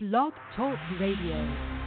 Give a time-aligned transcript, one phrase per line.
[0.00, 1.77] Blog Talk Radio.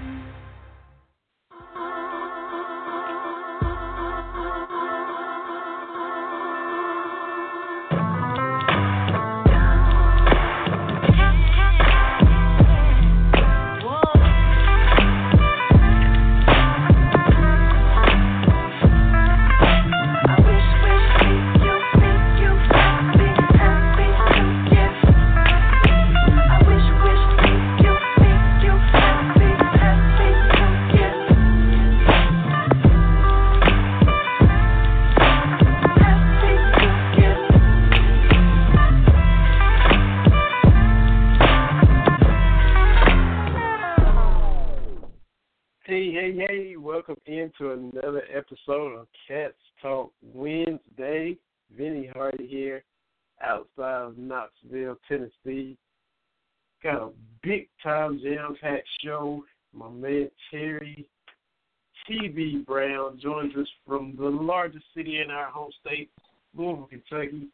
[47.60, 51.38] Into another episode of Cats Talk Wednesday.
[51.76, 52.84] Vinny Hardy here,
[53.42, 55.78] outside of Knoxville, Tennessee.
[56.84, 57.10] Got a
[57.42, 59.44] big time jam packed show.
[59.74, 61.06] My man Terry
[62.10, 66.10] TV Brown joins us from the largest city in our home state,
[66.56, 67.48] Louisville, Kentucky.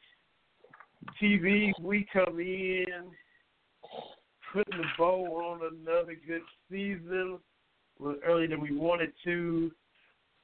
[1.21, 2.85] TV, we come in
[4.51, 6.41] putting the bow on another good
[6.71, 7.37] season
[7.99, 9.71] a little earlier than we wanted to.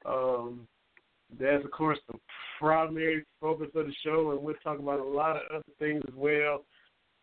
[0.04, 0.66] Um,
[1.38, 2.18] that's of course the
[2.58, 6.14] primary focus of the show, and we'll talk about a lot of other things as
[6.14, 6.64] well.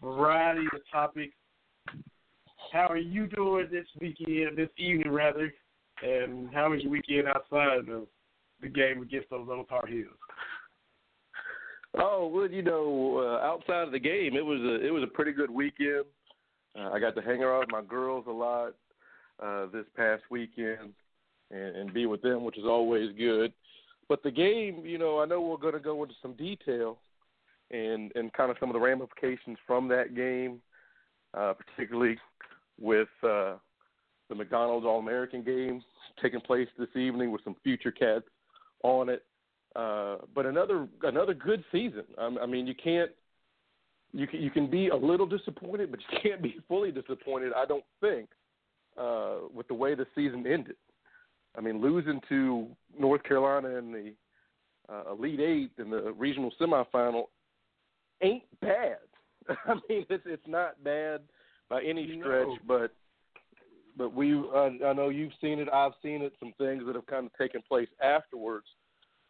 [0.02, 1.34] Variety of topics.
[2.72, 5.54] How are you doing this weekend, this evening rather,
[6.04, 8.08] and how was your weekend outside of
[8.62, 10.08] the game against those old Tar Heels?
[11.96, 15.08] Oh well, you know, uh, outside of the game, it was a it was a
[15.08, 16.06] pretty good weekend.
[16.78, 18.74] Uh, I got to hang around with my girls a lot
[19.44, 20.94] uh, this past weekend
[21.52, 23.54] and, and be with them, which is always good.
[24.10, 26.98] But the game, you know, I know we're going to go into some detail
[27.72, 30.60] and and kind of some of the ramifications from that game,
[31.34, 32.18] uh, particularly
[32.80, 33.56] with uh,
[34.30, 35.82] the McDonald's All American game
[36.22, 38.26] taking place this evening with some future cats
[38.84, 39.24] on it.
[39.76, 42.04] Uh, but another another good season.
[42.18, 43.12] I, I mean, you can't
[44.14, 47.54] you can, you can be a little disappointed, but you can't be fully disappointed.
[47.56, 48.30] I don't think
[48.98, 50.76] uh, with the way the season ended.
[51.58, 52.68] I mean, losing to
[52.98, 54.14] North Carolina in the
[54.92, 57.26] uh, Elite Eight in the regional semifinal
[58.22, 58.98] ain't bad.
[59.50, 61.22] I mean, it's it's not bad
[61.70, 62.58] by any stretch, No.
[62.68, 62.92] but
[63.98, 66.34] but we uh, I know you've seen it, I've seen it.
[66.40, 68.66] Some things that have kind of taken place afterwards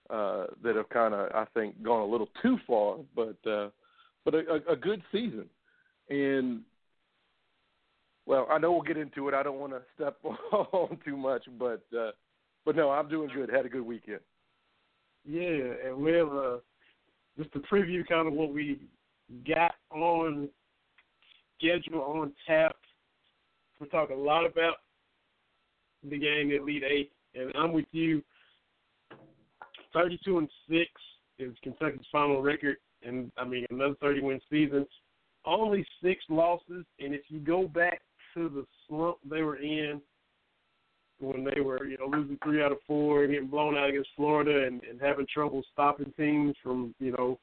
[0.09, 3.69] uh, that have kind of I think gone a little too far, but uh,
[4.25, 5.45] but a, a, a good season,
[6.09, 6.61] and
[8.25, 9.33] well, I know we'll get into it.
[9.33, 12.11] I don't want to step on too much, but uh,
[12.65, 13.49] but no, I'm doing good.
[13.49, 14.19] Had a good weekend.
[15.25, 16.61] Yeah, and we have
[17.37, 18.79] just a preview kind of what we
[19.47, 20.49] got on
[21.57, 22.75] schedule on tap.
[23.79, 24.75] We'll talk a lot about
[26.03, 28.23] the game, the Elite Eight, and I'm with you.
[29.93, 30.89] 32 and six
[31.37, 34.85] is Kentucky's final record, and I mean another 30 win season.
[35.45, 38.01] Only six losses, and if you go back
[38.33, 40.01] to the slump they were in
[41.19, 44.09] when they were, you know, losing three out of four, and getting blown out against
[44.15, 47.39] Florida, and, and having trouble stopping teams from, you know,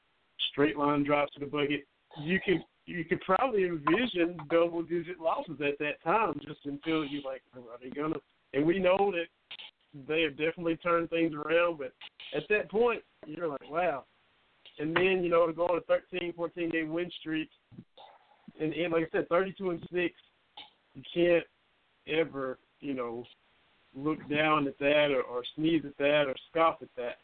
[0.51, 1.87] straight line drops to the bucket.
[2.21, 7.21] You can you could probably envision double digit losses at that time, just until you
[7.25, 8.17] like, are they gonna?
[8.55, 9.27] And we know that
[10.09, 11.93] they have definitely turned things around, but
[12.35, 14.05] at that point, you're like, wow.
[14.79, 17.51] And then you know to go on a 13, 14 game win streak,
[18.59, 20.15] and, and like I said, 32 and six,
[20.99, 21.45] you can't
[22.19, 23.25] ever, you know,
[23.95, 27.17] look down at that or, or sneeze at that or scoff at that.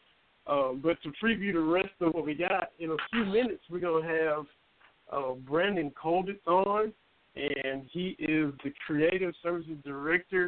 [0.47, 3.79] Um, but to preview the rest of what we got, in a few minutes, we're
[3.79, 4.45] going to have
[5.11, 6.93] uh, Brandon Kolditz on,
[7.35, 10.47] and he is the Creative Services Director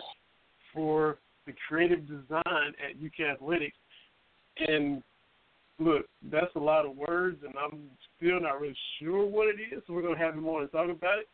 [0.74, 3.78] for the Creative Design at UK Athletics.
[4.59, 5.02] And
[5.80, 7.82] look, that's a lot of words, and I'm
[8.18, 10.72] still not really sure what it is, so we're going to have him on and
[10.72, 11.28] talk about it.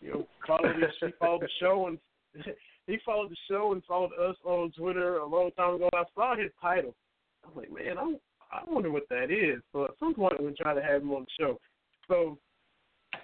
[0.00, 1.98] You know, follow this, he followed the show and
[2.86, 5.88] he followed the show and followed us on Twitter a long time ago.
[5.94, 6.94] I saw his title.
[7.44, 8.14] I was like, man, I
[8.52, 9.62] I wonder what that is.
[9.72, 11.60] So at some point we'll try to have him on the show.
[12.08, 12.38] So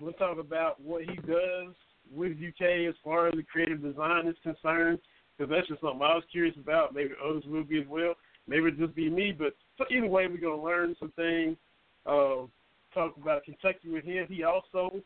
[0.01, 1.75] we'll talk about what he does
[2.13, 4.99] with UK as far as the creative design is concerned,
[5.37, 6.95] because that's just something I was curious about.
[6.95, 8.15] Maybe others will be as well.
[8.49, 9.33] Maybe it'll just be me.
[9.33, 11.57] But so either way, we're gonna learn some things.
[12.05, 12.47] Uh,
[12.93, 14.27] talk about Kentucky with him.
[14.29, 15.01] He also,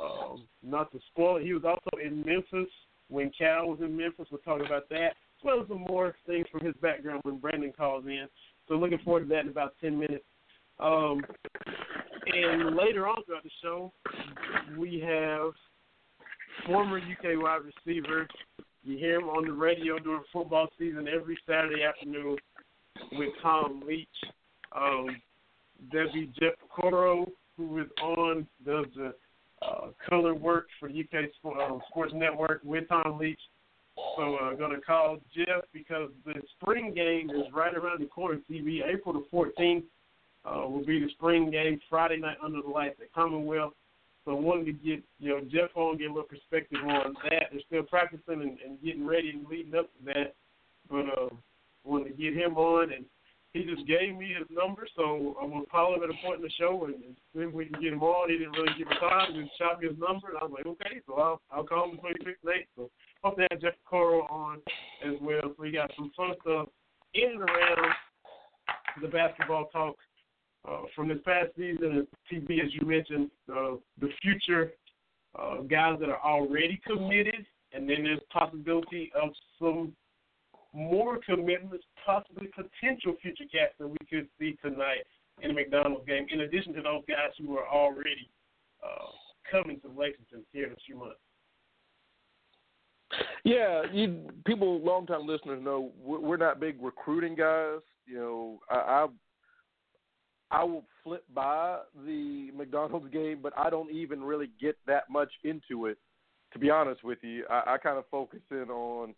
[0.00, 2.70] um, not to spoil it, he was also in Memphis
[3.08, 4.26] when Cal was in Memphis.
[4.30, 7.72] We'll talk about that, as well as some more things from his background when Brandon
[7.76, 8.26] calls in.
[8.68, 10.24] So looking forward to that in about 10 minutes.
[10.78, 11.22] Um,
[12.26, 13.92] and later on throughout the show,
[14.78, 15.52] we have
[16.66, 18.26] former UK wide receiver.
[18.82, 22.36] You hear him on the radio during football season every Saturday afternoon
[23.12, 24.08] with Tom Leach.
[24.72, 25.16] Um,
[25.92, 27.26] be Jeff Piecoro,
[27.56, 29.14] who is on, does the
[29.62, 33.40] uh, color work for the UK uh, Sports Network with Tom Leach.
[34.16, 38.06] So I'm uh, going to call Jeff because the spring game is right around the
[38.06, 38.38] corner.
[38.50, 39.82] TV April the 14th
[40.44, 43.74] uh, will be the spring game Friday night under the lights at Commonwealth.
[44.24, 47.44] So I wanted to get you know Jeff on, get a little perspective on that.
[47.50, 50.34] They're still practicing and, and getting ready and leading up to that,
[50.90, 51.28] but uh,
[51.84, 53.04] wanted to get him on, and
[53.52, 56.42] he just gave me his number, so I'm gonna call him at a point in
[56.42, 58.30] the show and, and see if we can get him on.
[58.30, 60.66] He didn't really give me time, just shot me his number, and I was like,
[60.66, 62.68] okay, so I'll I'll call him between six and eight.
[62.76, 62.90] So
[63.22, 64.58] hope to have Jeff Piecoro on
[65.04, 65.42] as well.
[65.42, 66.68] So we got some fun stuff
[67.14, 67.92] in and around
[69.02, 69.96] the basketball talk
[70.68, 74.72] uh, from this past season, TB, as you mentioned, uh, the future
[75.38, 79.92] uh, guys that are already committed, and then there's possibility of some
[80.72, 85.04] more commitments, possibly potential future cats that we could see tonight
[85.42, 86.26] in the McDonald's game.
[86.30, 88.28] In addition to those guys who are already
[88.82, 89.10] uh,
[89.50, 91.18] coming to Lexington here in a few months.
[93.44, 97.80] Yeah, you people, longtime listeners know we're not big recruiting guys.
[98.06, 99.10] You know, I, I've
[100.52, 105.30] I will flip by the McDonald's game, but I don't even really get that much
[105.44, 105.98] into it.
[106.52, 109.14] To be honest with you, I, I kind of focus in on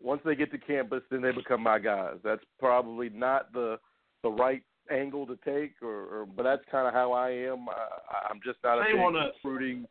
[0.00, 2.16] once they get to campus, then they become my guys.
[2.22, 3.78] That's probably not the
[4.22, 7.68] the right angle to take, or, or but that's kind of how I am.
[7.68, 9.00] I, I'm just not a big
[9.44, 9.86] recruiting.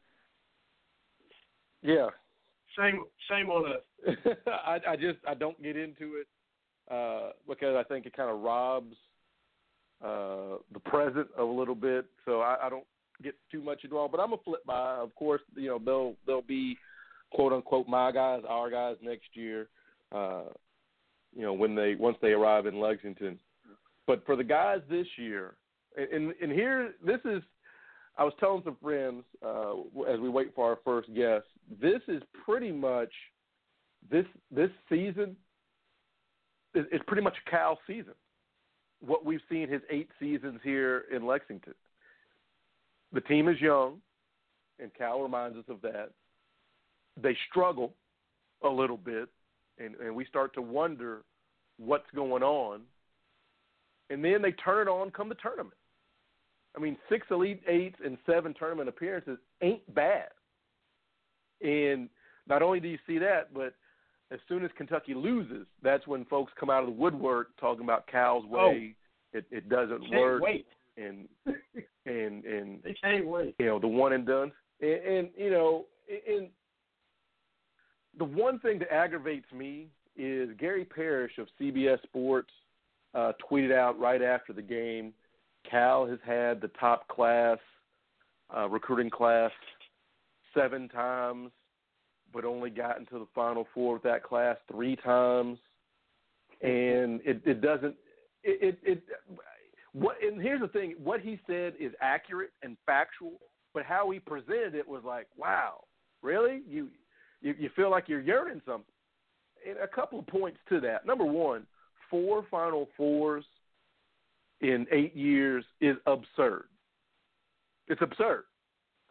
[1.81, 2.07] Yeah.
[2.77, 4.18] Shame, shame on us.
[4.48, 6.27] I, I just I don't get into it
[6.92, 8.95] uh, because I think it kind of robs
[10.04, 12.86] uh, the present a little bit, so I, I don't
[13.24, 14.12] get too much involved.
[14.12, 14.95] But I'm a flip by.
[14.95, 16.77] Of course, you know they'll they'll be
[17.31, 19.69] quote unquote my guys, our guys next year.
[20.13, 20.44] Uh,
[21.36, 23.39] you know when they once they arrive in Lexington.
[24.06, 25.56] But for the guys this year,
[25.95, 27.44] and and here this is,
[28.18, 29.74] I was telling some friends uh,
[30.09, 31.45] as we wait for our first guest.
[31.81, 33.12] This is pretty much
[34.09, 35.36] this this season
[36.74, 38.13] is pretty much Cal season
[39.00, 41.74] what we've seen his eight seasons here in Lexington.
[43.13, 43.98] The team is young,
[44.80, 46.09] and Cal reminds us of that.
[47.21, 47.94] They struggle
[48.63, 49.30] a little bit,
[49.79, 51.24] and, and we start to wonder
[51.77, 52.81] what's going on.
[54.09, 55.75] And then they turn it on come the tournament.
[56.75, 60.27] I mean, six Elite Eights and seven tournament appearances ain't bad.
[61.62, 62.09] And
[62.47, 63.74] not only do you see that, but–
[64.31, 68.07] as soon as Kentucky loses, that's when folks come out of the woodwork talking about
[68.07, 68.56] Cal's oh.
[68.56, 68.95] way.
[69.33, 70.41] Oh, it it doesn't can't work.
[70.41, 70.65] Wait.
[70.97, 71.27] And
[72.06, 73.56] and and they can't wait.
[73.59, 74.51] You know the one and done.
[74.81, 76.50] And, and you know, and
[78.18, 82.52] the one thing that aggravates me is Gary Parrish of CBS Sports
[83.14, 85.14] uh, tweeted out right after the game.
[85.69, 87.58] Cal has had the top class
[88.56, 89.52] uh, recruiting class
[90.54, 91.52] seven times
[92.34, 95.58] but only gotten to the Final Four with that class three times,
[96.62, 97.96] and it, it doesn't.
[98.44, 99.04] It, it, it
[99.94, 103.40] what and here's the thing: what he said is accurate and factual,
[103.74, 105.84] but how he presented it was like, wow,
[106.22, 106.62] really?
[106.68, 106.90] You
[107.42, 108.86] you, you feel like you're yearning something.
[109.68, 111.06] And a couple of points to that.
[111.06, 111.66] Number one,
[112.09, 113.44] four Final Fours
[114.61, 116.66] in eight years is absurd.
[117.88, 118.44] It's absurd.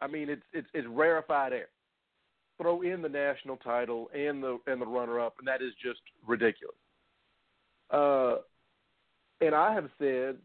[0.01, 1.67] I mean, it's it's, it's rarefied air
[2.57, 6.01] throw in the national title and the and the runner up, and that is just
[6.25, 6.75] ridiculous.
[7.91, 8.37] Uh,
[9.39, 10.37] and I have said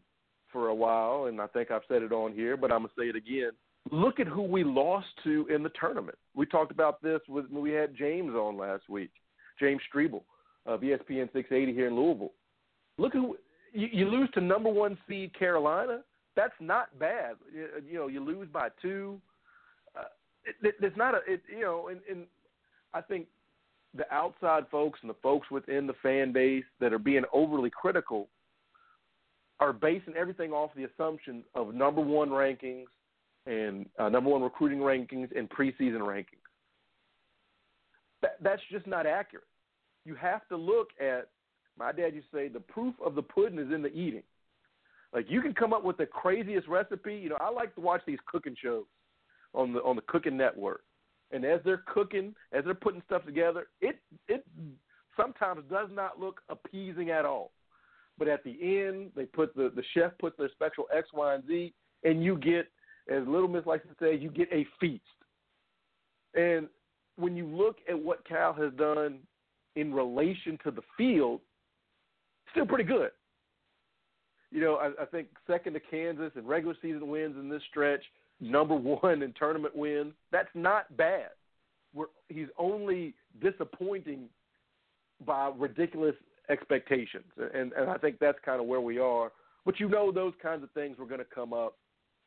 [0.51, 3.05] for a while, and I think I've said it on here, but I'm gonna say
[3.05, 3.51] it again.
[3.91, 6.17] Look at who we lost to in the tournament.
[6.35, 9.11] We talked about this with when we had James on last week,
[9.59, 10.21] James Strebel
[10.65, 12.31] of ESPN 680 here in Louisville.
[12.97, 13.37] Look who
[13.73, 16.01] you, you lose to number one seed Carolina.
[16.35, 17.35] That's not bad.
[17.53, 19.19] You, you know, you lose by two
[19.97, 20.03] uh,
[20.45, 22.25] it, it, it's not a it, you know, and, and
[22.93, 23.27] I think
[23.95, 28.27] the outside folks and the folks within the fan base that are being overly critical
[29.59, 32.85] are basing everything off the assumption of number one rankings
[33.45, 36.25] and uh, number one recruiting rankings and preseason rankings.
[38.21, 39.45] That, that's just not accurate.
[40.05, 41.29] You have to look at
[41.77, 44.23] my dad used to say the proof of the pudding is in the eating.
[45.13, 47.15] Like you can come up with the craziest recipe.
[47.15, 48.85] You know, I like to watch these cooking shows
[49.53, 50.81] on the on the cooking network.
[51.31, 53.97] And as they're cooking, as they're putting stuff together, it
[54.27, 54.45] it
[55.17, 57.51] sometimes does not look appeasing at all.
[58.17, 61.47] But at the end, they put the the chef puts their special X, Y, and
[61.47, 61.73] Z,
[62.03, 62.67] and you get,
[63.09, 65.03] as Little Miss likes to say, you get a feast.
[66.35, 66.67] And
[67.17, 69.19] when you look at what Cal has done
[69.75, 71.41] in relation to the field,
[72.51, 73.11] still pretty good.
[74.51, 78.03] You know, I, I think second to Kansas in regular season wins in this stretch,
[78.39, 80.13] number one in tournament wins.
[80.31, 81.29] That's not bad.
[81.93, 84.29] We're, he's only disappointing
[85.25, 86.15] by ridiculous
[86.49, 89.31] expectations, and and I think that's kind of where we are.
[89.65, 91.77] But you know, those kinds of things were going to come up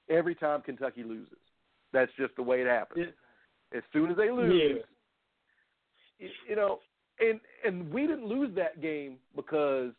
[0.08, 1.38] every time Kentucky loses.
[1.92, 3.06] That's just the way it happens.
[3.74, 4.82] As soon as they lose,
[6.18, 6.28] Yeah.
[6.48, 6.80] you know,
[7.20, 9.92] and and we didn't lose that game because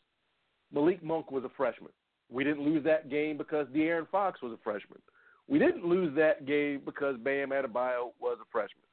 [0.71, 1.91] Malik Monk was a freshman.
[2.29, 5.01] We didn't lose that game because De'Aaron Fox was a freshman.
[5.47, 8.83] We didn't lose that game because Bam Adebayo was a freshman.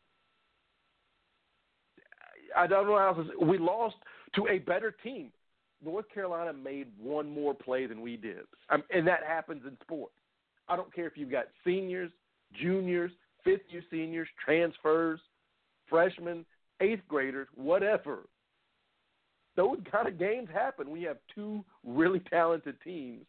[2.56, 3.28] I don't know how else.
[3.28, 3.96] to- We lost
[4.34, 5.32] to a better team.
[5.82, 10.14] North Carolina made one more play than we did, um, and that happens in sports.
[10.68, 12.10] I don't care if you've got seniors,
[12.60, 13.10] juniors,
[13.44, 15.20] fifth year seniors, transfers,
[15.88, 16.44] freshmen,
[16.80, 18.20] eighth graders, whatever.
[19.56, 20.90] Those kind of games happen.
[20.90, 23.24] We have two really talented teams,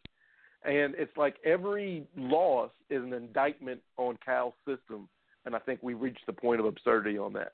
[0.64, 5.08] and it's like every loss is an indictment on Cal's system,
[5.44, 7.52] and I think we reached the point of absurdity on that.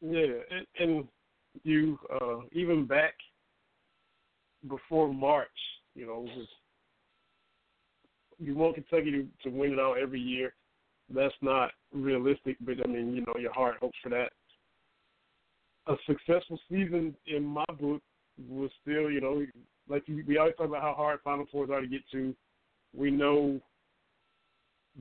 [0.00, 1.08] Yeah, and, and
[1.62, 3.14] you uh, even back
[4.68, 5.48] before March,
[5.94, 6.48] you know, it was,
[8.38, 10.54] you want Kentucky to, to win it all every year.
[11.12, 14.30] That's not realistic, but I mean, you know, your heart hopes for that.
[15.86, 18.02] A successful season in my book
[18.48, 19.44] was still, you know,
[19.88, 22.34] like we always talk about how hard Final Fours are to get to.
[22.94, 23.60] We know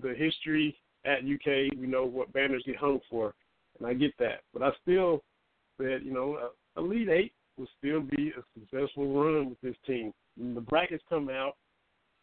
[0.01, 1.77] the history at UK.
[1.77, 3.34] We know what banners get hung for,
[3.77, 4.41] and I get that.
[4.53, 5.24] But I still
[5.77, 10.13] said, you know, a Elite Eight will still be a successful run with this team.
[10.38, 11.56] When the brackets come out,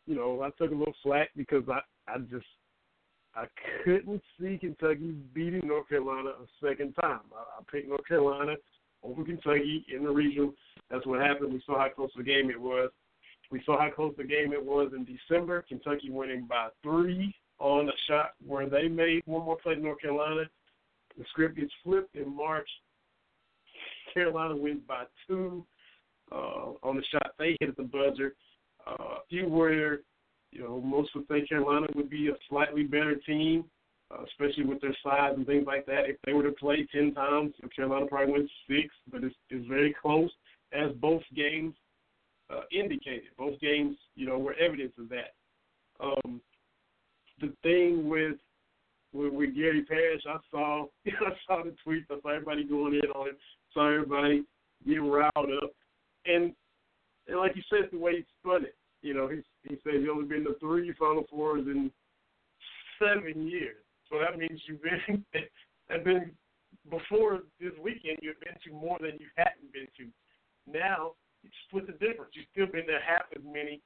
[0.06, 2.46] you know, I took a little flack because I, I just
[3.34, 3.46] I
[3.84, 7.20] couldn't see Kentucky beating North Carolina a second time.
[7.34, 8.54] I, I picked North Carolina
[9.02, 10.54] over Kentucky in the regional.
[10.90, 11.52] That's what happened.
[11.52, 12.90] We saw how close the game it was.
[13.50, 15.64] We saw how close the game it was in December.
[15.68, 20.00] Kentucky winning by three on a shot where they made one more play to North
[20.00, 20.44] Carolina.
[21.18, 22.68] The script gets flipped in March.
[24.12, 25.64] Carolina wins by two
[26.32, 28.34] uh, on the shot they hit at the buzzer.
[28.86, 30.02] Uh, few were,
[30.52, 33.64] you know, most would think Carolina would be a slightly better team,
[34.10, 36.08] uh, especially with their size and things like that.
[36.08, 39.94] If they were to play ten times, Carolina probably wins six, but it's, it's very
[40.00, 40.30] close,
[40.72, 41.74] as both games
[42.50, 43.30] uh, indicated.
[43.38, 45.34] Both games, you know, were evidence of that.
[46.00, 46.40] Um,
[47.40, 48.36] the thing with
[49.12, 52.04] with, with Gary Parrish, I saw I saw the tweets.
[52.10, 53.38] I saw everybody going in on it.
[53.72, 54.44] Saw everybody
[54.86, 55.72] getting riled up,
[56.26, 56.52] and
[57.28, 58.76] and like you said, the way he spun it.
[59.02, 61.90] You know, he he said he's only been to three Final Fours in
[62.98, 63.76] seven years.
[64.10, 65.24] So that means you've been
[65.90, 66.30] have been
[66.90, 68.18] before this weekend.
[68.22, 70.06] You've been to more than you hadn't been to.
[70.70, 71.12] Now
[71.42, 72.32] you split the difference.
[72.34, 73.80] You've still been to half as many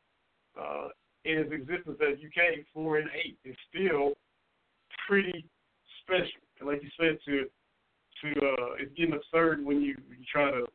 [0.58, 0.88] uh,
[1.24, 2.64] in its existence as UK.
[2.72, 4.12] Four and eight is still
[5.06, 5.44] pretty
[6.02, 6.42] special.
[6.60, 7.44] And like you said, to
[8.22, 10.66] to uh, it's getting absurd when you you try to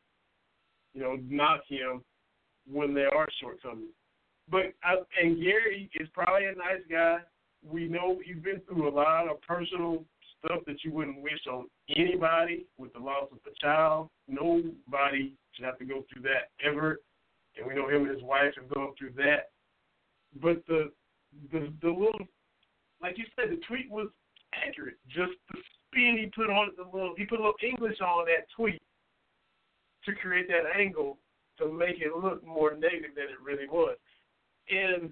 [0.94, 2.02] you know knock him
[2.70, 3.92] when there are shortcomings.
[4.50, 7.18] But I, and Gary is probably a nice guy.
[7.66, 10.04] We know he's been through a lot of personal
[10.44, 11.66] stuff that you wouldn't wish on
[11.96, 14.10] anybody with the loss of a child.
[14.28, 17.00] Nobody should have to go through that ever.
[17.56, 19.50] And we know him and his wife have gone through that.
[20.42, 20.90] But the
[21.52, 22.26] the the little
[23.00, 24.08] like you said, the tweet was
[24.54, 24.96] accurate.
[25.08, 28.26] Just the spin he put on it, the little he put a little English on
[28.26, 28.82] that tweet
[30.04, 31.18] to create that angle
[31.58, 33.96] to make it look more negative than it really was.
[34.70, 35.10] And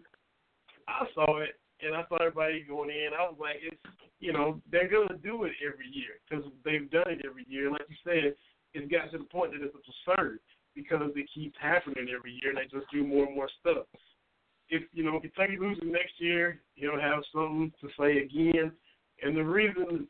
[0.89, 3.11] I saw it, and I saw everybody going in.
[3.19, 3.77] I was like, it's
[4.21, 7.71] you know they're gonna do it every year because they've done it every year.
[7.71, 8.35] Like you said,
[8.75, 10.39] it's got to the point that it's absurd
[10.75, 13.87] because it keeps happening every year, and they just do more and more stuff.
[14.69, 18.73] If you know Kentucky loses next year, he'll have something to say again.
[19.23, 20.09] And the reason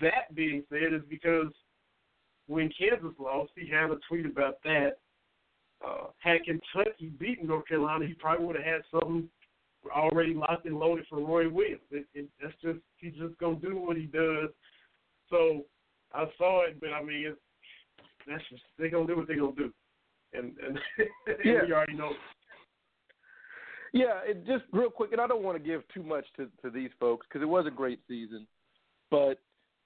[0.00, 1.52] that being said is because
[2.46, 4.98] when Kansas lost, he had a tweet about that.
[5.86, 9.28] Uh, had Kentucky beaten North Carolina, he probably would have had something
[9.94, 11.80] already locked and loaded for Roy Williams.
[11.90, 14.50] It, it, that's just he's just gonna do what he does.
[15.28, 15.64] So
[16.12, 17.40] I saw it, but I mean, it's,
[18.28, 19.72] that's just they're gonna do what they're gonna do,
[20.34, 20.78] and and,
[21.44, 21.64] Yeah.
[21.66, 22.12] we already know.
[23.92, 26.70] Yeah, it just real quick, and I don't want to give too much to to
[26.70, 28.46] these folks because it was a great season,
[29.10, 29.40] but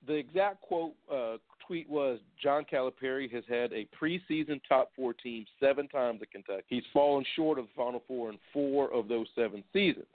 [0.06, 1.36] the exact quote uh,
[1.66, 6.64] tweet was John Calipari has had a preseason top four team seven times at Kentucky.
[6.68, 10.06] He's fallen short of the Final Four in four of those seven seasons.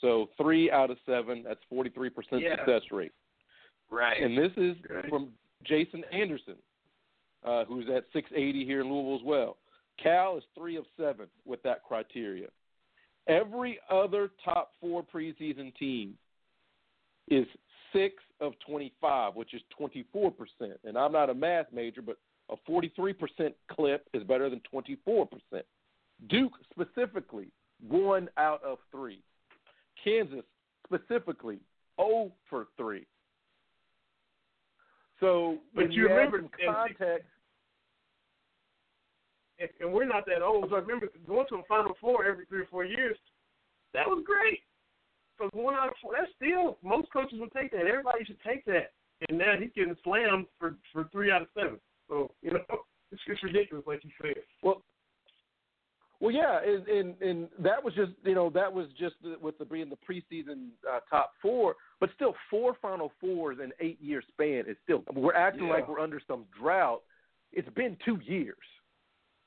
[0.00, 2.56] So three out of seven, that's forty three percent Yeah.
[2.56, 3.12] success rate.
[3.90, 4.20] Right.
[4.22, 5.08] And this is right.
[5.08, 5.32] from
[5.64, 6.56] Jason Anderson,
[7.44, 9.56] uh, who's at 680 here in Louisville as well.
[10.02, 12.48] Cal is three of seven with that criteria.
[13.28, 16.14] Every other top four preseason team
[17.28, 17.46] is
[17.92, 20.32] six of 25, which is 24%.
[20.84, 22.18] And I'm not a math major, but
[22.50, 23.14] a 43%
[23.70, 25.28] clip is better than 24%.
[26.28, 27.48] Duke specifically,
[27.88, 29.22] one out of three.
[30.02, 30.44] Kansas
[30.86, 31.58] specifically,
[32.00, 33.06] 0 for 3.
[35.20, 37.28] So, but you remember context.
[39.80, 42.62] And we're not that old, so I remember going to a Final Four every three
[42.62, 43.16] or four years.
[43.94, 44.58] That was great.
[45.42, 47.86] So one out of four, that's still most coaches would take that.
[47.86, 48.92] Everybody should take that.
[49.28, 51.80] And now he's getting slammed for for three out of seven.
[52.08, 52.60] So you know,
[53.12, 54.34] it's just ridiculous, like you said.
[54.62, 54.82] Well,
[56.20, 59.64] well, yeah, and, and and that was just you know that was just with the
[59.64, 64.64] being the preseason uh, top four, but still four Final Fours in eight year span
[64.68, 65.02] is still.
[65.12, 65.72] We're acting yeah.
[65.72, 67.02] like we're under some drought.
[67.52, 68.56] It's been two years.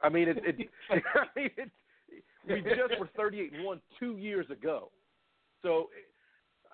[0.02, 0.38] I mean, it.
[0.44, 0.70] it
[1.16, 1.72] I mean, it,
[2.48, 4.92] we just were thirty eight and one two years ago.
[5.66, 5.90] So,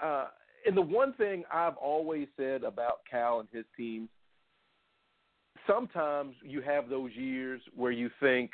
[0.03, 0.27] uh,
[0.65, 4.09] and the one thing I've always said about Cal and his teams,
[5.65, 8.51] sometimes you have those years where you think,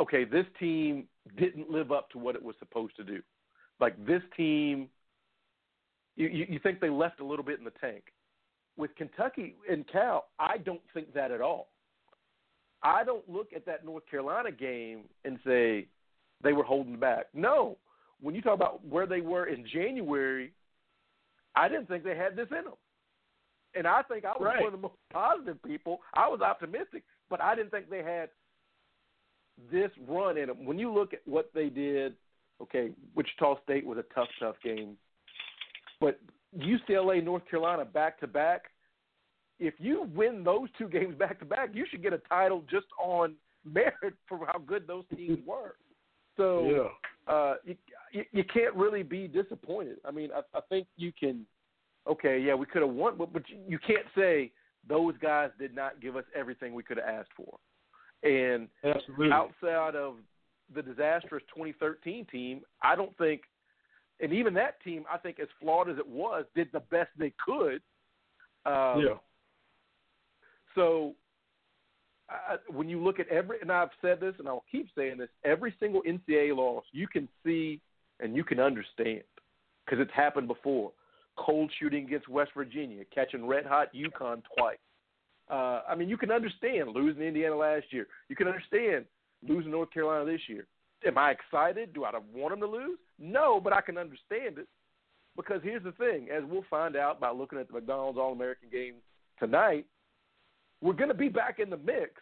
[0.00, 1.04] okay, this team
[1.38, 3.22] didn't live up to what it was supposed to do.
[3.78, 4.88] Like this team,
[6.16, 8.02] you, you, you think they left a little bit in the tank.
[8.76, 11.68] With Kentucky and Cal, I don't think that at all.
[12.82, 15.86] I don't look at that North Carolina game and say
[16.42, 17.26] they were holding back.
[17.34, 17.76] No,
[18.20, 20.52] when you talk about where they were in January,
[21.54, 22.74] I didn't think they had this in them.
[23.74, 24.58] And I think I was right.
[24.58, 26.00] one of the most positive people.
[26.14, 28.30] I was optimistic, but I didn't think they had
[29.70, 30.64] this run in them.
[30.64, 32.14] When you look at what they did,
[32.62, 34.96] okay, Wichita State was a tough, tough game.
[36.00, 36.18] But
[36.56, 38.64] UCLA, North Carolina, back to back,
[39.58, 42.86] if you win those two games back to back, you should get a title just
[43.02, 45.74] on merit for how good those teams were.
[46.36, 46.88] So yeah.
[47.28, 47.76] Uh, you,
[48.12, 49.98] you you can't really be disappointed.
[50.04, 51.46] I mean, I, I think you can.
[52.08, 54.50] Okay, yeah, we could have won, but, but you can't say
[54.88, 57.58] those guys did not give us everything we could have asked for.
[58.22, 59.30] And Absolutely.
[59.30, 60.16] outside of
[60.74, 63.42] the disastrous 2013 team, I don't think,
[64.20, 67.32] and even that team, I think as flawed as it was, did the best they
[67.44, 67.82] could.
[68.64, 69.18] Um, yeah.
[70.74, 71.14] So
[72.30, 75.28] I, when you look at every, and I've said this, and I'll keep saying this,
[75.44, 77.80] every single NCAA loss you can see
[78.20, 79.22] and you can understand
[79.84, 80.92] because it's happened before.
[81.36, 84.78] Cold shooting against West Virginia, catching red hot UConn twice.
[85.48, 88.06] Uh, I mean, you can understand losing Indiana last year.
[88.28, 89.04] You can understand
[89.46, 90.66] losing North Carolina this year.
[91.06, 91.94] Am I excited?
[91.94, 92.98] Do I want them to lose?
[93.18, 94.66] No, but I can understand it
[95.36, 98.68] because here's the thing: as we'll find out by looking at the McDonald's All American
[98.70, 98.94] game
[99.38, 99.86] tonight,
[100.80, 102.12] we're going to be back in the mix.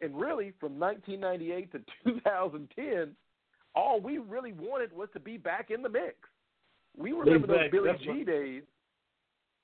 [0.00, 1.78] And really, from 1998 to
[2.12, 3.16] 2010,
[3.74, 6.16] all we really wanted was to be back in the mix.
[6.96, 8.62] We remember those Billy G days.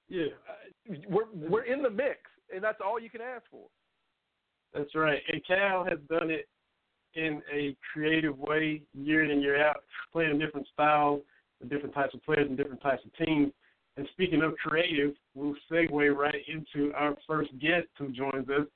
[0.09, 0.27] Yeah,
[1.09, 2.19] we're we're in the mix,
[2.55, 3.67] and that's all you can ask for.
[4.75, 5.21] That's right.
[5.33, 6.49] And Cal has done it
[7.15, 11.23] in a creative way, year in and year out, playing different styles,
[11.69, 13.53] different types of players, and different types of teams.
[13.97, 18.67] And speaking of creative, we'll segue right into our first guest who joins us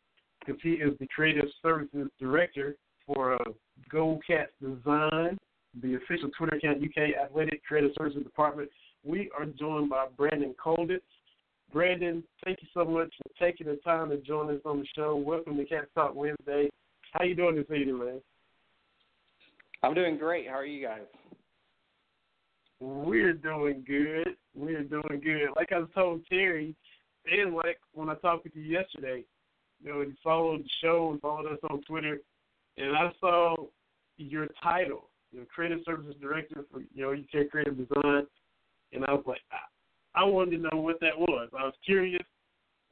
[0.41, 2.77] because he is the creative services director
[3.07, 5.39] for uh, Cats Design,
[5.83, 8.69] the official Twitter account UK Athletic Creative Services Department.
[9.05, 11.01] We are joined by Brandon Kolditz.
[11.73, 15.17] Brandon, thank you so much for taking the time to join us on the show.
[15.17, 16.69] Welcome to Cats Talk Wednesday.
[17.13, 18.21] How are you doing this evening, man?
[19.83, 20.49] I'm doing great.
[20.49, 21.03] How are you guys?
[22.81, 24.37] We're doing good.
[24.55, 25.49] We're doing good.
[25.57, 26.75] Like I told Terry,
[27.31, 29.25] and like when I talked with you yesterday,
[29.83, 32.21] you know, you followed the show and followed us on Twitter,
[32.77, 33.57] and I saw
[34.19, 38.27] your title, you know, Creative Services Director for you know UK Creative Design,
[38.93, 41.49] and I was like, I, I wanted to know what that was.
[41.59, 42.23] I was curious.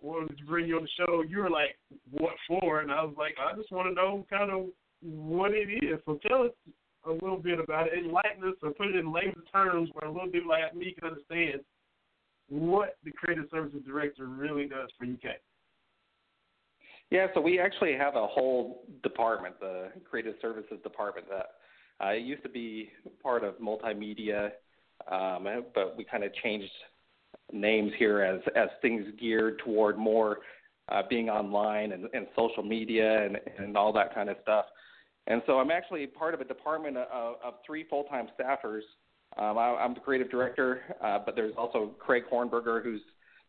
[0.01, 1.23] Wanted to bring you on the show.
[1.23, 1.79] You were like,
[2.11, 4.67] "What for?" And I was like, "I just want to know kind of
[5.03, 6.51] what it is." So tell us
[7.07, 10.13] a little bit about it, enlighten us, or put it in layman's terms where a
[10.13, 11.61] little bit like me can understand
[12.49, 15.37] what the Creative Services Director really does for UK.
[17.11, 22.23] Yeah, so we actually have a whole department, the Creative Services Department, that uh, it
[22.23, 22.91] used to be
[23.23, 24.51] part of multimedia,
[25.11, 26.71] um, but we kind of changed
[27.53, 30.39] names here as as things geared toward more
[30.91, 34.67] uh, being online and, and social media and, and all that kind of stuff.
[35.27, 38.83] And so I'm actually part of a department of, of three full-time staffers.
[39.37, 43.01] Um, I, I'm the creative director, uh, but there's also Craig Hornberger, who's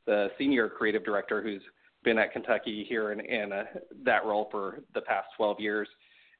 [0.06, 1.62] the senior creative director who's
[2.04, 3.64] been at Kentucky here in, in uh,
[4.04, 5.88] that role for the past 12 years.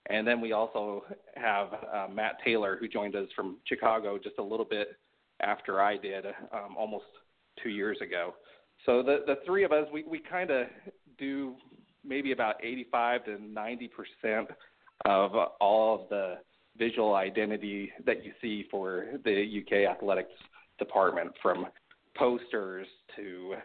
[0.10, 1.04] And then we also
[1.36, 4.90] have uh, Matt Taylor, who joined us from Chicago just a little bit
[5.42, 7.06] after I did, um, almost
[7.62, 8.36] two years ago.
[8.86, 10.68] So the the three of us, we we kind of
[11.18, 11.56] do
[12.04, 14.50] maybe about 85 to 90 percent
[15.04, 16.36] of all of the
[16.78, 20.32] visual identity that you see for the UK athletics
[20.80, 21.68] department, from
[22.18, 23.56] posters to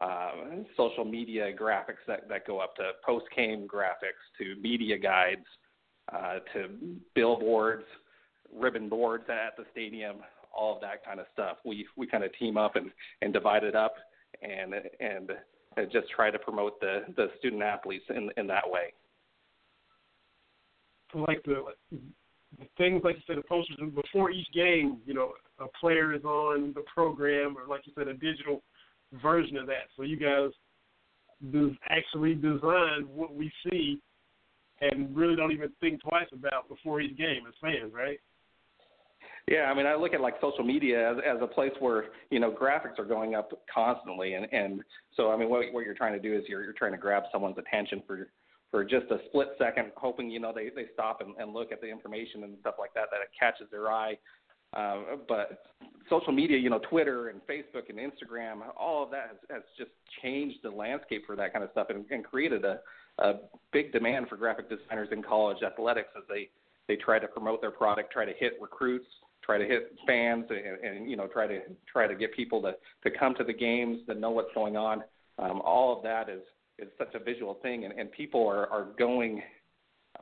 [0.00, 5.46] um, social media graphics that, that go up to post game graphics to media guides
[6.12, 6.68] uh, to
[7.14, 7.84] billboards,
[8.54, 10.16] ribbon boards at the stadium,
[10.54, 11.58] all of that kind of stuff.
[11.64, 12.90] We we kind of team up and,
[13.22, 13.94] and divide it up
[14.42, 15.30] and and
[15.92, 18.92] just try to promote the, the student athletes in in that way.
[21.14, 25.66] Like the, the things like you said, the posters before each game, you know, a
[25.80, 28.62] player is on the program, or like you said, a digital
[29.22, 29.88] version of that.
[29.96, 30.50] So you guys
[31.52, 34.00] do actually design what we see,
[34.80, 38.18] and really don't even think twice about before each game as fans, right?
[39.48, 42.38] Yeah, I mean, I look at like social media as, as a place where you
[42.38, 44.82] know graphics are going up constantly, and and
[45.16, 47.22] so I mean, what what you're trying to do is you're you're trying to grab
[47.32, 48.28] someone's attention for
[48.70, 51.80] for just a split second, hoping you know they they stop and, and look at
[51.80, 54.16] the information and stuff like that that it catches their eye.
[54.76, 55.64] Uh, but
[56.10, 59.90] social media, you know, Twitter and Facebook and Instagram, all of that has, has just
[60.22, 62.78] changed the landscape for that kind of stuff and, and created a,
[63.18, 63.34] a
[63.72, 66.48] big demand for graphic designers in college athletics as they
[66.86, 69.06] they try to promote their product, try to hit recruits,
[69.42, 72.72] try to hit fans, and, and you know, try to try to get people to
[73.04, 75.02] to come to the games, to know what's going on.
[75.38, 76.42] Um, all of that is
[76.78, 79.42] is such a visual thing, and, and people are are going.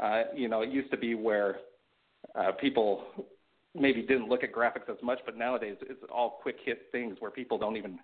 [0.01, 1.57] Uh, you know, it used to be where
[2.35, 3.05] uh, people
[3.75, 7.31] maybe didn't look at graphics as much, but nowadays it's all quick hit things where
[7.31, 7.99] people don't even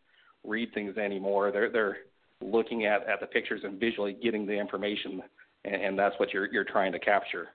[0.45, 1.51] read things anymore.
[1.51, 1.99] They're they're
[2.41, 5.23] looking at, at the pictures and visually getting the information,
[5.65, 7.49] and, and that's what you're you're trying to capture.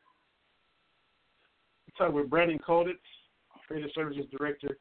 [1.98, 2.98] So with Brandon Kolditz,
[3.68, 4.78] Creative Services Director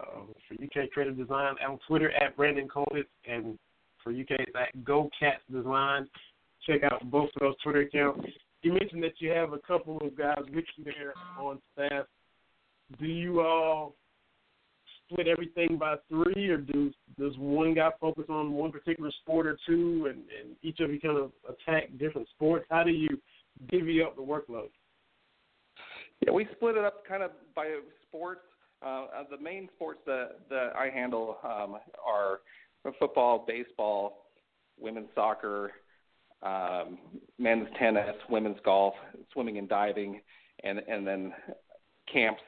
[0.00, 3.58] uh, for UK Creative Design, on Twitter at Brandon Kolditz, and
[4.08, 6.08] for UK it's at Go Cats Design.
[6.66, 8.26] Check out both of those Twitter accounts.
[8.62, 12.06] You mentioned that you have a couple of guys with you there on staff
[12.98, 13.94] do you all
[15.04, 19.58] split everything by three, or do does one guy focus on one particular sport or
[19.66, 22.64] two, and, and each of you kind of attack different sports?
[22.70, 23.08] How do you
[23.70, 24.70] divvy up the workload?
[26.24, 28.40] Yeah, we split it up kind of by sports.
[28.80, 32.40] Uh the main sports that that I handle um, are
[32.98, 34.26] football, baseball,
[34.78, 35.72] women's soccer,
[36.42, 36.98] um,
[37.38, 38.94] men's tennis, women's golf,
[39.32, 40.20] swimming and diving,
[40.64, 41.32] and and then
[42.12, 42.42] camps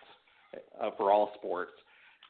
[0.81, 1.73] uh, for all sports.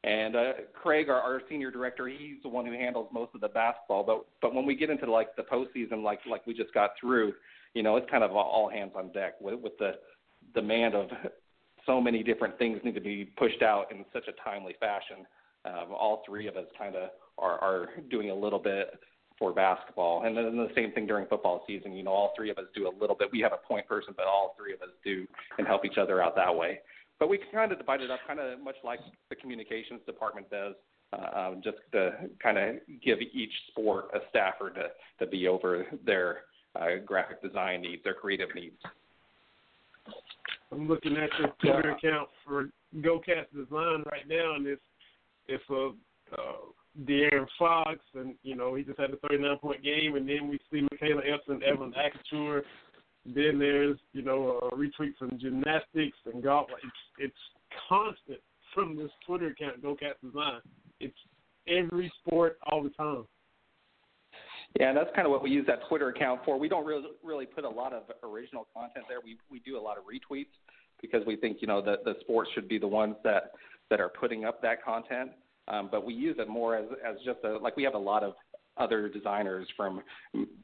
[0.02, 3.48] And uh, Craig, our, our senior director, he's the one who handles most of the
[3.48, 4.02] basketball.
[4.02, 7.34] But but when we get into like the postseason, like like we just got through,
[7.74, 9.92] you know, it's kind of all hands on deck with, with the
[10.54, 11.08] demand of
[11.86, 15.26] so many different things need to be pushed out in such a timely fashion.
[15.66, 17.10] Um, all three of us kind of
[17.40, 18.98] are, are doing a little bit
[19.38, 21.92] for basketball, and then the same thing during football season.
[21.92, 23.28] You know, all three of us do a little bit.
[23.32, 25.26] We have a point person, but all three of us do
[25.58, 26.80] and help each other out that way
[27.20, 28.98] but we kind of divide it up, kind of much like
[29.28, 30.74] the communications department does,
[31.12, 35.86] uh, um, just to kind of give each sport a staffer to to be over
[36.04, 36.38] their
[36.80, 38.76] uh, graphic design needs, their creative needs.
[40.72, 44.80] I'm looking at the Twitter account for GoCats Design right now, and it's
[45.46, 45.90] it's a
[46.32, 46.52] uh,
[47.04, 50.58] De'Aaron Fox, and you know he just had a 39 point game, and then we
[50.72, 52.64] see Michaela Epson, Evan Acature,
[53.26, 56.68] then there's you know uh, retweets from gymnastics and golf.
[56.82, 57.36] It's it's
[57.88, 58.40] constant
[58.74, 60.60] from this Twitter account, Go Cats Design.
[61.00, 61.16] It's
[61.68, 63.24] every sport all the time.
[64.78, 66.58] Yeah, and that's kind of what we use that Twitter account for.
[66.58, 69.18] We don't really really put a lot of original content there.
[69.22, 70.52] We we do a lot of retweets
[71.00, 73.52] because we think you know that the sports should be the ones that
[73.90, 75.30] that are putting up that content.
[75.70, 78.22] Um, but we use it more as as just a like we have a lot
[78.22, 78.34] of
[78.76, 80.02] other designers from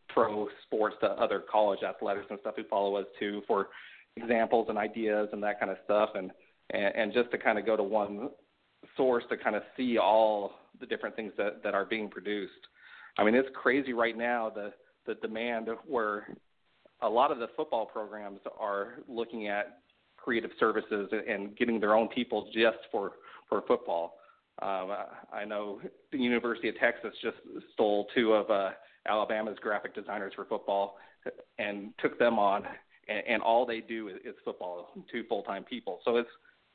[0.09, 3.69] pro sports to other college athletics and stuff who follow us too for
[4.16, 6.31] examples and ideas and that kind of stuff and
[6.71, 8.31] and, and just to kind of go to one
[8.97, 12.53] source to kind of see all the different things that that are being produced.
[13.19, 14.73] I mean, it's crazy right now the
[15.07, 16.27] the demand where
[17.03, 19.81] a lot of the football programs are looking at
[20.16, 23.12] creative services and getting their own people just for
[23.49, 24.15] for football.
[24.62, 24.90] Um,
[25.33, 25.81] I know
[26.12, 27.37] the University of Texas just
[27.75, 28.71] stole two of uh,
[29.07, 30.97] Alabama's graphic designers for football
[31.59, 32.64] and took them on,
[33.09, 34.88] and, and all they do is, is football.
[35.12, 36.31] Two full-time people, so it's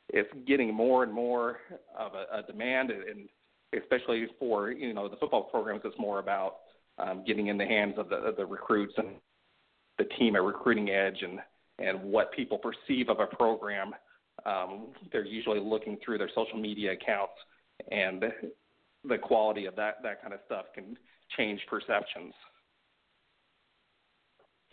[0.09, 1.57] it's getting more and more
[1.97, 3.29] of a, a demand, and
[3.79, 5.81] especially for you know the football programs.
[5.83, 6.57] It's more about
[6.97, 9.15] um, getting in the hands of the, of the recruits and
[9.97, 11.39] the team at Recruiting Edge and
[11.79, 13.93] and what people perceive of a program.
[14.45, 17.33] Um, they're usually looking through their social media accounts,
[17.91, 18.23] and
[19.07, 20.97] the quality of that that kind of stuff can
[21.37, 22.33] change perceptions.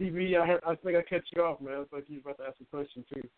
[0.01, 1.85] TV, I, heard, I think I cut you off, man.
[1.93, 3.29] I think you were about to ask a question too.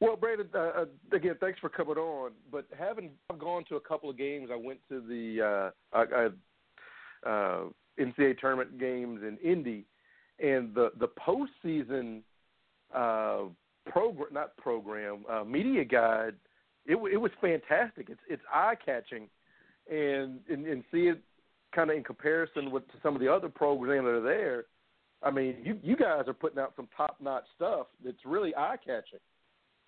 [0.00, 2.32] Well, Brandon, uh, uh, again, thanks for coming on.
[2.50, 7.64] But having gone to a couple of games, I went to the uh, uh, uh,
[7.98, 9.86] NCAA tournament games in Indy,
[10.42, 12.20] and the the postseason
[12.94, 13.48] uh,
[13.90, 16.34] program, not program, uh, media guide.
[16.86, 18.08] It, it was fantastic.
[18.08, 19.28] It's it's eye catching,
[19.90, 21.20] and, and and see it
[21.74, 24.64] kind of in comparison with some of the other programs that are there.
[25.22, 28.76] I mean, you you guys are putting out some top notch stuff that's really eye
[28.84, 29.18] catching,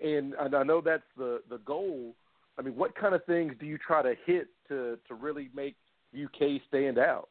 [0.03, 2.15] and and I know that's the the goal.
[2.59, 5.77] I mean, what kind of things do you try to hit to to really make
[6.13, 7.29] UK stand out?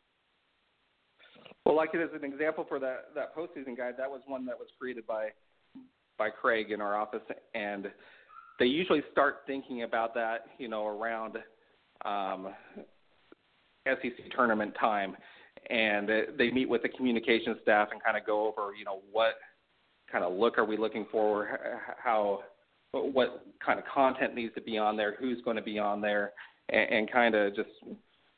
[1.65, 4.69] Well, like as an example for that that postseason guide, that was one that was
[4.79, 5.29] created by
[6.17, 7.21] by Craig in our office,
[7.53, 7.91] and
[8.59, 11.37] they usually start thinking about that, you know, around
[12.05, 12.53] um,
[13.85, 15.15] SEC tournament time,
[15.69, 19.35] and they meet with the communication staff and kind of go over, you know, what
[20.11, 21.59] kind of look are we looking for,
[22.01, 22.41] how,
[22.91, 26.31] what kind of content needs to be on there, who's going to be on there,
[26.69, 27.69] and, and kind of just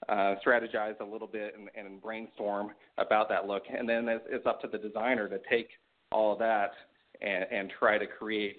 [0.08, 3.64] uh, strategize a little bit and, and brainstorm about that look.
[3.76, 5.70] And then it's, it's up to the designer to take
[6.12, 6.72] all of that
[7.22, 8.58] and, and try to create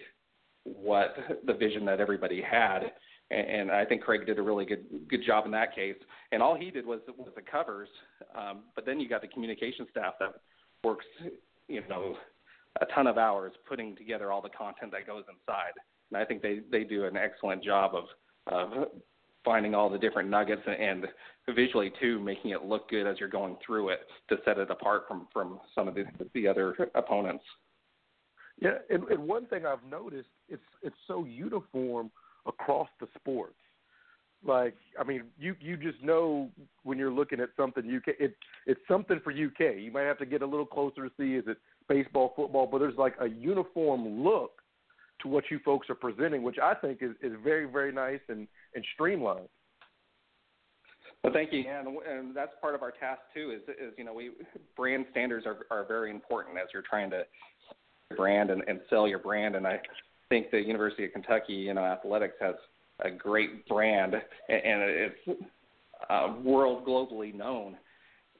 [0.64, 1.14] what
[1.46, 2.92] the vision that everybody had
[3.30, 5.96] and I think Craig did a really good good job in that case.
[6.32, 7.88] And all he did was was the covers,
[8.36, 10.34] um, but then you got the communication staff that
[10.82, 11.06] works,
[11.68, 12.16] you know,
[12.80, 15.72] a ton of hours putting together all the content that goes inside.
[16.10, 18.04] And I think they they do an excellent job of
[18.48, 18.88] of
[19.44, 21.06] finding all the different nuggets and, and
[21.54, 25.04] visually too making it look good as you're going through it to set it apart
[25.06, 27.44] from from some of the the other opponents.
[28.60, 32.10] Yeah, and, and one thing I've noticed it's it's so uniform
[32.46, 33.54] across the sports.
[34.44, 36.50] Like, I mean, you you just know
[36.82, 39.76] when you're looking at something UK, it it's something for UK.
[39.78, 42.78] You might have to get a little closer to see is it baseball, football, but
[42.78, 44.52] there's like a uniform look
[45.22, 48.46] to what you folks are presenting, which I think is is very very nice and
[48.74, 49.48] and streamlined.
[51.22, 53.52] Well, thank you, and, and that's part of our task too.
[53.54, 54.30] Is is you know we
[54.74, 57.24] brand standards are are very important as you're trying to
[58.16, 59.80] brand and, and sell your brand, and I
[60.28, 62.54] think the University of Kentucky, you know, athletics has
[63.04, 65.40] a great brand, and, it's
[66.08, 67.76] uh, world globally known.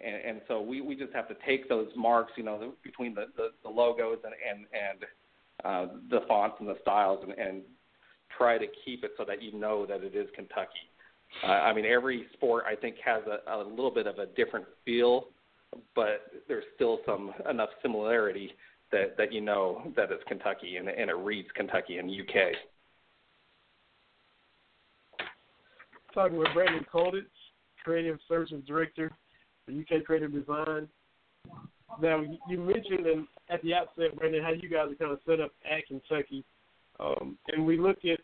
[0.01, 3.27] And, and so we, we just have to take those marks, you know, between the,
[3.37, 5.05] the, the logos and and, and
[5.63, 7.63] uh, the fonts and the styles, and, and
[8.37, 10.89] try to keep it so that you know that it is Kentucky.
[11.45, 14.65] Uh, I mean, every sport I think has a, a little bit of a different
[14.85, 15.29] feel,
[15.95, 18.53] but there's still some enough similarity
[18.93, 22.55] that that you know that it's Kentucky and, and it reads Kentucky in UK.
[26.15, 27.27] Talking with Brandon Kolditz,
[27.85, 29.13] Creative Services Director
[29.65, 30.89] for UK Creative Design.
[32.01, 35.41] Now, you mentioned in, at the outset, Brandon, how you guys are kind of set
[35.41, 36.45] up at Kentucky.
[36.99, 38.21] Um, and we look at,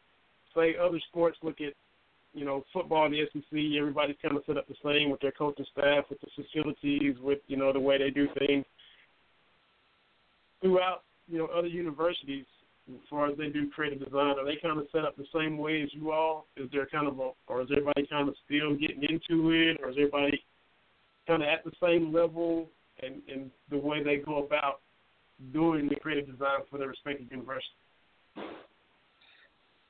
[0.54, 1.72] say, other sports, look at,
[2.34, 3.58] you know, football in the SEC.
[3.78, 7.38] Everybody's kind of set up the same with their coaching staff, with the facilities, with,
[7.46, 8.64] you know, the way they do things
[10.66, 12.44] throughout you know other universities
[12.88, 14.38] as far as they do creative design?
[14.38, 16.46] Are they kind of set up the same way as you all?
[16.56, 19.90] Is there kind of a, or is everybody kind of still getting into it, or
[19.90, 20.42] is everybody
[21.26, 22.68] kind of at the same level
[23.02, 24.80] and and the way they go about
[25.52, 27.72] doing the creative design for their respective universities?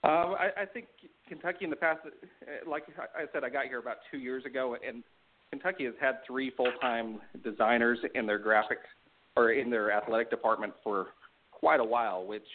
[0.04, 0.86] Um, I, I think
[1.28, 2.84] Kentucky in the past, uh, like
[3.16, 5.02] I said, I got here about two years ago, and
[5.50, 8.78] Kentucky has had three full-time designers in their graphic
[9.36, 11.08] or in their athletic department for
[11.50, 12.46] quite a while, which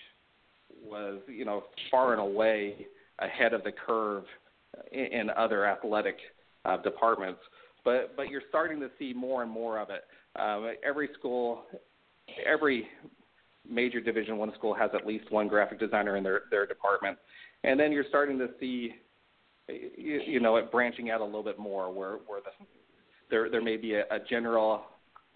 [0.83, 2.87] was you know far and away
[3.19, 4.23] ahead of the curve
[4.91, 6.17] in, in other athletic
[6.65, 7.39] uh, departments.
[7.83, 10.03] But but you're starting to see more and more of it.
[10.39, 11.63] Um, every school,
[12.45, 12.87] every
[13.69, 17.17] major Division One school has at least one graphic designer in their their department,
[17.63, 18.95] and then you're starting to see
[19.67, 22.65] you, you know it branching out a little bit more, where where the
[23.29, 24.83] there there may be a, a general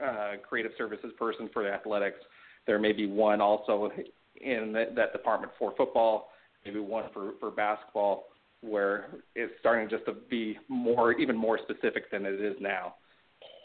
[0.04, 2.18] uh, creative services person for the athletics.
[2.68, 3.92] There may be one also
[4.42, 6.30] in that, that department for football,
[6.66, 8.26] maybe one for, for basketball,
[8.62, 12.96] where it's starting just to be more, even more specific than it is now.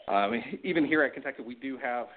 [0.07, 2.07] Um, even here at Kentucky, we do have,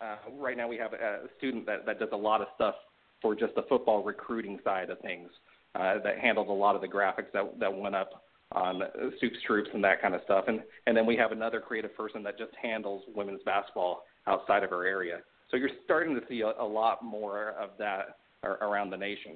[0.00, 2.74] uh, right now we have a student that, that does a lot of stuff
[3.20, 5.28] for just the football recruiting side of things
[5.74, 8.82] uh, that handled a lot of the graphics that, that went up on
[9.20, 10.44] soups troops and that kind of stuff.
[10.48, 14.72] And and then we have another creative person that just handles women's basketball outside of
[14.72, 15.18] our area.
[15.50, 19.32] So you're starting to see a, a lot more of that around the nation.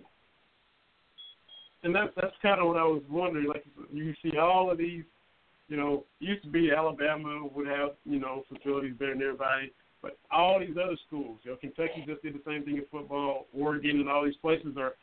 [1.83, 3.47] And that's that's kind of what I was wondering.
[3.47, 5.05] Like you see all of these,
[5.69, 9.73] you know, used to be Alabama would have you know facilities better than everybody,
[10.03, 13.47] but all these other schools, you know, Kentucky just did the same thing in football.
[13.53, 14.95] Oregon and all these places are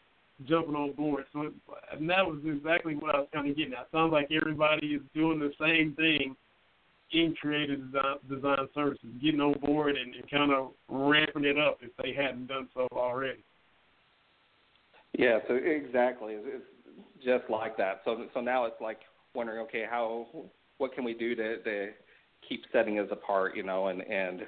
[0.48, 1.26] jumping on board.
[1.34, 1.52] So
[1.92, 3.88] and that was exactly what I was kind of getting at.
[3.92, 6.36] Sounds like everybody is doing the same thing
[7.12, 11.80] in creative design, design services, getting on board and, and kind of ramping it up
[11.82, 13.44] if they hadn't done so already.
[15.18, 16.64] Yeah, so exactly, it's
[17.24, 18.02] just like that.
[18.06, 19.00] So so now it's like
[19.36, 20.28] wondering, okay, how
[20.78, 21.90] what can we do to to
[22.48, 24.42] keep setting us apart, you know, and and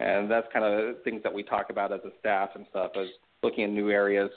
[0.00, 3.10] and that's kind of things that we talk about as a staff and stuff, is
[3.42, 4.30] looking in new areas.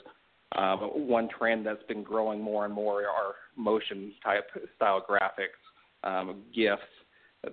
[0.56, 5.58] Um, one trend that's been growing more and more are motion type style graphics,
[6.04, 6.82] um, GIFs,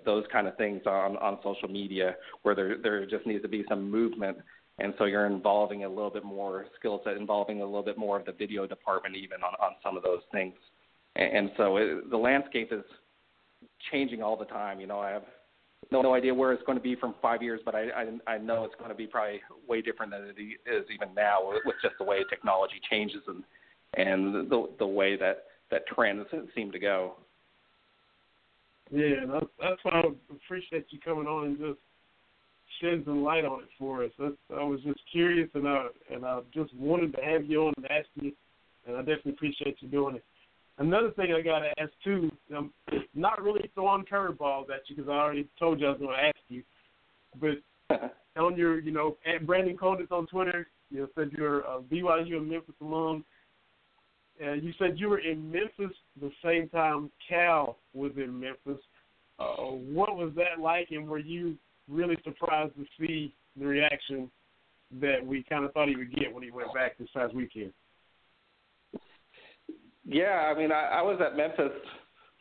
[0.06, 3.66] those kind of things on, on social media where there, there just needs to be
[3.68, 4.38] some movement.
[4.80, 8.20] And so you're involving a little bit more skill set, involving a little bit more
[8.20, 10.54] of the video department even on, on some of those things.
[11.16, 12.84] And, and so it, the landscape is
[13.92, 14.80] changing all the time.
[14.80, 15.24] You know, I have
[15.92, 17.88] no, no idea where it's going to be from five years, but I,
[18.28, 21.40] I, I know it's going to be probably way different than it is even now
[21.66, 23.44] with just the way technology changes and,
[23.96, 26.26] and the, the way that, that trends
[26.56, 27.16] seem to go.
[28.90, 31.80] Yeah, that's, that's why I appreciate you coming on and just
[32.80, 34.12] shedding some light on it for us.
[34.20, 37.74] That's, I was just curious, and I and I just wanted to have you on
[37.78, 38.34] and ask you,
[38.86, 40.24] and I definitely appreciate you doing it.
[40.78, 42.72] Another thing I got to ask too, I'm
[43.14, 46.24] not really throwing curveballs at you because I already told you I was going to
[46.24, 46.64] ask you,
[47.40, 51.82] but on your, you know, at Brandon Kolditz on Twitter, you know, said you're a
[51.82, 53.24] BYU and Memphis alum.
[54.42, 58.82] And you said you were in Memphis the same time Cal was in Memphis.
[59.40, 61.56] Uh, what was that like, and were you
[61.88, 64.32] really surprised to see the reaction
[65.00, 67.72] that we kind of thought he would get when he went back this past weekend?
[70.06, 71.78] Yeah, I mean, I, I was at Memphis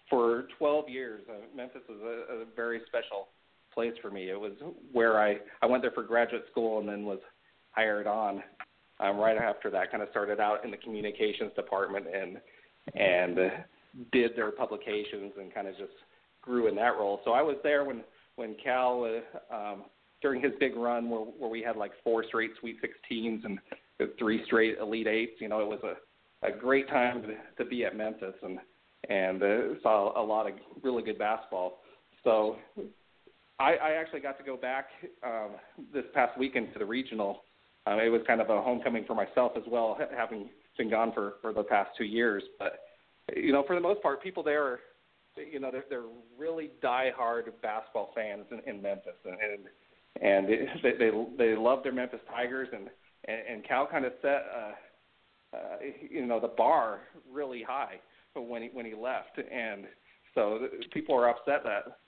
[0.09, 1.23] for 12 years.
[1.29, 3.29] Uh, Memphis was a, a very special
[3.73, 4.31] place for me.
[4.31, 4.53] It was
[4.93, 7.21] where I I went there for graduate school and then was
[7.73, 8.43] hired on
[8.99, 9.91] um, right after that.
[9.91, 12.39] Kind of started out in the communications department and
[12.95, 13.39] and
[14.13, 15.93] did their publications and kind of just
[16.43, 17.21] grew in that role.
[17.25, 18.03] So I was there when
[18.37, 19.85] when Cal uh, um,
[20.23, 23.59] during his big run where where we had like four straight Sweet 16s and
[24.19, 25.41] three straight Elite Eights.
[25.41, 25.95] You know, it was a
[26.43, 27.23] a great time
[27.59, 28.59] to, be at Memphis and
[29.09, 31.79] and uh, saw a lot of really good basketball.
[32.23, 32.57] So
[33.59, 34.87] I, I actually got to go back
[35.25, 35.51] um,
[35.93, 37.43] this past weekend to the regional.
[37.87, 41.35] Um, it was kind of a homecoming for myself as well, having been gone for
[41.41, 42.43] for the past two years.
[42.59, 42.81] But
[43.37, 44.81] you know, for the most part, people there, are,
[45.37, 49.63] you know, they're, they're really die-hard basketball fans in, in Memphis, and and,
[50.23, 52.89] and it, they they they love their Memphis Tigers, and
[53.27, 54.45] and, and Cal kind of set.
[54.55, 54.73] Uh,
[55.53, 55.77] uh,
[56.09, 58.01] you know the bar really high
[58.35, 59.87] when he when he left, and
[60.35, 61.99] so people are upset that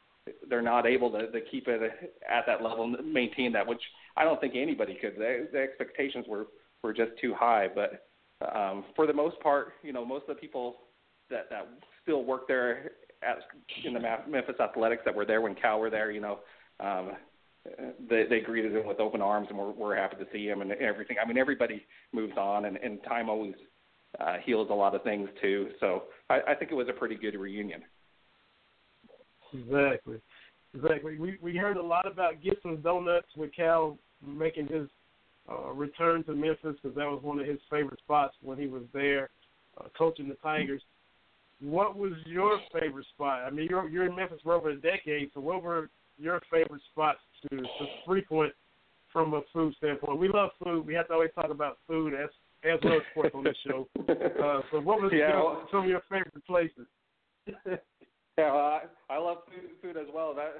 [0.49, 1.83] they're not able to, to keep it
[2.29, 3.83] at that level and maintain that, which
[4.17, 5.17] I don't think anybody could.
[5.17, 6.47] The, the expectations were
[6.83, 8.07] were just too high, but
[8.55, 10.77] um, for the most part, you know, most of the people
[11.31, 11.69] that that
[12.03, 13.39] still work there at
[13.85, 16.41] in the Memphis Athletics that were there when Cal were there, you know,
[16.81, 17.13] um,
[18.09, 20.73] they, they greeted him with open arms, and we're, we're happy to see him and
[20.73, 21.17] everything.
[21.23, 23.55] I mean, everybody moves on, and, and time always
[24.21, 25.71] uh, heals a lot of things too.
[25.81, 27.83] So I, I think it was a pretty good reunion.
[29.53, 30.17] Exactly,
[30.75, 31.19] exactly.
[31.19, 34.89] We we heard a lot about Gibson's Donuts with Cal making his
[35.51, 38.83] uh, return to Memphis because that was one of his favorite spots when he was
[38.95, 39.29] there
[39.79, 40.83] uh, coaching the Tigers.
[41.61, 43.43] What was your favorite spot?
[43.47, 46.83] I mean, you're you're in Memphis for over a decade, so what were your favorite
[46.93, 48.53] spots to, to frequent
[49.13, 50.19] from a food standpoint.
[50.19, 50.87] We love food.
[50.87, 52.31] We have to always talk about food as
[52.65, 53.89] as well as sports on this show.
[54.43, 56.87] Uh, so, what was yeah, your, well, some of your favorite places?
[57.47, 57.77] yeah,
[58.39, 60.35] well, I, I love food, food as well.
[60.35, 60.55] That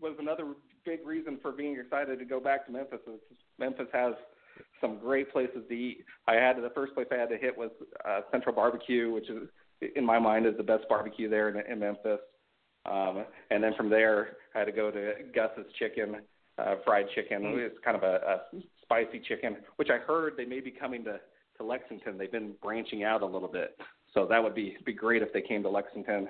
[0.00, 0.54] was another
[0.84, 2.98] big reason for being excited to go back to Memphis.
[3.58, 4.14] Memphis has
[4.80, 6.04] some great places to eat.
[6.26, 7.70] I had the first place I had to hit was
[8.08, 9.48] uh, Central Barbecue, which is
[9.96, 12.20] in my mind is the best barbecue there in, in Memphis.
[12.86, 16.16] Um, and then from there, I had to go to Gus's Chicken,
[16.58, 17.42] uh, fried chicken.
[17.42, 17.58] Mm.
[17.58, 21.20] It's kind of a, a spicy chicken, which I heard they may be coming to
[21.58, 22.16] to Lexington.
[22.16, 23.78] They've been branching out a little bit,
[24.14, 26.28] so that would be be great if they came to Lexington.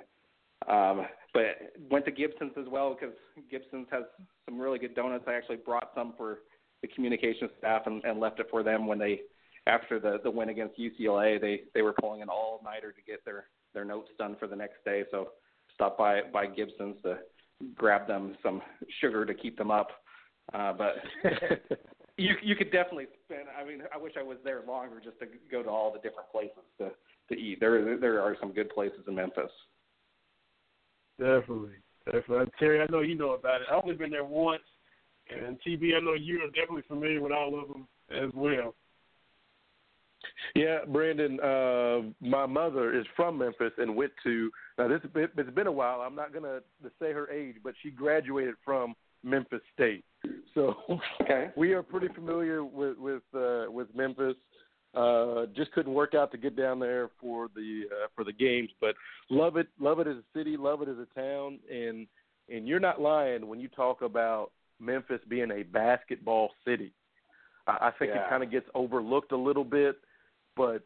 [0.67, 3.15] Um, but went to Gibson's as well because
[3.49, 4.03] Gibson's has
[4.45, 5.23] some really good donuts.
[5.27, 6.39] I actually brought some for
[6.81, 9.21] the communication staff and, and left it for them when they
[9.67, 11.39] after the the win against UCLA.
[11.39, 14.55] They they were pulling an all nighter to get their their notes done for the
[14.55, 15.03] next day.
[15.11, 15.29] So
[15.81, 17.17] stop by by Gibson's to
[17.75, 18.61] grab them some
[18.99, 19.87] sugar to keep them up.
[20.53, 20.95] Uh, but
[22.17, 23.47] you you could definitely spend.
[23.59, 26.31] I mean, I wish I was there longer just to go to all the different
[26.31, 26.91] places to
[27.29, 27.59] to eat.
[27.59, 29.51] There there are some good places in Memphis.
[31.17, 32.51] Definitely, definitely.
[32.59, 33.67] Terry, I know you know about it.
[33.71, 34.63] I've only been there once,
[35.29, 38.75] and TB, I know you are definitely familiar with all of them as well.
[40.55, 41.39] Yeah, Brandon.
[41.39, 44.51] Uh, my mother is from Memphis and went to.
[44.77, 46.01] Now this it's been a while.
[46.01, 46.59] I'm not gonna
[46.99, 50.03] say her age, but she graduated from Memphis State.
[50.53, 50.75] So
[51.21, 51.49] okay.
[51.57, 54.35] we are pretty familiar with with uh, with Memphis.
[54.93, 58.69] Uh, just couldn't work out to get down there for the uh, for the games,
[58.81, 58.93] but
[59.29, 62.07] love it, love it as a city, love it as a town, and
[62.49, 66.91] and you're not lying when you talk about Memphis being a basketball city.
[67.67, 68.25] I, I think yeah.
[68.25, 69.95] it kind of gets overlooked a little bit,
[70.61, 70.83] but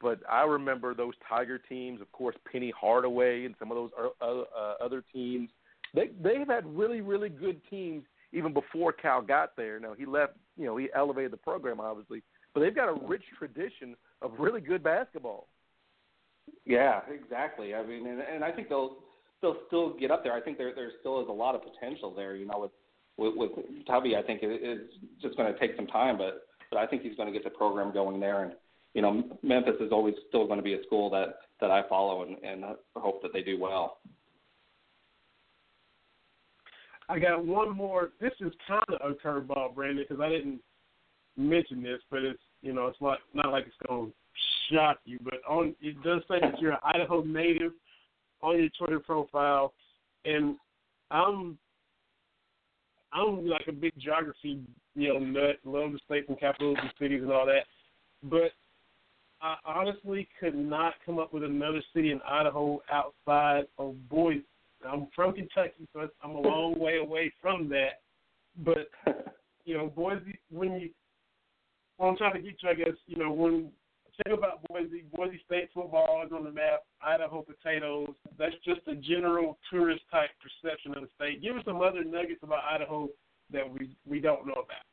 [0.00, 3.90] but I remember those Tiger teams, of course, Penny Hardaway and some of those
[4.22, 5.50] uh, other teams.
[5.94, 9.78] They they've had really really good teams even before Cal got there.
[9.78, 12.22] Now he left, you know, he elevated the program obviously,
[12.54, 15.48] but they've got a rich tradition of really good basketball.
[16.64, 17.74] Yeah, exactly.
[17.74, 18.96] I mean, and, and I think they'll
[19.42, 20.32] they'll still get up there.
[20.32, 22.36] I think there there still is a lot of potential there.
[22.36, 22.70] You know,
[23.18, 24.88] with with, with Tubby, I think it is
[25.20, 27.50] just going to take some time, but but I think he's going to get the
[27.50, 28.44] program going there.
[28.44, 28.52] And
[28.94, 32.22] you know, Memphis is always still going to be a school that that I follow
[32.22, 32.64] and and
[32.96, 33.98] hope that they do well.
[37.08, 38.10] I got one more.
[38.20, 40.60] This is kind of a curveball, Brandon, because I didn't
[41.36, 45.18] mention this, but it's you know it's like not like it's going to shock you,
[45.22, 47.72] but on it does say that you're an Idaho native
[48.42, 49.72] on your Twitter profile,
[50.24, 50.56] and
[51.10, 51.58] I'm
[53.12, 54.60] I'm like a big geography
[54.94, 57.64] you know nut, love the states and capitals and cities and all that,
[58.24, 58.52] but
[59.42, 64.44] I honestly could not come up with another city in Idaho outside of Boise.
[64.86, 68.00] I'm from Kentucky, so I'm a long way away from that.
[68.64, 68.90] But
[69.64, 70.90] you know, Boise, when you,
[71.96, 73.70] what I'm trying to get you, I guess, you know, when
[74.24, 76.80] think about Boise, Boise State football is on the map.
[77.02, 78.10] Idaho potatoes.
[78.38, 81.42] That's just a general tourist type perception of the state.
[81.42, 83.08] Give us some other nuggets about Idaho
[83.52, 84.84] that we we don't know about.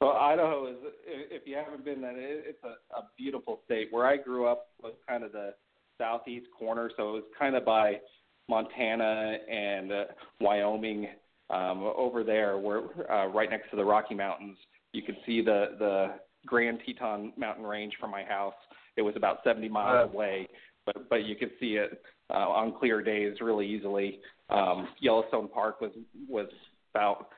[0.00, 3.88] Well, Idaho is, if you haven't been there, it's a, a beautiful state.
[3.90, 5.54] Where I grew up was kind of the
[5.98, 8.00] southeast corner, so it was kind of by
[8.48, 10.04] Montana and uh,
[10.40, 11.08] Wyoming
[11.50, 14.56] um, over there, where uh, right next to the Rocky Mountains.
[14.92, 16.06] You could see the the
[16.46, 18.54] Grand Teton Mountain Range from my house.
[18.96, 20.48] It was about 70 miles away,
[20.86, 24.20] but but you could see it uh, on clear days really easily.
[24.50, 25.92] Um, Yellowstone Park was
[26.28, 26.48] was
[26.94, 27.28] about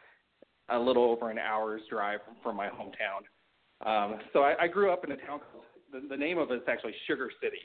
[0.72, 3.24] a little over an hour's drive from my hometown.
[3.86, 6.54] Um, so I, I grew up in a town called the, the name of it
[6.54, 7.62] is actually Sugar City,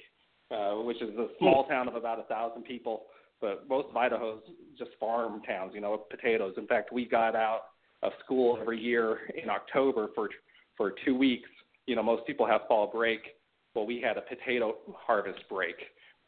[0.50, 3.04] uh, which is a small town of about a thousand people
[3.42, 4.42] but most of Idaho's
[4.78, 6.54] just farm towns, you know, potatoes.
[6.58, 7.62] In fact, we got out
[8.04, 10.30] of school every year in October for
[10.78, 11.50] for two weeks.
[11.86, 13.22] You know, most people have fall break.
[13.74, 15.76] Well, we had a potato harvest break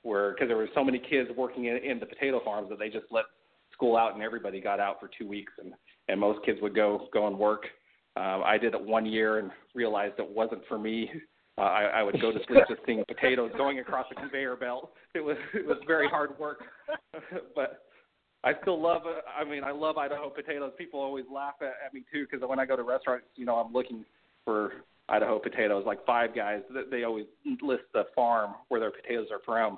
[0.03, 2.89] where because there were so many kids working in, in the potato farms that they
[2.89, 3.25] just let
[3.73, 5.73] school out and everybody got out for two weeks and
[6.07, 7.65] and most kids would go go and work.
[8.15, 11.09] Um, I did it one year and realized it wasn't for me.
[11.57, 14.91] Uh, I, I would go to sleep just seeing potatoes going across the conveyor belt.
[15.13, 16.63] It was it was very hard work,
[17.55, 17.83] but
[18.43, 19.01] I still love.
[19.39, 20.71] I mean, I love Idaho potatoes.
[20.77, 23.55] People always laugh at, at me too because when I go to restaurants, you know,
[23.55, 24.05] I'm looking
[24.45, 24.71] for
[25.09, 25.83] Idaho potatoes.
[25.85, 27.25] Like Five Guys, they always
[27.61, 29.77] list the farm where their potatoes are from,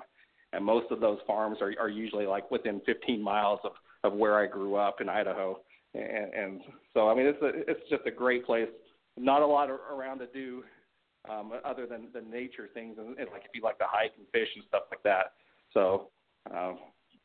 [0.52, 3.72] and most of those farms are are usually like within 15 miles of
[4.04, 5.60] of where I grew up in Idaho.
[5.94, 6.60] And, and
[6.94, 8.68] so, I mean, it's a it's just a great place.
[9.16, 10.62] Not a lot around to do
[11.28, 14.26] um, other than the nature things, and, and like if you like to hike and
[14.32, 15.32] fish and stuff like that.
[15.74, 16.08] So,
[16.54, 16.78] um,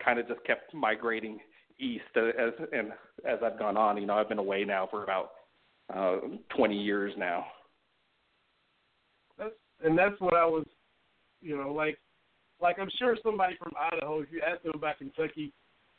[0.04, 1.40] kind of just kept migrating
[1.80, 2.92] east as and
[3.28, 3.98] as I've gone on.
[3.98, 5.32] You know, I've been away now for about
[5.94, 6.18] uh,
[6.56, 7.46] 20 years now.
[9.38, 9.54] That's
[9.84, 10.66] and that's what I was,
[11.42, 11.98] you know, like
[12.62, 15.54] like I'm sure somebody from Idaho, if you ask them about Kentucky,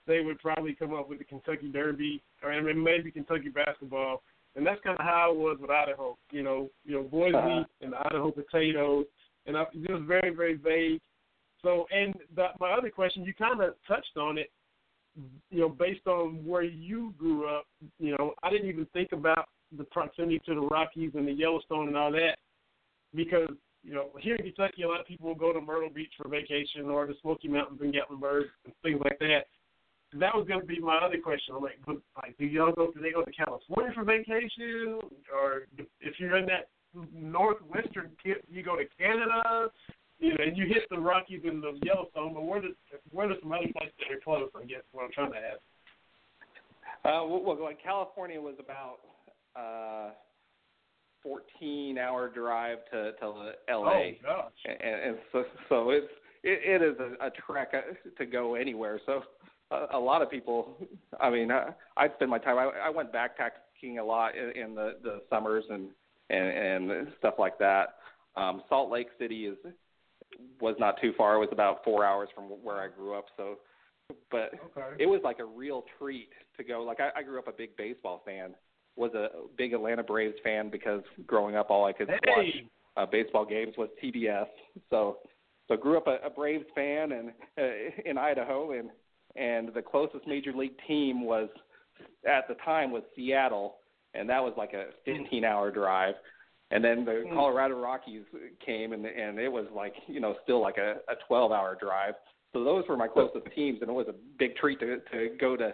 [0.07, 4.23] they would probably come up with the Kentucky Derby or maybe Kentucky basketball
[4.57, 6.17] and that's kind of how it was with Idaho.
[6.33, 7.65] You know, you know Boise uh-huh.
[7.83, 9.05] and the Idaho potatoes,
[9.47, 11.01] and I, it was very very vague.
[11.63, 14.51] So, and the, my other question, you kind of touched on it.
[15.51, 17.65] You know, based on where you grew up,
[17.99, 19.47] you know, I didn't even think about
[19.77, 22.37] the proximity to the Rockies and the Yellowstone and all that,
[23.15, 23.49] because
[23.83, 26.29] you know, here in Kentucky, a lot of people will go to Myrtle Beach for
[26.29, 29.45] vacation or the Smoky Mountains in Gatlinburg and things like that
[30.15, 31.55] that was going to be my other question.
[31.57, 32.91] I'm like, but, like, do y'all go?
[32.93, 35.01] Do they go to California for vacation,
[35.35, 35.67] or
[36.01, 36.69] if you're in that
[37.13, 39.71] northwestern tip, you go to Canada?
[40.19, 42.73] you know, and you hit the Rockies and the Yellowstone, but where did
[43.11, 44.49] where are some other places that are close?
[44.57, 45.61] I guess what I'm trying to ask.
[47.05, 48.97] Uh, well, like California was about
[49.55, 50.13] uh,
[51.23, 53.87] 14 hour drive to to L.A.
[53.89, 54.53] Oh gosh.
[54.65, 56.07] And, and so so it's
[56.43, 59.01] it, it is a, a trek uh, to go anywhere.
[59.05, 59.23] So
[59.71, 60.77] a, a lot of people,
[61.21, 62.59] I mean, I, I spend my time.
[62.59, 65.89] I, I went backpacking a lot in, in the the summers and
[66.31, 67.97] and and stuff like that.
[68.37, 69.57] Um, Salt Lake City is
[70.61, 71.37] was not too far.
[71.37, 73.27] It was about four hours from where I grew up.
[73.37, 73.59] So,
[74.31, 75.03] but Okay.
[75.03, 76.83] it was like a real treat to go.
[76.83, 78.55] Like I, I grew up a big baseball fan.
[78.97, 82.47] Was a big Atlanta Braves fan because growing up, all I could watch
[82.97, 84.47] uh, baseball games was TBS.
[84.89, 85.19] So,
[85.69, 88.89] so grew up a, a Braves fan and uh, in Idaho, and
[89.37, 91.49] and the closest major league team was
[92.27, 93.77] at the time was Seattle,
[94.15, 96.15] and that was like a 15 hour drive.
[96.71, 97.35] And then the Hmm.
[97.35, 98.25] Colorado Rockies
[98.65, 102.15] came, and and it was like you know still like a, a 12 hour drive.
[102.53, 105.57] So those were my closest teams, and it was a big treat to to go
[105.57, 105.73] to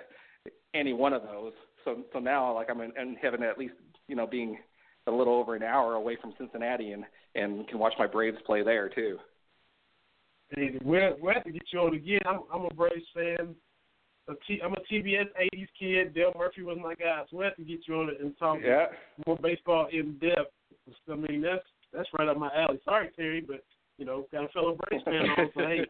[0.75, 1.53] any one of those.
[1.85, 3.75] So so now like I'm in, in heaven at least
[4.09, 4.59] you know being
[5.07, 7.05] a little over an hour away from Cincinnati and
[7.35, 9.19] and can watch my Braves play there too.
[10.55, 12.21] Hey, we'll, we'll have to get you on again.
[12.27, 13.55] I'm, I'm a Braves fan.
[14.29, 16.15] A T, I'm a TBS '80s kid.
[16.15, 18.59] Dale Murphy was my guy, so we'll have to get you on it and talk
[18.65, 18.87] Yeah.
[19.27, 20.53] more baseball in depth.
[21.11, 22.79] I mean, that's that's right up my alley.
[22.85, 23.65] Sorry, Terry, but
[23.99, 25.87] you know, got a fellow Braves fan on, so hey.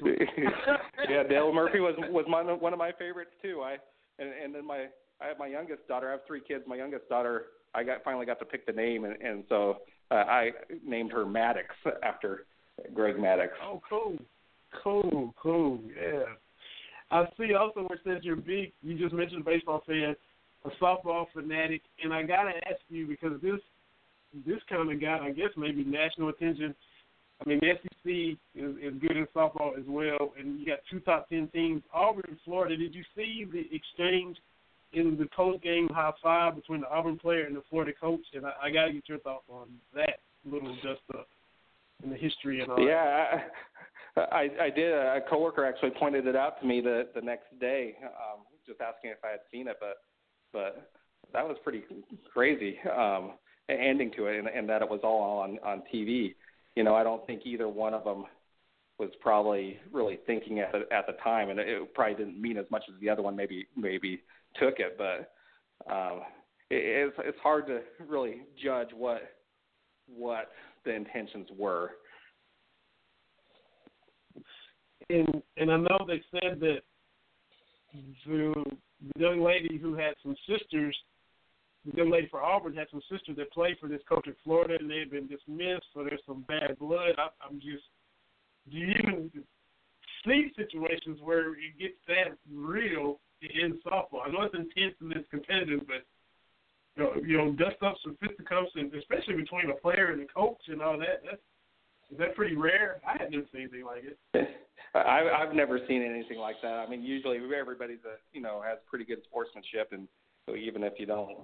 [1.08, 3.62] yeah, Dale Murphy was was my, one of my favorites too.
[3.62, 3.76] I
[4.18, 4.86] and and then my
[5.20, 6.08] I have my youngest daughter.
[6.08, 6.64] I have three kids.
[6.66, 9.78] My youngest daughter, I got finally got to pick the name, and and so
[10.10, 10.50] uh, I
[10.84, 12.46] named her Maddox after
[12.94, 13.48] Greg Maddux.
[13.62, 14.16] Oh, cool,
[14.82, 15.80] cool, cool.
[15.96, 16.24] Yeah.
[17.10, 18.72] I see also where it says you're big.
[18.82, 20.16] You just mentioned baseball fan,
[20.64, 23.60] a softball fanatic, and I gotta ask you because this
[24.44, 26.74] this kind of got, I guess, maybe national attention.
[27.40, 31.00] I mean, the SEC is, is good in softball as well, and you got two
[31.00, 31.82] top ten teams.
[31.94, 32.76] Auburn and Florida.
[32.76, 34.36] Did you see the exchange
[34.92, 38.24] in the post game high five between the Auburn player and the Florida coach?
[38.34, 41.28] And I, I gotta get your thoughts on that little dust up
[42.02, 42.80] in the history and all.
[42.80, 43.40] Yeah,
[44.16, 44.92] I, I I did.
[44.92, 49.10] A coworker actually pointed it out to me the the next day, um, just asking
[49.10, 49.96] if I had seen it, but
[50.52, 50.90] but
[51.32, 51.82] that was pretty
[52.32, 53.32] crazy um,
[53.68, 56.34] ending to it, and, and that it was all on on TV.
[56.74, 58.24] You know, I don't think either one of them
[58.98, 62.66] was probably really thinking at the at the time, and it probably didn't mean as
[62.70, 64.22] much as the other one maybe maybe
[64.60, 64.96] took it.
[64.98, 65.32] But
[65.92, 66.22] um,
[66.70, 69.22] it, it's it's hard to really judge what
[70.06, 70.50] what
[70.86, 71.90] the intentions were.
[75.10, 76.80] and and I know they said that
[78.26, 78.54] the,
[79.16, 80.96] young lady who had some sisters,
[81.84, 84.76] the young lady for Auburn had some sisters that played for this coach at Florida,
[84.80, 87.14] and they had been dismissed, so there's some bad blood.
[87.18, 87.84] I, I'm just,
[88.70, 89.30] do you even
[90.24, 94.26] see situations where it gets that real in softball?
[94.26, 96.04] I know it's intense and it's competitive, but
[96.96, 100.26] you know, you know, dust up some fisticuffs, and especially between a player and a
[100.26, 101.22] coach and all that.
[101.24, 101.42] That's
[102.10, 103.00] is that pretty rare?
[103.06, 104.48] I hadn't seen anything like it.
[104.94, 106.74] I, I've never seen anything like that.
[106.74, 110.08] I mean, usually everybody's a you know has pretty good sportsmanship, and
[110.48, 111.36] so even if you don't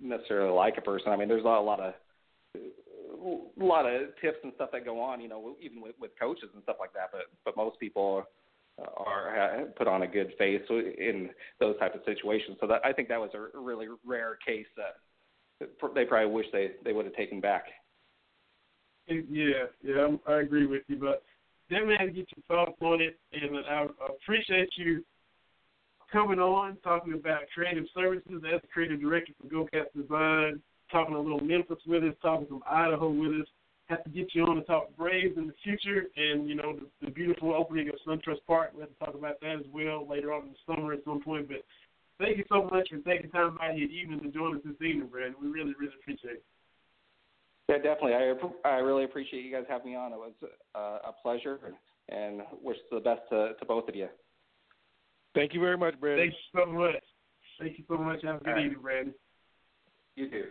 [0.00, 1.94] necessarily like a person, I mean, there's a lot, a lot of
[2.56, 6.48] a lot of tips and stuff that go on, you know, even with, with coaches
[6.54, 7.10] and stuff like that.
[7.12, 8.24] But but most people
[8.96, 12.56] are put on a good face in those type of situations.
[12.60, 14.96] So that I think that was a really rare case that
[15.94, 17.64] they probably wish they they would have taken back.
[19.08, 21.24] Yeah, yeah, I'm, agree with you, but
[21.68, 25.04] definitely had to get your thoughts on it, and I, I appreciate you
[26.12, 30.60] coming on, talking about creative services as creative director for GoCats Design,
[30.90, 33.46] talking a little Memphis with us, talking some Idaho with us.
[33.90, 37.06] Have to get you on to talk Braves in the future, and you know the,
[37.06, 38.70] the beautiful opening of SunTrust Park.
[38.72, 41.20] We have to talk about that as well later on in the summer at some
[41.20, 41.48] point.
[41.48, 41.64] But
[42.20, 44.74] thank you so much for taking time out of your evening to join us this
[44.76, 45.34] evening, Brad.
[45.42, 46.44] We really, really appreciate it.
[47.68, 48.14] Yeah, definitely.
[48.14, 50.12] I I really appreciate you guys having me on.
[50.12, 50.32] It was
[50.76, 54.06] uh, a pleasure, and, and wish the best to, to both of you.
[55.34, 56.18] Thank you very much, Brad.
[56.18, 57.02] Thank you so much.
[57.58, 58.22] Thank you so much.
[58.22, 58.64] Have a good All right.
[58.66, 59.14] evening, Brandon.
[60.14, 60.44] You too.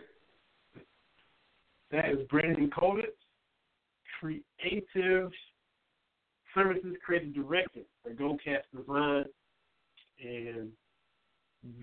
[1.90, 3.18] That is Brandon Kolditz,
[4.20, 5.30] Creative
[6.54, 9.24] Services Creative Director for GoCats Design.
[10.22, 10.70] And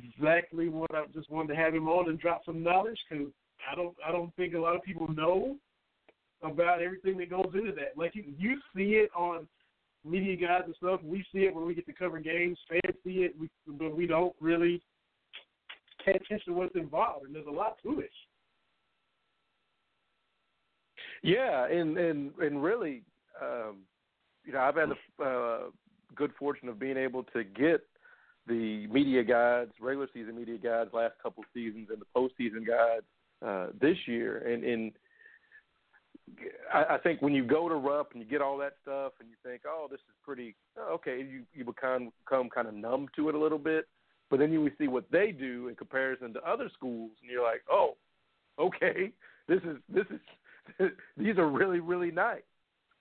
[0.05, 3.27] exactly what I just wanted to have him on and drop some knowledge because
[3.71, 5.55] I don't I don't think a lot of people know
[6.43, 7.97] about everything that goes into that.
[7.97, 9.47] Like you, you see it on
[10.05, 11.01] media guides and stuff.
[11.03, 12.57] We see it when we get to cover games.
[12.69, 14.81] Fans see it, we, but we don't really
[16.05, 17.25] pay attention to what's involved.
[17.25, 18.11] And there's a lot to it.
[21.23, 23.03] Yeah, and and and really,
[23.41, 23.77] um,
[24.45, 25.59] you know, I've had the uh,
[26.15, 27.81] good fortune of being able to get
[28.47, 33.05] the media guides, regular season media guides, last couple seasons, and the postseason guides
[33.45, 34.37] uh, this year.
[34.47, 34.91] And, and
[36.73, 39.29] I, I think when you go to Rupp and you get all that stuff, and
[39.29, 40.55] you think, oh, this is pretty
[40.91, 43.87] okay, you you become become kind of numb to it a little bit.
[44.29, 47.61] But then you see what they do in comparison to other schools, and you're like,
[47.71, 47.95] oh,
[48.59, 49.11] okay,
[49.47, 50.19] this is this is
[51.17, 52.41] these are really really nice.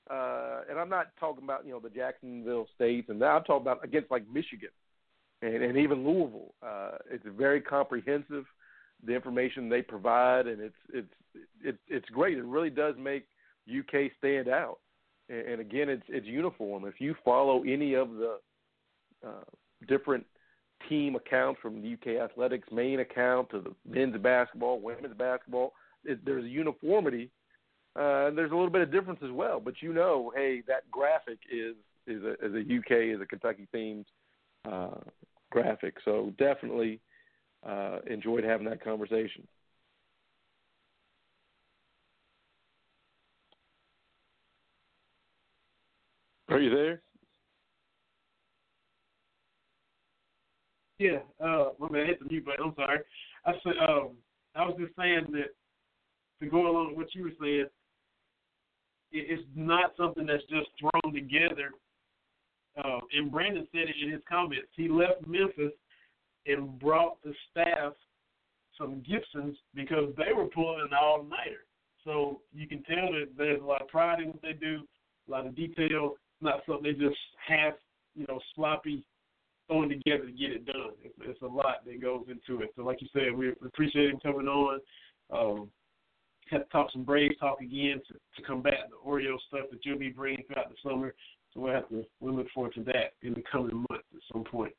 [0.08, 3.26] Uh, and I'm not talking about you know the Jacksonville states, and that.
[3.26, 4.70] I'm talking about against like Michigan
[5.42, 6.54] and, and even Louisville.
[6.62, 8.44] Uh, it's very comprehensive,
[9.04, 11.08] the information they provide, and it's it's
[11.62, 12.38] it's it's great.
[12.38, 13.26] It really does make
[13.68, 14.78] UK stand out.
[15.28, 16.84] And, and again, it's it's uniform.
[16.84, 18.38] If you follow any of the
[19.26, 19.44] uh,
[19.88, 20.24] different
[20.88, 25.72] team accounts from the UK Athletics main account to the men's basketball, women's basketball,
[26.04, 27.30] it, there's a uniformity.
[27.96, 30.90] Uh, and there's a little bit of difference as well, but you know, hey, that
[30.90, 31.74] graphic is
[32.06, 34.04] is a, is a UK is a Kentucky themed
[34.70, 35.00] uh,
[35.50, 35.94] graphic.
[36.04, 37.00] So definitely
[37.66, 39.46] uh, enjoyed having that conversation.
[46.48, 47.00] Are you there?
[50.98, 52.66] Yeah, uh, my man, hit the mute button.
[52.66, 53.00] I'm sorry.
[53.44, 54.10] I said, um,
[54.54, 55.54] I was just saying that
[56.40, 57.66] to go along with what you were saying,
[59.12, 61.70] it's not something that's just thrown together.
[62.76, 64.68] Uh, and Brandon said it in his comments.
[64.74, 65.72] He left Memphis
[66.46, 67.94] and brought the staff
[68.78, 71.64] some Gibsons because they were pulling an all nighter.
[72.04, 74.82] So you can tell that there's a lot of pride in what they do,
[75.26, 77.74] a lot of detail, not something they just half,
[78.14, 79.04] you know, sloppy
[79.66, 80.92] throwing together to get it done.
[81.02, 82.70] It's, it's a lot that goes into it.
[82.76, 84.80] So like you said, we appreciate him coming on.
[85.32, 85.70] Um,
[86.50, 89.98] had to talk some Braves talk again to, to combat the Oreo stuff that you'll
[89.98, 91.14] be bringing throughout the summer.
[91.52, 94.44] So we'll have to we look forward to that in the coming months at some
[94.44, 94.72] point.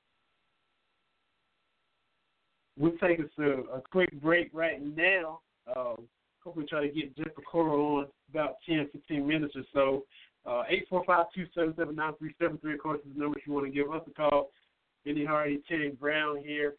[2.78, 5.40] We'll take us to a quick break right now.
[5.76, 6.08] Um,
[6.44, 10.04] hopefully try to get Jeff Piecoro on about 10, 15 minutes or so.
[10.46, 14.52] Uh, 845-277-9373, of course, is the number if you want to give us a call.
[15.06, 16.76] Vinny Hardy, Terry Brown here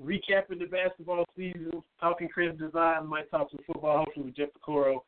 [0.00, 1.70] recapping the basketball season,
[2.00, 5.00] talking creative design, might talk some football, hopefully with Jeff Piecoro.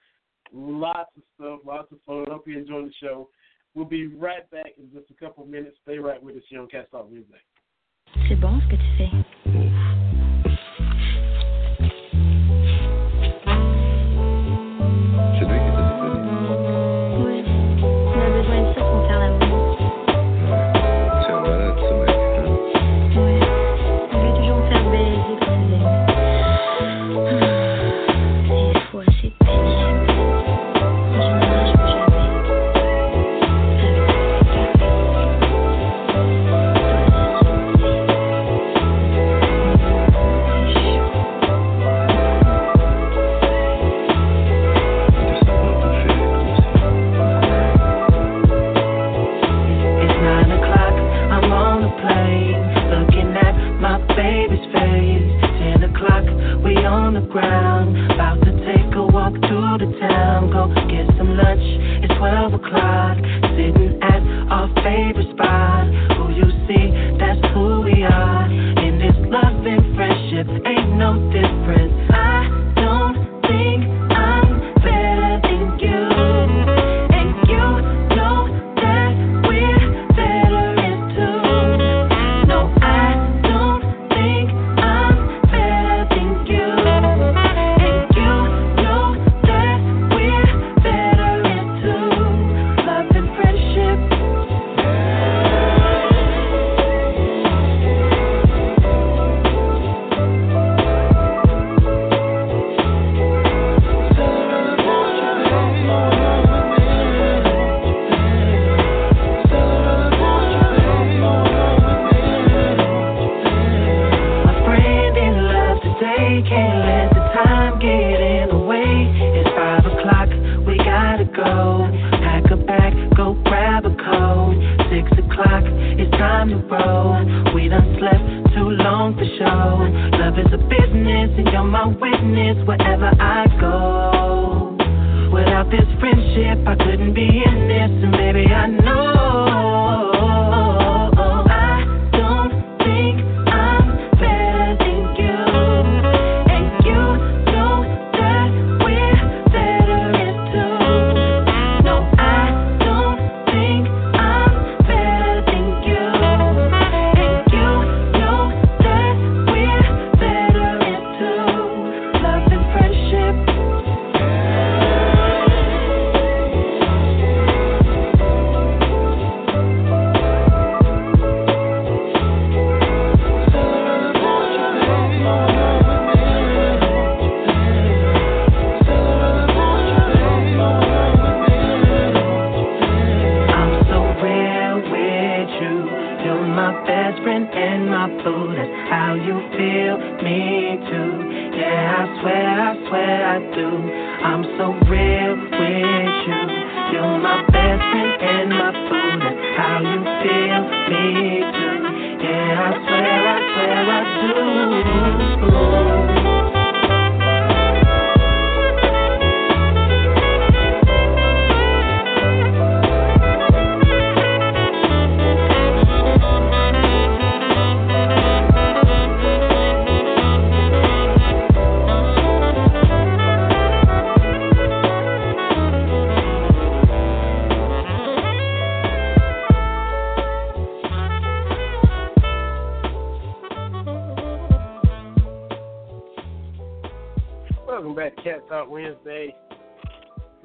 [0.53, 2.27] Lots of stuff, lots of fun.
[2.29, 3.29] Hope you enjoy the show.
[3.75, 5.77] We'll be right back in just a couple of minutes.
[5.83, 7.41] Stay right with us here on Cats Talk Music.
[8.29, 9.34] C'est bon ce que tu fais.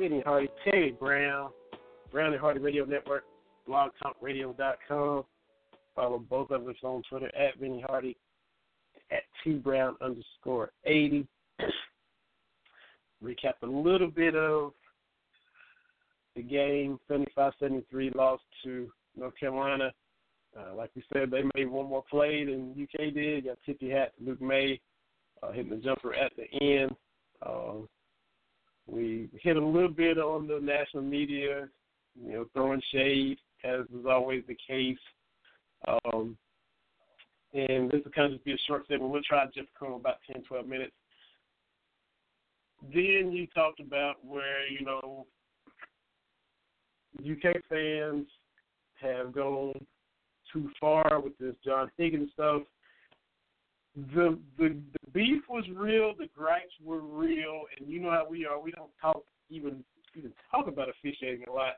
[0.10, 1.52] Vinny Hardy, Terry Brown,
[2.12, 3.26] Brown and Hardy Radio Network,
[3.68, 5.24] blogtalkradio.com.
[5.96, 8.18] Follow both of us on Twitter at Vinny Hardy,
[9.12, 11.28] at T Brown underscore 80.
[13.24, 14.72] Recap a little bit of
[16.36, 19.92] the game 75 73 loss to North Carolina.
[20.58, 23.46] Uh, like we said, they made one more play than UK did.
[23.46, 24.82] Got tippy hat to Luke Maye,
[25.44, 26.96] uh, hitting the jumper at the end.
[27.46, 27.88] Um,
[28.92, 31.68] we hit a little bit on the national media,
[32.20, 34.98] you know, throwing shade, as is always the case.
[35.88, 36.38] Um,
[37.54, 39.12] and this will kind of just be a short segment.
[39.12, 40.94] We'll try to just come about 10, 12 minutes.
[42.94, 45.26] Then you talked about where, you know,
[47.20, 48.28] UK fans
[49.02, 49.74] have gone
[50.52, 52.64] too far with this John Higgins stuff
[54.14, 58.46] the the the beef was real, the gripes were real, and you know how we
[58.46, 58.60] are.
[58.60, 59.84] We don't talk even
[60.16, 61.76] even talk about officiating a lot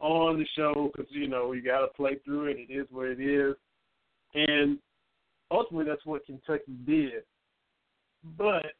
[0.00, 2.56] on the show because you know you got to play through it.
[2.68, 3.54] It is what it is,
[4.34, 4.78] and
[5.50, 7.22] ultimately that's what Kentucky did.
[8.36, 8.72] But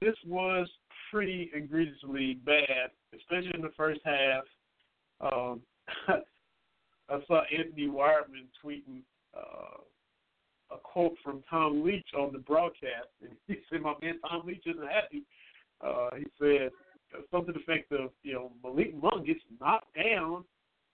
[0.00, 0.68] this was
[1.10, 4.44] pretty egregiously bad, especially in the first half.
[5.20, 5.60] Um,
[7.08, 9.02] I saw Anthony Wireman tweeting.
[9.36, 9.82] Uh,
[10.74, 14.64] a quote from Tom Leach on the broadcast, and he said, "My man Tom Leach
[14.66, 15.22] isn't happy."
[15.80, 16.70] Uh, he said
[17.30, 20.44] something to the effect of, "You know, Malik Monk gets knocked down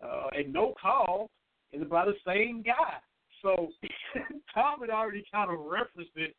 [0.03, 1.31] uh, and no call,
[1.73, 2.99] and by the same guy."
[3.43, 3.69] So
[4.55, 6.35] Tom had already kind of referenced it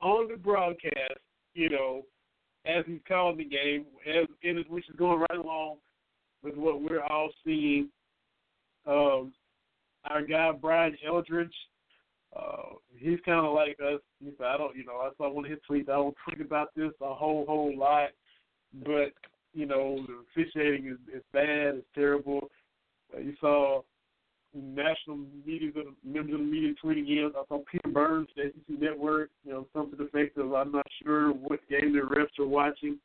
[0.00, 1.20] on the broadcast,
[1.54, 2.02] you know,
[2.64, 5.76] as he's calling the game, as it, which is going right along
[6.42, 7.88] with what we're all seeing.
[8.86, 9.32] Um,
[10.10, 11.54] our guy Brian Eldridge
[12.36, 14.00] uh, he's kind of like us.
[14.20, 15.88] He said, I don't, you know, I saw one of his tweets.
[15.88, 18.10] I don't tweet about this a whole, whole lot,
[18.84, 19.12] but
[19.54, 21.76] you know, the officiating is, is bad.
[21.76, 22.48] It's terrible.
[23.14, 23.82] Uh, you saw
[24.54, 25.70] national media,
[26.04, 27.32] members of the media tweeting in.
[27.36, 30.86] I saw Peter Burns, the SEC Network, you know, something to effect of, I'm not
[31.02, 32.98] sure what game the refs are watching.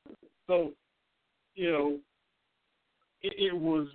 [0.47, 0.71] So,
[1.55, 1.97] you know,
[3.21, 3.87] it, it was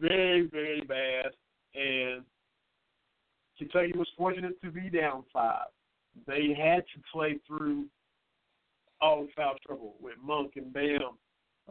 [0.00, 1.32] very, very bad,
[1.74, 2.22] and
[3.58, 5.66] Kentucky was fortunate to be down five.
[6.26, 7.86] They had to play through
[9.00, 11.00] all the foul trouble with Monk and Bam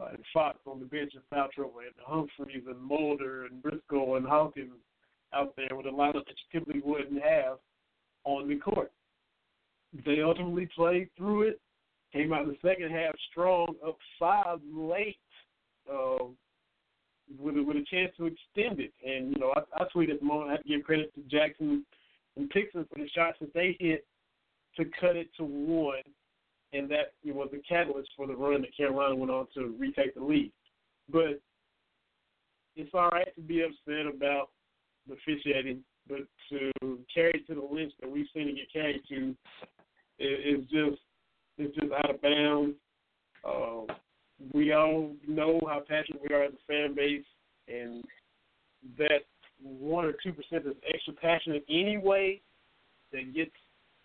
[0.00, 4.16] uh, and Fox on the bench in foul trouble, and Humphries and Mulder and Briscoe
[4.16, 4.72] and Hawkins
[5.34, 7.58] out there with a lineup that you typically wouldn't have
[8.24, 8.92] on the court.
[10.04, 11.60] They ultimately played through it,
[12.12, 15.16] came out in the second half strong, up five late.
[15.90, 16.24] Uh,
[17.38, 18.92] with a, with a chance to extend it.
[19.04, 20.50] And you know, I, I tweeted at the moment.
[20.50, 21.84] I have to give credit to Jackson
[22.36, 24.06] and Pinson for the shots that they hit
[24.76, 26.02] to cut it to one,
[26.72, 30.14] and that it was the catalyst for the run that Carolina went on to retake
[30.14, 30.52] the lead.
[31.10, 31.40] But
[32.76, 34.50] it's all right to be upset about
[35.08, 36.20] the officiating, but
[36.50, 39.34] to carry it to the lengths that we've seen it get carried to
[40.18, 41.00] is just
[41.58, 42.76] it's just out of bounds.
[43.44, 43.92] Uh,
[44.52, 47.24] we all know how passionate we are as a fan base,
[47.68, 48.04] and
[48.98, 49.22] that
[49.62, 52.40] one or two percent is extra passionate anyway
[53.12, 53.50] that gets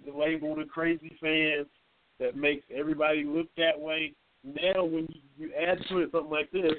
[0.06, 1.68] the label the crazy fans
[2.20, 4.14] that makes everybody look that way.
[4.44, 5.08] Now, when
[5.38, 6.74] you add to it something like this,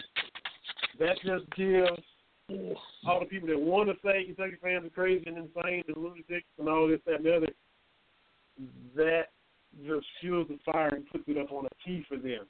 [0.99, 2.03] that just gives
[3.07, 6.47] all the people that want to say Kentucky fans are crazy and insane and lunatics
[6.59, 7.49] and all this, that, and the other,
[8.97, 9.29] that
[9.87, 12.47] just fuels the fire and puts it up on a tee for them.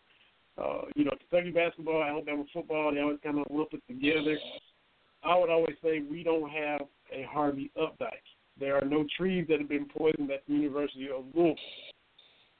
[0.59, 4.39] Uh, you know, Kentucky basketball, Alabama football, they always kind of lump it together.
[5.25, 6.83] I would always say we don't have
[7.13, 8.11] a Harvey Updike.
[8.59, 11.57] There are no trees that have been poisoned at the University of Louisville.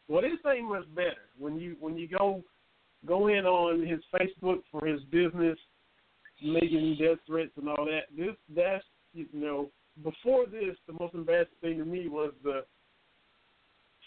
[0.09, 1.29] Well, this ain't much better.
[1.39, 2.43] When you when you go
[3.07, 5.59] go in on his Facebook for his business,
[6.43, 8.05] making death threats and all that.
[8.17, 9.71] This that's you know
[10.03, 12.65] before this, the most embarrassing thing to me was the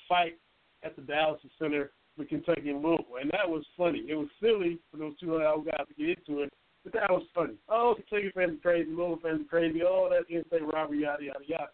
[0.09, 0.37] fight
[0.83, 4.05] at the dialysis center with Kentucky and Louisville, and that was funny.
[4.07, 6.53] It was silly for those two other guys to get into it,
[6.83, 7.55] but that was funny.
[7.69, 9.81] Oh, Kentucky fans are crazy, Louisville fans are crazy.
[9.83, 11.69] Oh, that's insane robbery, yada yada yada.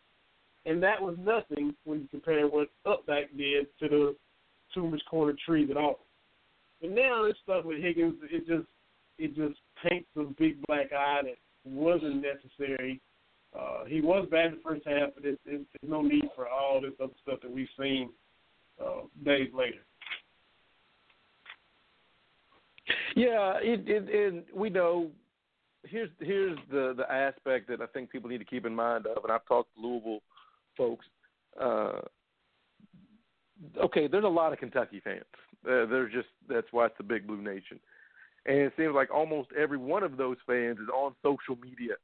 [0.66, 4.16] And that was nothing when you compare what Updike did to the
[4.76, 6.00] Toomer's Corner trees at all.
[6.82, 8.68] But now this stuff with Higgins, it just
[9.18, 13.00] it just paints a big black eye that wasn't necessary.
[13.58, 16.48] Uh, he was bad in the first half, but it, it, there's no need for
[16.48, 18.10] all this other stuff that we've seen
[18.84, 19.82] uh, days later.
[23.16, 25.12] Yeah, it, it, and we know
[25.84, 29.24] here's here's the the aspect that I think people need to keep in mind of,
[29.24, 30.22] and I've talked to Louisville
[30.78, 31.06] folks.
[31.60, 32.00] Uh,
[33.84, 35.24] okay, there's a lot of Kentucky fans.
[35.66, 37.80] Uh, there's just that's why it's the Big Blue Nation,
[38.46, 41.96] and it seems like almost every one of those fans is on social media,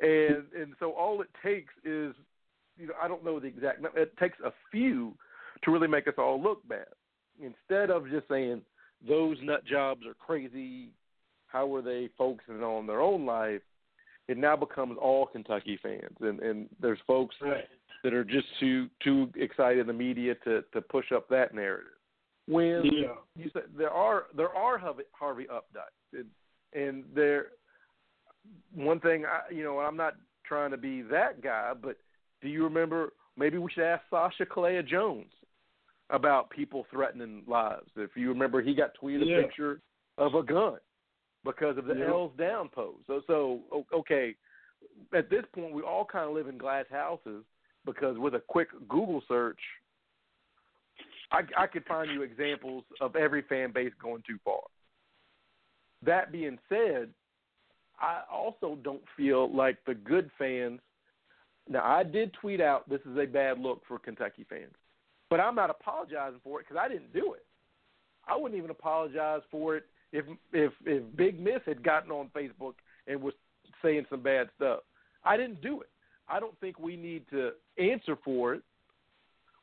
[0.00, 2.14] and and so all it takes is,
[2.78, 3.84] you know, I don't know the exact.
[3.96, 5.14] It takes a few
[5.64, 6.86] to really make us all look bad.
[7.40, 8.62] Instead of just saying
[9.06, 10.90] those nut jobs are crazy,
[11.46, 13.62] how are they focusing on their own life?
[14.28, 17.64] It now becomes all Kentucky fans, and and there's folks right.
[18.02, 21.92] that are just too too excited in the media to to push up that narrative.
[22.48, 23.14] When yeah.
[23.36, 26.26] you said there are there are Harvey, Harvey Updikes, and,
[26.72, 27.46] and there
[28.74, 31.96] one thing I you know I'm not trying to be that guy, but
[32.42, 33.12] do you remember?
[33.38, 35.30] Maybe we should ask Sacha Killeya-Jones
[36.10, 37.90] about people threatening lives.
[37.96, 39.38] If you remember, he got tweeted yeah.
[39.38, 39.80] a picture
[40.18, 40.78] of a gun
[41.44, 42.08] because of the yeah.
[42.08, 42.94] L's down pose.
[43.06, 43.60] So, so
[43.94, 44.34] okay,
[45.14, 47.44] at this point, we all kind of live in glass houses
[47.84, 49.58] because with a quick Google search,
[51.30, 54.60] I, I could find you examples of every fan base going too far.
[56.04, 57.08] That being said,
[57.98, 60.80] I also don't feel like the good fans.
[61.68, 64.74] Now, I did tweet out this is a bad look for Kentucky fans.
[65.28, 67.44] But I'm not apologizing for it because I didn't do it.
[68.28, 72.74] I wouldn't even apologize for it if if if Big Miss had gotten on Facebook
[73.06, 73.34] and was
[73.82, 74.80] saying some bad stuff.
[75.24, 75.88] I didn't do it.
[76.28, 78.62] I don't think we need to answer for it.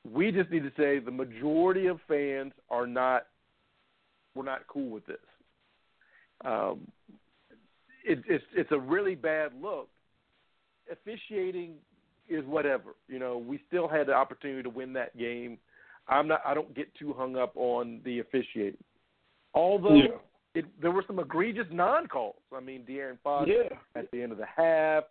[0.10, 3.28] We just need to say the majority of fans are not
[4.36, 5.18] we're not cool with this.
[6.44, 6.88] Um,
[8.04, 9.90] it, it's it's a really bad look.
[10.92, 11.76] Officiating
[12.30, 12.96] is whatever.
[13.08, 15.58] You know, we still had the opportunity to win that game.
[16.08, 16.42] I'm not.
[16.46, 18.84] I don't get too hung up on the officiating.
[19.54, 20.06] Although yeah.
[20.56, 22.36] it, there were some egregious non-calls.
[22.56, 23.78] I mean, De'Aaron Fox yeah.
[23.96, 25.04] at the end of the half.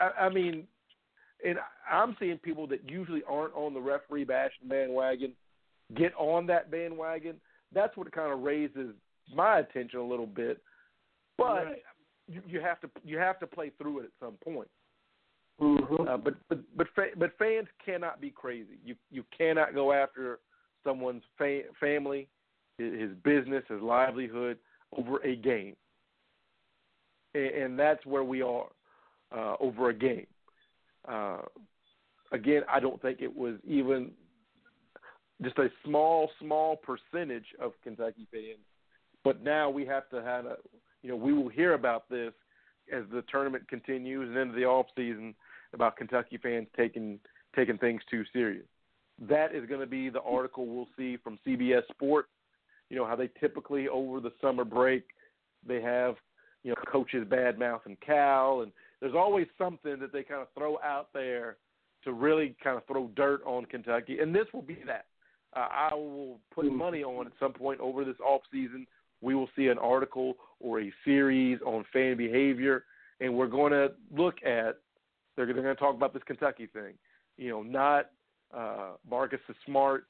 [0.00, 0.66] I, I mean,
[1.46, 1.58] and
[1.90, 5.32] I'm seeing people that usually aren't on the referee bashing bandwagon
[5.96, 7.36] get on that bandwagon.
[7.72, 8.94] That's what kind of raises
[9.34, 10.60] my attention a little bit.
[11.38, 11.82] But right.
[12.28, 14.68] you, you have to you have to play through it at some point.
[15.60, 16.08] Mm-hmm.
[16.08, 18.78] Uh, but but but fa- but fans cannot be crazy.
[18.84, 20.38] You you cannot go after
[20.84, 22.28] someone's fa- family,
[22.78, 24.56] his business, his livelihood
[24.96, 25.76] over a game,
[27.34, 28.66] and, and that's where we are
[29.36, 30.26] uh, over a game.
[31.06, 31.42] Uh,
[32.32, 34.12] again, I don't think it was even
[35.42, 38.64] just a small small percentage of Kentucky fans,
[39.24, 40.56] but now we have to have a
[41.02, 42.32] you know we will hear about this
[42.90, 45.34] as the tournament continues and into the off season
[45.74, 47.18] about Kentucky fans taking
[47.54, 48.66] taking things too serious.
[49.28, 52.28] That is going to be the article we'll see from CBS Sports.
[52.88, 55.04] You know how they typically over the summer break
[55.66, 56.16] they have
[56.62, 60.78] you know coaches bad mouthing Cal, and there's always something that they kind of throw
[60.80, 61.56] out there
[62.04, 65.06] to really kind of throw dirt on Kentucky, and this will be that.
[65.54, 68.86] Uh, I will put money on at some point over this off season
[69.20, 72.84] we will see an article or a series on fan behavior,
[73.20, 74.78] and we're going to look at
[75.46, 76.94] they're, they're going to talk about this Kentucky thing.
[77.36, 78.10] You know, not
[78.54, 80.04] uh, Marcus is smart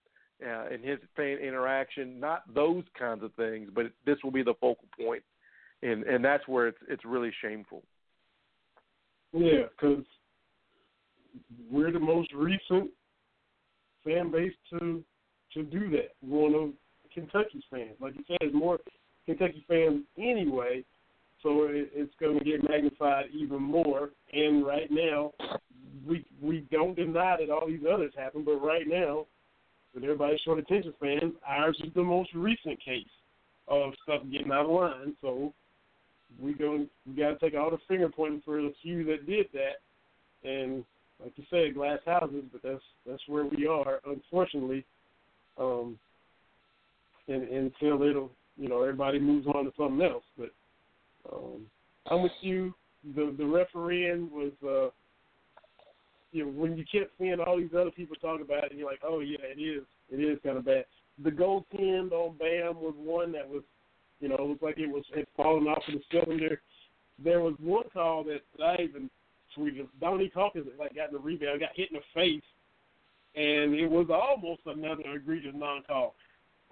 [0.45, 4.55] uh, and his fan interaction, not those kinds of things, but this will be the
[4.55, 5.22] focal point,
[5.83, 7.83] and and that's where it's it's really shameful.
[9.33, 10.05] Yeah, because
[11.70, 12.91] we're the most recent
[14.05, 15.05] fan base to
[15.55, 16.14] to do that.
[16.20, 16.70] One of
[17.12, 18.78] Kentucky's fans, like you said, more
[19.26, 20.85] Kentucky fans anyway,
[21.43, 24.11] so it, it's going to get magnified even more.
[24.32, 25.32] And right now,
[26.07, 29.26] we we don't deny that all these others happen, but right now,
[29.95, 33.05] with everybody short attention fans, ours is the most recent case
[33.68, 35.14] of stuff getting out of line.
[35.20, 35.53] So
[36.41, 39.47] we going we got to take all the finger pointing for the few that did
[39.53, 40.84] that, and
[41.22, 42.45] like you said, glass houses.
[42.53, 44.84] But that's that's where we are, unfortunately.
[45.59, 45.99] Um,
[47.28, 50.24] and, until it'll you know everybody moves on to something else.
[50.38, 50.51] But
[51.32, 51.66] um,
[52.06, 52.74] I'm with you.
[53.14, 54.90] The the refereeing was uh,
[56.32, 59.00] you know, when you kept seeing all these other people talk about it, you're like,
[59.04, 60.84] oh yeah, it is, it is kind of bad.
[61.22, 63.62] The goaltend on Bam was one that was,
[64.20, 66.60] you know, it looked like it was had fallen off of the cylinder.
[67.22, 69.10] There was one call that I even
[69.56, 69.88] tweeted.
[70.00, 72.42] Donnie Calkins like got in the rebound, got hit in the face,
[73.34, 76.14] and it was almost another egregious non-call.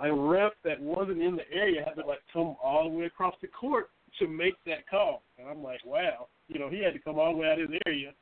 [0.01, 3.35] A ref that wasn't in the area had to like come all the way across
[3.43, 6.99] the court to make that call, and I'm like, wow, you know, he had to
[6.99, 8.13] come all the way out of his area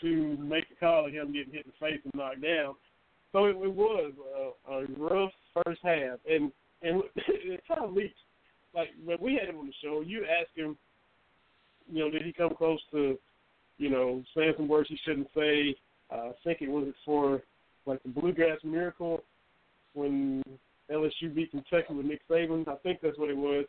[0.00, 2.74] to make a call of him getting hit in the face and knocked down.
[3.32, 4.12] So it, it was
[4.68, 5.32] a, a rough
[5.64, 6.52] first half, and
[6.82, 8.18] and it kind of leaked.
[8.74, 10.76] Like when we had him on the show, you asked him,
[11.90, 13.18] you know, did he come close to,
[13.78, 15.74] you know, saying some words he shouldn't say?
[16.10, 17.42] Uh, I think it was for
[17.86, 19.22] like the Bluegrass Miracle
[19.94, 20.42] when
[20.90, 22.66] LSU beat Kentucky with Nick Saban.
[22.68, 23.64] I think that's what it was.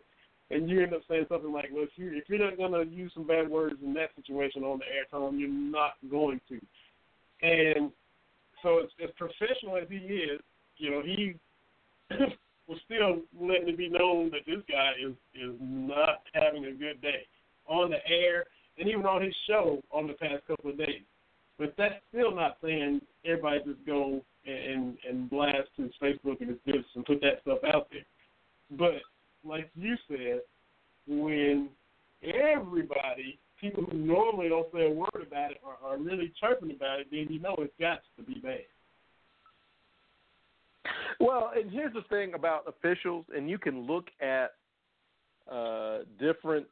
[0.54, 3.12] And you end up saying something like, "Well, if you if you're not gonna use
[3.14, 6.60] some bad words in that situation on the air, Tom, you're not going to."
[7.41, 7.91] And
[8.62, 10.41] so, as, as professional as he is,
[10.78, 11.36] you know, he
[12.68, 17.01] was still letting it be known that this guy is is not having a good
[17.01, 17.26] day
[17.68, 18.45] on the air
[18.78, 21.04] and even on his show on the past couple of days.
[21.58, 26.60] But that's still not saying everybody just go and and blast his Facebook and his
[26.66, 28.06] business and put that stuff out there.
[28.78, 29.01] But
[29.43, 30.41] like you said,
[31.07, 31.69] when
[32.23, 36.99] everybody, people who normally don't say a word about it, are, are really chirping about
[36.99, 38.61] it, then you know it's got to be bad.
[41.19, 44.51] Well, and here's the thing about officials, and you can look at
[45.51, 46.65] uh, different.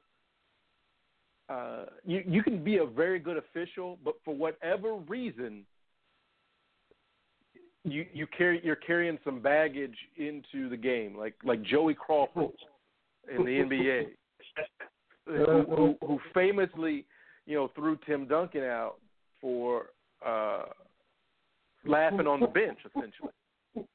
[1.49, 5.63] Uh, you you can be a very good official, but for whatever reason,
[7.83, 12.51] you you carry you're carrying some baggage into the game, like like Joey Crawford
[13.33, 14.05] in the NBA,
[15.25, 17.05] who, who who famously,
[17.45, 18.95] you know, threw Tim Duncan out
[19.39, 19.87] for
[20.25, 20.65] uh,
[21.85, 23.87] laughing on the bench, essentially,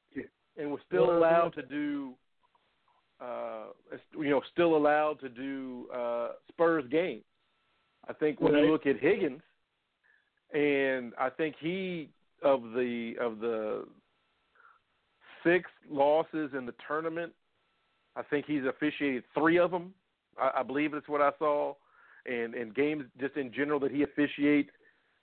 [0.57, 2.13] and was still allowed to do,
[3.21, 3.67] uh,
[4.19, 7.23] you know, still allowed to do uh, Spurs games.
[8.09, 9.41] I think when you look at Higgins,
[10.53, 12.09] and I think he
[12.43, 13.85] of the of the
[15.43, 17.33] six losses in the tournament,
[18.15, 19.93] I think he's officiated three of them.
[20.39, 21.73] I, I believe that's what I saw.
[22.25, 24.69] And and games just in general that he officiates,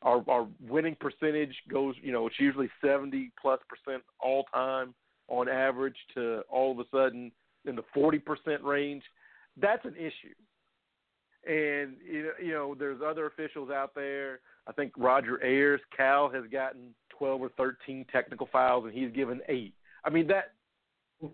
[0.02, 1.94] our our winning percentage goes.
[2.02, 4.94] You know, it's usually seventy plus percent all time
[5.28, 7.30] on average to all of a sudden
[7.66, 9.02] in the forty percent range.
[9.60, 10.34] That's an issue.
[11.46, 14.40] And you know, there's other officials out there.
[14.66, 19.40] I think Roger Ayers, Cal has gotten 12 or 13 technical fouls, and he's given
[19.48, 19.74] eight.
[20.04, 20.52] I mean that.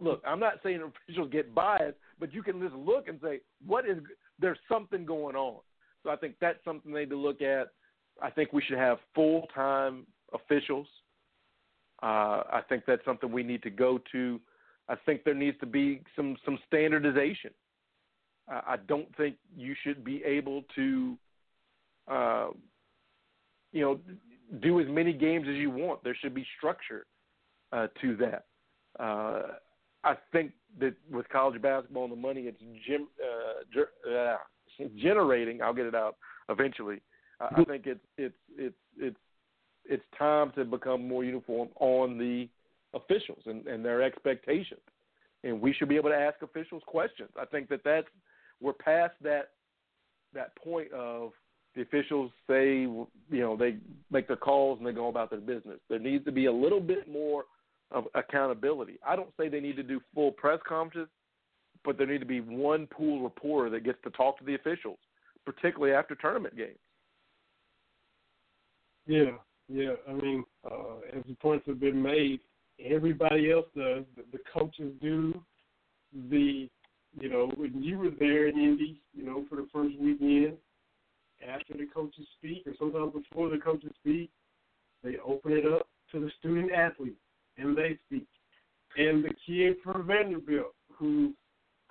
[0.00, 3.88] Look, I'm not saying officials get biased, but you can just look and say, what
[3.88, 3.98] is?
[4.38, 5.60] There's something going on.
[6.02, 7.68] So I think that's something they need to look at.
[8.22, 10.86] I think we should have full time officials.
[12.02, 14.40] Uh, I think that's something we need to go to.
[14.88, 17.52] I think there needs to be some some standardization.
[18.50, 21.16] Uh, I don't think you should be able to,
[22.08, 22.48] uh,
[23.72, 24.00] you know,
[24.60, 26.02] do as many games as you want.
[26.02, 27.06] There should be structure
[27.72, 28.46] uh, to that.
[28.98, 29.42] Uh,
[30.02, 34.36] I think that with college basketball and the money it's uh, uh,
[34.96, 36.16] generating, I'll get it out
[36.48, 37.00] eventually.
[37.40, 39.16] Uh, I think it's it's it's it's
[39.84, 42.48] it's time to become more uniform on the
[42.94, 44.80] officials and, and their expectations,
[45.44, 47.30] and we should be able to ask officials questions.
[47.40, 48.08] I think that that's
[48.60, 49.50] we're past that
[50.34, 51.32] that point of
[51.74, 53.76] the officials say, you know, they
[54.10, 55.78] make their calls and they go about their business.
[55.88, 57.44] There needs to be a little bit more
[57.92, 58.98] of accountability.
[59.06, 61.08] I don't say they need to do full press conferences,
[61.84, 64.98] but there need to be one pool reporter that gets to talk to the officials,
[65.44, 66.78] particularly after tournament games.
[69.06, 69.32] Yeah,
[69.68, 69.94] yeah.
[70.08, 72.40] I mean, uh, as the points have been made,
[72.84, 74.04] everybody else does.
[74.16, 75.40] The, the coaches do.
[76.30, 76.68] The,
[77.20, 80.56] you know, when you were there in Indy, you know, for the first weekend,
[81.46, 84.30] after the coaches speak or sometimes before the coaches speak,
[85.02, 87.16] they open it up to the student athlete
[87.56, 88.26] and they speak.
[88.96, 91.32] And the kid for Vanderbilt who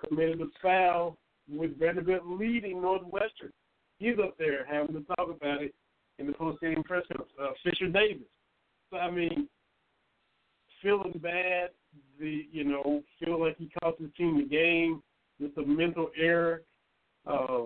[0.06, 3.52] committed a foul with Vanderbilt leading Northwestern,
[3.98, 5.74] he's up there having to talk about it
[6.18, 7.32] in the post-game press conference.
[7.40, 8.26] Uh, Fisher Davis.
[8.90, 9.48] So I mean,
[10.82, 11.70] feeling bad,
[12.18, 15.02] the you know, feel like he cost his team the game
[15.40, 16.62] with a mental error.
[17.26, 17.62] Uh,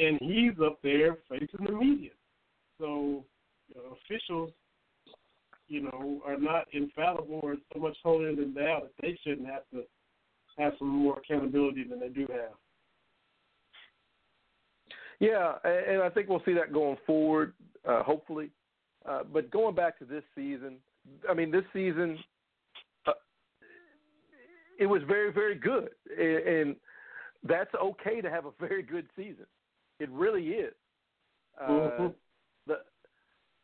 [0.00, 2.10] and he's up there facing the media.
[2.78, 3.24] So
[3.76, 4.50] uh, officials,
[5.68, 9.62] you know, are not infallible or so much holier than thou that they shouldn't have
[9.72, 9.82] to
[10.58, 12.54] have some more accountability than they do have.
[15.20, 17.52] Yeah, and I think we'll see that going forward.
[17.86, 18.50] Uh, hopefully,
[19.06, 20.76] Uh, but going back to this season,
[21.28, 22.18] I mean, this season,
[23.06, 23.12] uh,
[24.78, 26.76] it was very, very good, and, and
[27.42, 29.46] that's okay to have a very good season.
[30.00, 30.74] It really is.
[31.60, 32.06] Uh, mm-hmm.
[32.66, 32.78] the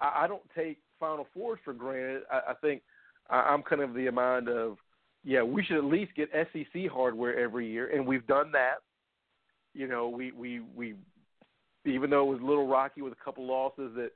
[0.01, 2.22] I, I don't take Final Fours for granted.
[2.30, 2.82] I, I think
[3.28, 4.76] I, I'm kind of the mind of,
[5.24, 8.76] yeah, we should at least get SEC hardware every year, and we've done that.
[9.74, 10.95] You know, we we we,
[11.84, 14.11] even though it was a little rocky with a couple losses that,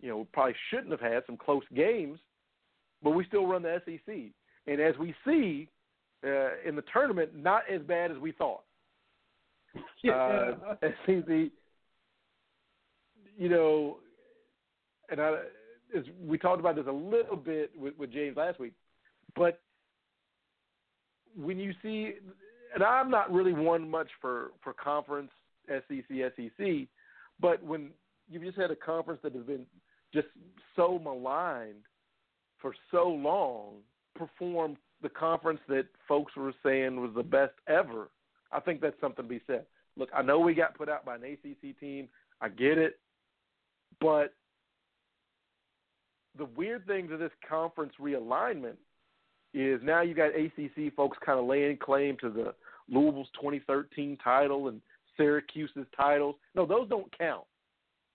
[0.00, 2.18] you know, we probably shouldn't have had some close games,
[3.02, 4.14] but we still run the SEC.
[4.66, 5.68] And as we see
[6.24, 8.62] uh, in the tournament, not as bad as we thought.
[10.02, 10.52] Yeah.
[10.70, 10.74] Uh,
[11.04, 11.50] SEC,
[13.36, 13.96] you know,
[15.10, 15.34] and I,
[15.96, 18.72] as we talked about this a little bit with, with James last week,
[19.34, 19.60] but
[21.36, 22.12] when you see,
[22.74, 25.30] and I'm not really one much for for conference
[25.68, 26.66] SEC SEC,
[27.40, 27.90] but when
[28.28, 29.66] you've just had a conference that has been
[30.14, 30.28] just
[30.74, 31.84] so maligned
[32.58, 33.74] for so long,
[34.14, 38.08] perform the conference that folks were saying was the best ever,
[38.52, 39.64] I think that's something to be said.
[39.96, 42.08] Look, I know we got put out by an ACC team.
[42.40, 42.98] I get it.
[44.00, 44.34] But
[46.36, 48.76] the weird thing to this conference realignment
[49.54, 52.54] is now you got ACC folks kind of laying claim to the
[52.88, 54.80] Louisville's 2013 title and
[55.16, 56.36] Syracuse's titles.
[56.54, 57.44] No, those don't count.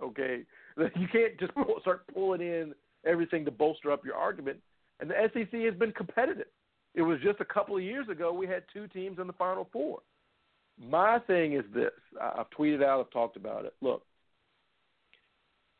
[0.02, 0.42] Okay,
[0.78, 1.52] you can't just
[1.82, 2.74] start pulling in
[3.06, 4.58] everything to bolster up your argument.
[5.00, 6.48] And the SEC has been competitive.
[6.94, 9.68] It was just a couple of years ago we had two teams in the Final
[9.72, 10.00] Four.
[10.80, 11.92] My thing is this:
[12.22, 13.74] I've tweeted out, I've talked about it.
[13.82, 14.04] Look,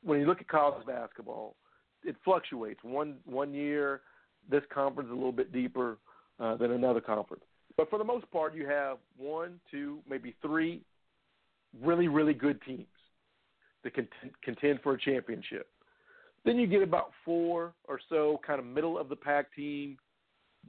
[0.04, 1.56] when you look at college basketball,
[2.04, 2.80] it fluctuates.
[2.84, 4.02] One one year,
[4.50, 5.98] this conference is a little bit deeper
[6.40, 7.44] uh, than another conference.
[7.78, 10.82] But for the most part, you have one, two, maybe three
[11.82, 12.86] really, really good teams
[13.84, 14.08] that can
[14.44, 15.68] contend for a championship.
[16.44, 19.98] Then you get about four or so kind of middle of the pack team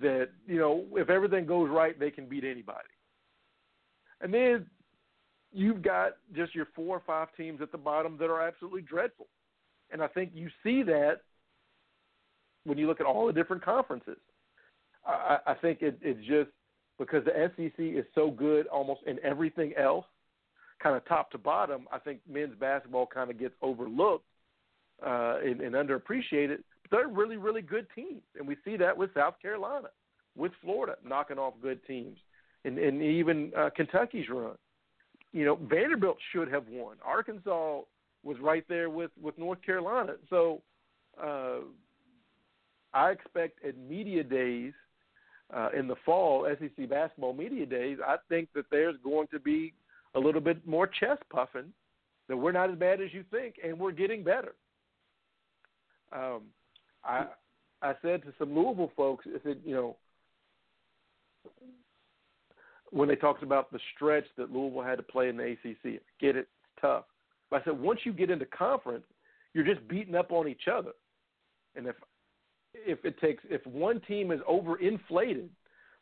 [0.00, 2.88] that, you know, if everything goes right, they can beat anybody.
[4.22, 4.66] And then
[5.52, 9.26] you've got just your four or five teams at the bottom that are absolutely dreadful.
[9.90, 11.20] And I think you see that
[12.64, 14.18] when you look at all the different conferences.
[15.04, 16.50] I, I think it, it's just
[16.98, 20.06] because the SEC is so good almost in everything else,
[20.80, 21.86] kind of top to bottom.
[21.92, 24.26] I think men's basketball kind of gets overlooked
[25.04, 26.58] uh, and, and underappreciated.
[26.82, 29.88] But they're really, really good teams, and we see that with South Carolina,
[30.36, 32.18] with Florida knocking off good teams,
[32.64, 34.56] and, and even uh, Kentucky's run
[35.32, 36.96] you know, Vanderbilt should have won.
[37.04, 37.80] Arkansas
[38.22, 40.14] was right there with with North Carolina.
[40.30, 40.60] So
[41.22, 41.60] uh,
[42.94, 44.72] I expect at media days
[45.52, 49.72] uh, in the fall, SEC basketball media days, I think that there's going to be
[50.14, 51.72] a little bit more chest puffing.
[52.28, 54.54] That we're not as bad as you think, and we're getting better.
[56.12, 56.42] Um,
[57.04, 57.26] I
[57.80, 59.96] I said to some Louisville folks, I said, you know,
[62.92, 66.00] when they talked about the stretch that Louisville had to play in the ACC.
[66.20, 66.46] Get it?
[66.46, 67.04] It's tough.
[67.50, 69.04] But I said once you get into conference,
[69.54, 70.92] you're just beating up on each other.
[71.74, 71.96] And if
[72.74, 75.48] if it takes if one team is overinflated,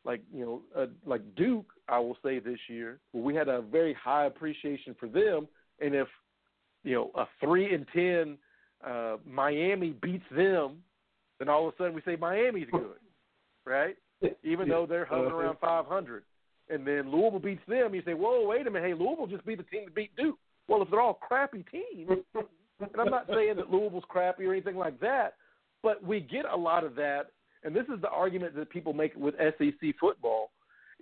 [0.05, 3.63] like you know, uh, like Duke, I will say this year, well, we had a
[3.63, 5.47] very high appreciation for them.
[5.81, 6.09] And if
[6.83, 8.37] you know a three and ten
[8.85, 10.83] uh, Miami beats them,
[11.39, 12.99] then all of a sudden we say Miami's good,
[13.65, 13.97] right?
[14.45, 16.25] Even though they're hovering around 500
[16.71, 19.59] and then Louisville beats them, you say, whoa, wait a minute, hey, Louisville just beat
[19.59, 20.39] the team that beat Duke.
[20.69, 24.77] Well, if they're all crappy teams, and I'm not saying that Louisville's crappy or anything
[24.77, 25.35] like that,
[25.83, 27.31] but we get a lot of that,
[27.65, 30.51] and this is the argument that people make with SEC football.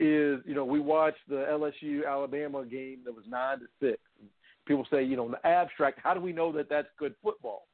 [0.00, 3.98] Is you know we watched the LSU Alabama game that was nine to six.
[4.64, 7.66] People say you know in the abstract, how do we know that that's good football?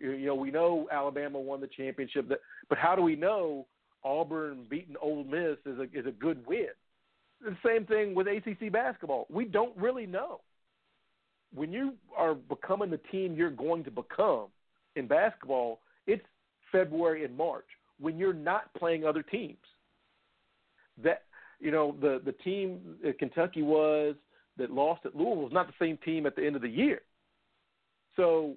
[0.00, 2.28] You, know we know Alabama won the championship,
[2.68, 3.66] but how do we know
[4.02, 6.66] Auburn beating Ole Miss is a is a good win?
[7.42, 9.26] The same thing with ACC basketball.
[9.30, 10.40] We don't really know.
[11.54, 14.46] When you are becoming the team you're going to become
[14.96, 16.24] in basketball, it's
[16.70, 17.66] February and March
[18.00, 19.58] when you're not playing other teams.
[21.02, 21.22] That
[21.60, 24.14] you know the the team that Kentucky was
[24.58, 27.00] that lost at Louisville is not the same team at the end of the year.
[28.16, 28.54] So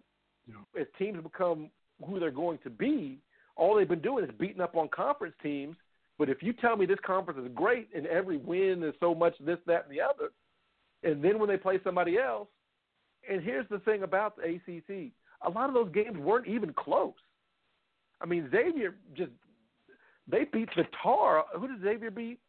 [0.48, 0.82] yeah.
[0.82, 1.70] as teams become
[2.06, 3.20] who they're going to be,
[3.56, 5.78] all they've been doing is beating up on conference teams
[6.18, 9.36] but if you tell me this conference is great and every win is so much
[9.40, 10.32] this, that, and the other,
[11.04, 12.48] and then when they play somebody else,
[13.30, 15.12] and here's the thing about the ACC,
[15.46, 17.14] a lot of those games weren't even close.
[18.22, 19.32] I mean, Xavier just
[20.28, 21.46] they beat the tar.
[21.58, 22.40] Who did Xavier beat?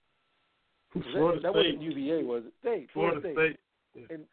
[1.12, 2.52] Florida that, that wasn't UVA, was it?
[2.60, 2.88] State.
[2.92, 3.54] Florida, Florida
[3.92, 4.06] State.
[4.06, 4.16] State.
[4.16, 4.24] And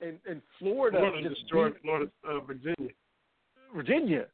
[0.00, 2.90] and and Florida, Florida just destroyed beat, Florida, uh, Virginia.
[3.74, 4.26] Virginia,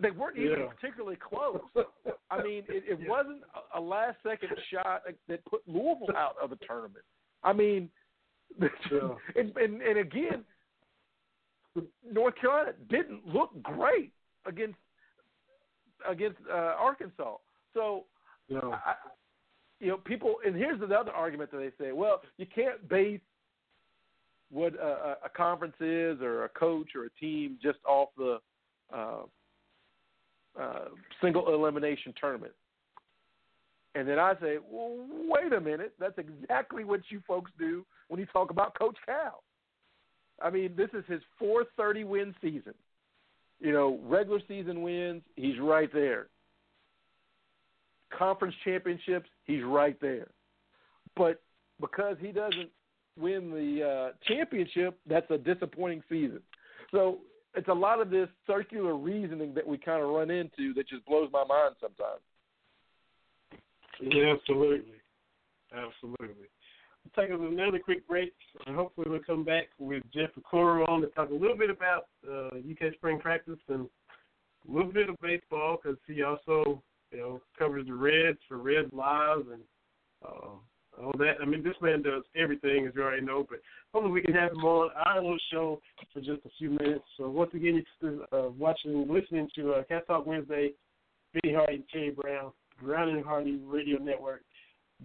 [0.00, 0.66] They weren't even Yeah.
[0.66, 1.60] particularly close.
[2.30, 3.08] I mean, it, it Yeah.
[3.08, 3.42] wasn't
[3.74, 7.04] a- last second shot that put Louisville out of the tournament.
[7.44, 7.90] I mean,
[8.60, 9.14] Yeah.
[9.36, 10.44] and, and and again,
[12.10, 14.12] North Carolina didn't look great
[14.46, 14.78] against
[16.08, 17.36] against uh, Arkansas.
[17.74, 18.04] So
[18.48, 18.60] Yeah.
[18.62, 18.94] I,
[19.78, 23.20] you know, people, and here's the other argument that they say: well, you can't base
[24.50, 28.38] what a, a- a conference is, or a coach, or a team just off the
[28.92, 29.22] uh,
[30.60, 30.86] uh,
[31.20, 32.52] single elimination tournament.
[33.94, 34.94] And then I say, well,
[35.26, 39.42] wait a minute, that's exactly what you folks do when you talk about Coach Cal.
[40.42, 42.74] I mean, this is his 430 win season.
[43.58, 46.28] You know, regular season wins, he's right there
[48.16, 50.28] conference championships, he's right there.
[51.16, 51.40] But
[51.80, 52.70] because he doesn't
[53.18, 56.40] win the uh, championship, that's a disappointing season.
[56.90, 57.18] So
[57.56, 61.04] it's a lot of this circular reasoning that we kind of run into that just
[61.06, 62.20] blows my mind sometimes.
[64.00, 64.94] Yeah, absolutely.
[65.72, 66.48] Absolutely.
[67.04, 68.34] We'll take another quick break,
[68.66, 72.06] and hopefully we'll come back with Jeff Piecoro on to talk a little bit about
[72.28, 73.88] uh, UK spring practice and
[74.68, 78.92] a little bit of baseball because he also, you know, covers the Reds for Reds
[78.92, 79.62] Live and
[80.26, 80.48] uh,
[81.02, 81.34] all that.
[81.40, 83.46] I mean, this man does everything, as you already know.
[83.48, 83.60] But
[83.92, 85.80] hopefully we can have him on our little show
[86.12, 87.04] for just a few minutes.
[87.16, 90.70] So once again, you're uh, watching, listening to uh, Cat Talk Wednesday,
[91.34, 92.52] Vinny Hardy and Terry Brown,
[92.82, 94.42] Brown and Hardy Radio Network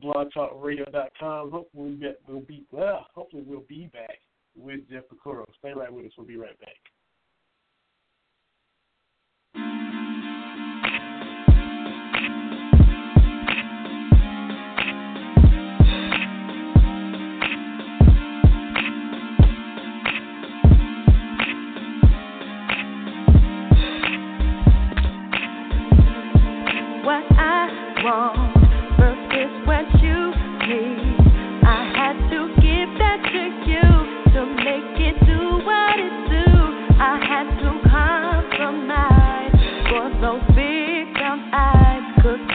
[0.01, 1.51] blogtalkradio.com.
[1.51, 4.19] Hopefully we'll be well, hopefully we'll be back
[4.55, 5.45] with Jeff Piecoro.
[5.59, 6.11] Stay right with us.
[6.17, 6.90] We'll be right back.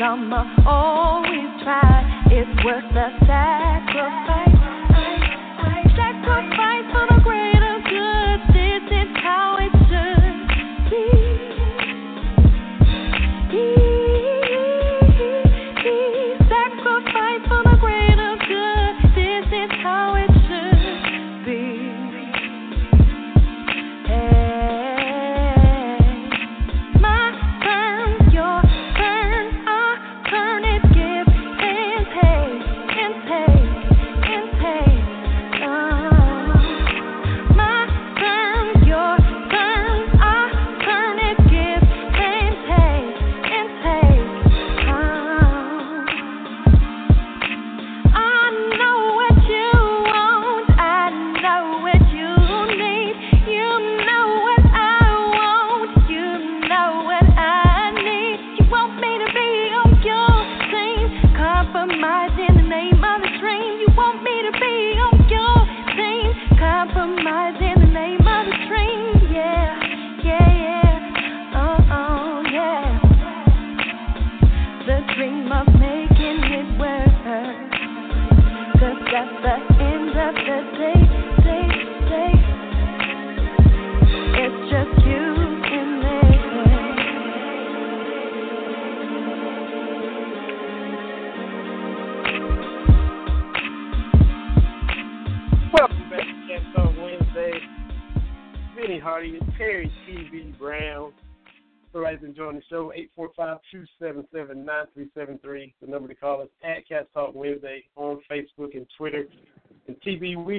[0.07, 2.29] I'ma always try.
[2.31, 3.07] It's worth the.
[3.27, 4.46] Sacrifice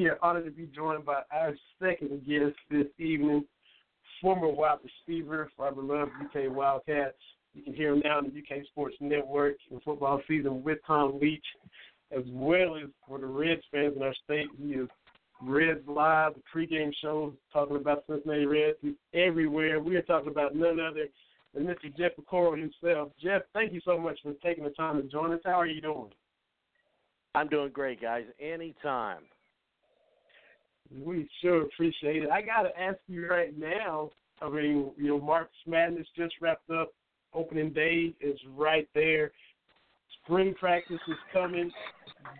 [0.01, 3.43] we are honored to be joined by our second guest this evening,
[4.21, 7.17] former wide receiver for our beloved UK Wildcats.
[7.55, 11.19] You can hear him now on the UK Sports Network in football season with Tom
[11.19, 11.45] Leach,
[12.15, 14.47] as well as for the Reds fans in our state.
[14.61, 14.87] He is
[15.41, 18.77] Reds Live, the pregame show, talking about Cincinnati Reds.
[18.81, 19.79] He's everywhere.
[19.79, 21.07] We are talking about none other
[21.55, 21.95] than Mr.
[21.97, 23.13] Jeff Piecoro himself.
[23.19, 25.41] Jeff, thank you so much for taking the time to join us.
[25.43, 26.11] How are you doing?
[27.33, 28.25] I'm doing great, guys.
[28.39, 29.23] Anytime.
[30.95, 32.29] We sure appreciate it.
[32.29, 34.11] I got to ask you right now.
[34.41, 36.93] I mean, you know, March Madness just wrapped up.
[37.33, 39.31] Opening day is right there.
[40.23, 41.71] Spring practice is coming.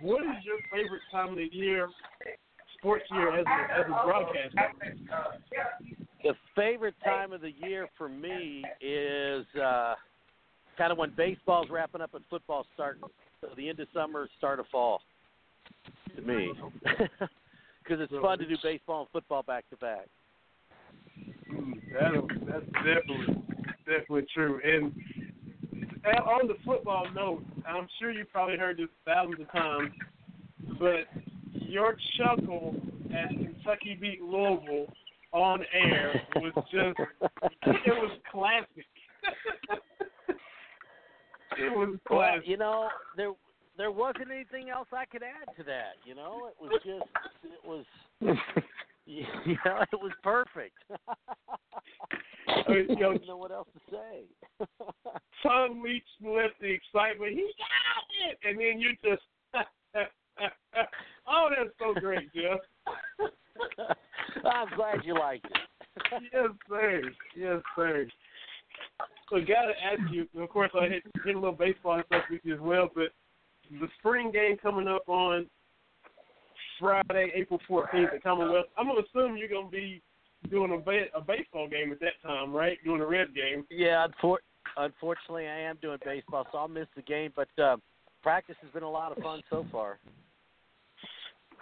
[0.02, 1.90] What is your favorite time of the year,
[2.78, 4.74] sports year, as a, as a broadcaster?
[6.24, 9.95] the favorite time of the year for me is uh,
[10.78, 13.03] kind of when baseball's wrapping up and football's starting.
[13.41, 15.02] So the end of summer, start of fall.
[16.15, 16.52] To me,
[17.88, 20.07] because it's fun to do baseball and football back to back.
[21.49, 22.11] Hmm, that,
[22.45, 23.43] that's definitely
[23.85, 24.59] definitely true.
[24.64, 24.91] And
[26.03, 29.91] and on the football note, I'm sure you probably heard this thousands of times,
[30.80, 31.07] but
[31.53, 32.76] your chuckle
[33.11, 34.88] as Kentucky beat Louisville
[35.34, 36.99] on air was just
[37.64, 38.85] it was classic.
[41.57, 42.41] it was classic.
[42.43, 43.31] Well, you know, there
[43.77, 45.93] there wasn't anything else I could add to that.
[46.05, 47.05] You know, it was just
[47.43, 47.85] it was
[49.05, 49.23] you
[49.65, 50.75] know it was perfect.
[52.47, 54.65] I mean, you know- don't know what else to say.
[55.43, 57.33] Tom Leach left the excitement.
[57.33, 59.21] He got it, and then you just.
[61.27, 62.59] oh, that's so great, Jeff.
[64.45, 66.23] I'm glad you liked it.
[66.33, 67.01] yes, sir.
[67.35, 68.07] Yes, sir.
[69.29, 70.27] So, gotta ask you.
[70.39, 73.11] Of course, I hit, hit a little baseball and stuff with you as well, but
[73.72, 75.48] the spring game coming up on
[76.80, 78.68] Friday, April 14th at Commonwealth.
[78.77, 80.02] I'm gonna assume you're gonna be
[80.49, 82.77] doing a, ba- a baseball game at that time, right?
[82.84, 83.65] Doing a red game.
[83.69, 84.38] Yeah, unfor-
[84.77, 87.34] unfortunately, I am doing baseball, so I'll miss the game.
[87.35, 87.77] But uh,
[88.22, 89.99] practice has been a lot of fun so far.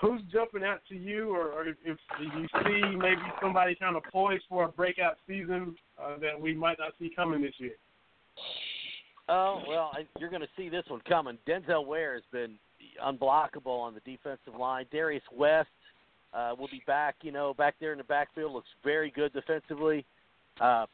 [0.02, 4.04] Who's jumping out to you, or, or if, if you see maybe somebody kind of
[4.12, 7.76] poised for a breakout season uh, that we might not see coming this year?
[9.28, 11.38] Oh well, I, you're going to see this one coming.
[11.48, 12.56] Denzil Ware has been
[13.04, 14.86] unblockable on the defensive line.
[14.92, 15.70] Darius West
[16.34, 17.16] uh, will be back.
[17.22, 20.06] You know, back there in the backfield looks very good defensively.
[20.62, 20.86] Uh,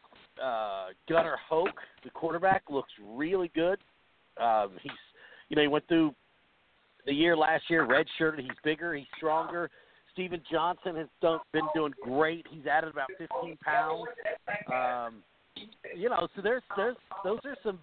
[0.41, 1.69] uh, Gunnar Hoke,
[2.03, 3.79] the quarterback, looks really good.
[4.41, 4.91] Um, he's,
[5.49, 6.15] you know, he went through
[7.05, 8.39] the year last year, redshirted.
[8.39, 9.69] He's bigger, he's stronger.
[10.13, 12.45] Stephen Johnson has done, been doing great.
[12.49, 14.07] He's added about 15 pounds.
[14.71, 15.23] Um,
[15.95, 17.79] you know, so there's there's those are some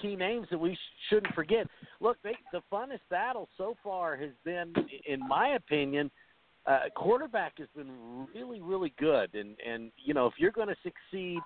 [0.00, 0.78] key names that we sh-
[1.08, 1.66] shouldn't forget.
[2.00, 4.72] Look, they, the funnest battle so far has been,
[5.06, 6.10] in my opinion,
[6.66, 7.90] uh, quarterback has been
[8.34, 9.34] really really good.
[9.34, 11.40] And and you know, if you're going to succeed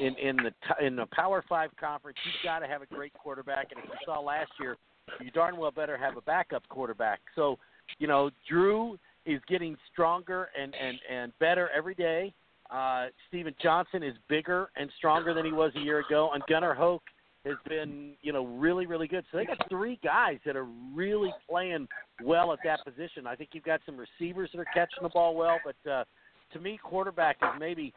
[0.00, 3.68] in in the in the Power Five conference, you've got to have a great quarterback.
[3.70, 4.76] And as you saw last year,
[5.20, 7.20] you darn well better have a backup quarterback.
[7.34, 7.58] So,
[7.98, 12.34] you know, Drew is getting stronger and and and better every day.
[12.72, 16.72] Uh, Stephen Johnson is bigger and stronger than he was a year ago, and Gunnar
[16.72, 17.02] Hoke
[17.44, 19.24] has been, you know, really, really good.
[19.30, 21.86] So they got three guys that are really playing
[22.22, 23.26] well at that position.
[23.26, 26.04] I think you've got some receivers that are catching the ball well, but uh,
[26.52, 27.92] to me, quarterback is maybe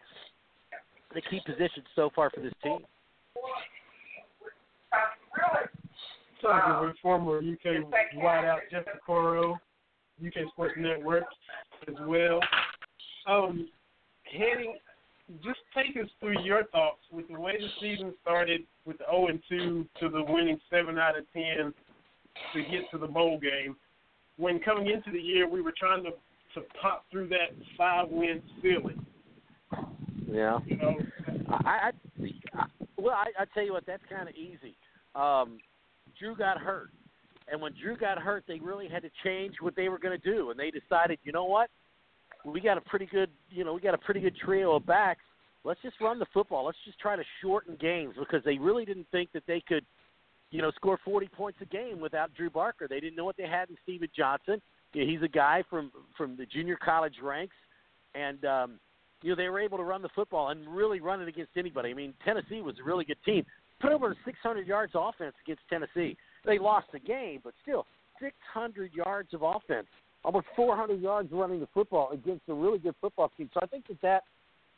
[1.13, 2.79] the key position so far for this team.
[6.43, 7.85] With former UK
[8.17, 9.55] wideout Jeff Piecoro,
[10.23, 11.23] UK Sports Network
[11.87, 12.39] as well.
[13.27, 13.67] Um,
[14.31, 14.75] heading,
[15.43, 19.27] just take us through your thoughts with the way the season started with the 0
[19.27, 21.73] and 2 to the winning 7 out of 10
[22.53, 23.75] to get to the bowl game.
[24.37, 26.11] When coming into the year, we were trying to
[26.55, 29.05] to pop through that five win ceiling.
[30.25, 30.59] Yeah.
[30.65, 30.95] You know,
[31.49, 31.91] I, I,
[32.53, 32.65] I
[32.97, 34.75] well, I, I tell you what, that's kind of easy.
[35.15, 35.59] Um,
[36.17, 36.89] Drew got hurt,
[37.51, 40.31] and when Drew got hurt, they really had to change what they were going to
[40.31, 41.69] do, and they decided, you know what,
[42.45, 45.21] we got a pretty good, you know, we got a pretty good trio of backs.
[45.63, 46.65] Let's just run the football.
[46.65, 49.83] Let's just try to shorten games because they really didn't think that they could,
[50.51, 52.87] you know, score 40 points a game without Drew Barker.
[52.87, 54.61] They didn't know what they had in Stephen Johnson.
[54.93, 57.55] He's a guy from from the junior college ranks,
[58.13, 58.79] and um,
[59.21, 61.89] you know they were able to run the football and really run it against anybody.
[61.89, 63.45] I mean, Tennessee was a really good team.
[63.81, 66.15] Put over 600 yards offense against Tennessee.
[66.45, 67.85] They lost the game, but still
[68.21, 69.87] 600 yards of offense,
[70.25, 73.49] almost 400 yards running the football against a really good football team.
[73.53, 74.23] So I think that that,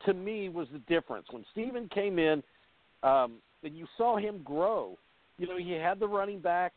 [0.05, 2.43] to me, was the difference when Stephen came in,
[3.01, 4.97] um, and you saw him grow.
[5.37, 6.75] You know, he had the running backs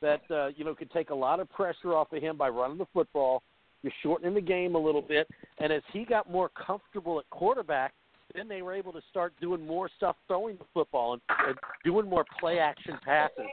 [0.00, 2.78] that uh, you know could take a lot of pressure off of him by running
[2.78, 3.42] the football.
[3.82, 5.28] You're shortening the game a little bit,
[5.58, 7.92] and as he got more comfortable at quarterback,
[8.34, 12.08] then they were able to start doing more stuff throwing the football and, and doing
[12.08, 13.46] more play action passes.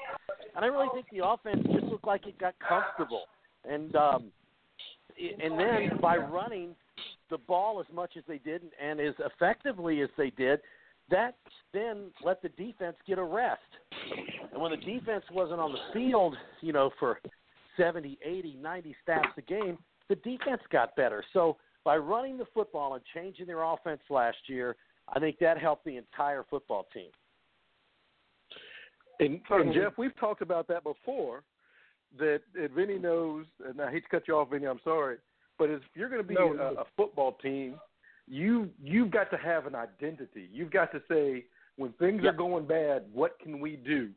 [0.56, 3.24] And I really think the offense just looked like it got comfortable.
[3.70, 4.32] And um,
[5.42, 6.76] and then by running
[7.30, 10.60] the ball as much as they did and as effectively as they did,
[11.10, 11.36] that
[11.74, 13.62] then let the defense get a rest.
[14.52, 17.20] And when the defense wasn't on the field, you know, for
[17.78, 19.78] 70, 80, 90 snaps a game,
[20.10, 21.24] the defense got better.
[21.34, 24.76] So by running the football and changing their offense last year,
[25.14, 27.10] I think that helped the entire football team.
[29.20, 31.44] And, and Jeff, we've talked about that before.
[32.20, 34.66] That, that Vinny knows, and I hate to cut you off, Vinny.
[34.66, 35.18] I'm sorry,
[35.60, 36.76] but if you're going to be No, a, no.
[36.80, 37.76] a football team,
[38.28, 40.50] you you've got to have an identity.
[40.52, 41.46] You've got to say
[41.78, 44.10] when things are going bad, what can we do?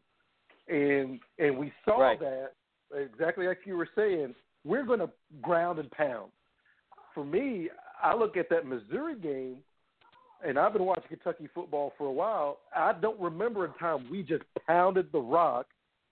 [0.69, 2.21] And and we saw Right.
[2.21, 2.53] that
[2.95, 4.35] exactly like you were saying.
[4.65, 5.11] We're going to
[5.43, 6.31] ground and pound.
[7.15, 7.71] For me,
[8.03, 9.57] I look at that Missouri game,
[10.47, 12.59] and I've been watching Kentucky football for a while.
[12.77, 15.67] I don't remember a time we just pounded the rock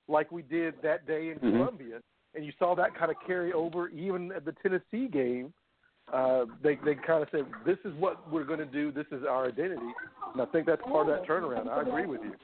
[0.09, 1.53] like we did that day in Mhm.
[1.53, 2.03] Columbia.
[2.35, 5.53] And you saw that kind of carry over even at the Tennessee game.
[6.13, 8.91] Uh, they they kind of said, "This is what we're going to do.
[8.91, 9.93] This is our identity."
[10.33, 11.69] And I think that's part of that turnaround.
[11.69, 12.35] I agree with you.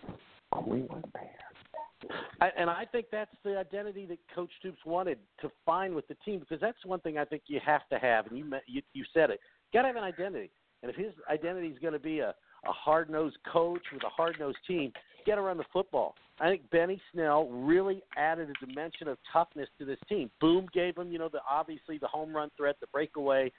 [2.40, 6.14] I, and I think that's the identity that Coach Stoops wanted to find with the
[6.16, 8.26] team because that's one thing I think you have to have.
[8.26, 9.40] And you you, you said it.
[9.72, 10.50] Got to have an identity.
[10.82, 12.34] And if his identity is going to be a,
[12.66, 14.92] a hard nosed coach with a hard nosed team,
[15.26, 16.14] got to run the football.
[16.40, 20.30] I think Benny Snell really added a dimension of toughness to this team.
[20.40, 23.52] Boom gave him, you know, the obviously the home run threat, the breakaway,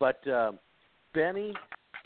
[0.00, 0.58] but um,
[1.12, 1.52] Benny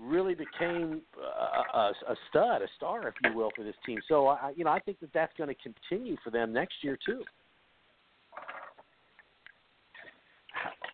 [0.02, 3.98] really became a, a, a stud, a star, if you will, for this team.
[4.08, 6.98] So I, you know, I think that that's going to continue for them next year
[7.04, 7.22] too.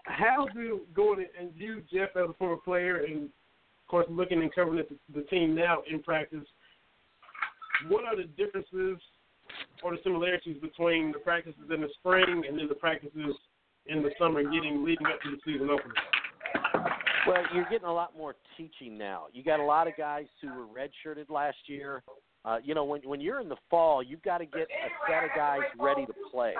[0.04, 4.54] How do going and you, Jeff, as a former player, and of course looking and
[4.54, 6.44] covering the, the team now in practice,
[7.88, 9.00] what are the differences
[9.82, 13.34] or the similarities between the practices in the spring and then the practices
[13.86, 15.94] in the summer, getting leading up to the season opener?
[17.26, 19.24] Well, you're getting a lot more teaching now.
[19.32, 22.02] You got a lot of guys who were redshirted last year.
[22.44, 25.24] Uh, you know, when when you're in the fall, you've got to get a set
[25.24, 26.52] of guys ready to play.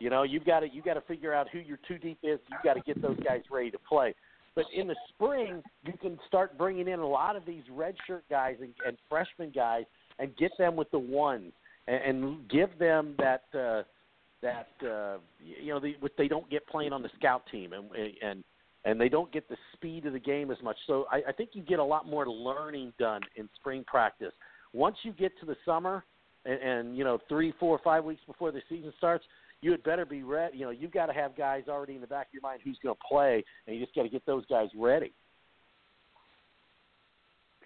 [0.00, 2.40] You know, you've got to you got to figure out who your two deep is.
[2.50, 4.14] You've got to get those guys ready to play.
[4.56, 8.56] But in the spring, you can start bringing in a lot of these redshirt guys
[8.60, 9.84] and, and freshman guys
[10.18, 11.52] and get them with the ones
[11.86, 13.82] and, and give them that uh,
[14.42, 17.90] that uh, you know the, what they don't get playing on the scout team and
[18.22, 18.44] and
[18.84, 20.76] and they don't get the speed of the game as much.
[20.86, 24.32] So I, I think you get a lot more learning done in spring practice.
[24.74, 26.04] Once you get to the summer,
[26.44, 29.24] and, and you know three, four, five weeks before the season starts,
[29.60, 30.58] you had better be ready.
[30.58, 32.78] You know you've got to have guys already in the back of your mind who's
[32.82, 35.12] going to play, and you just got to get those guys ready.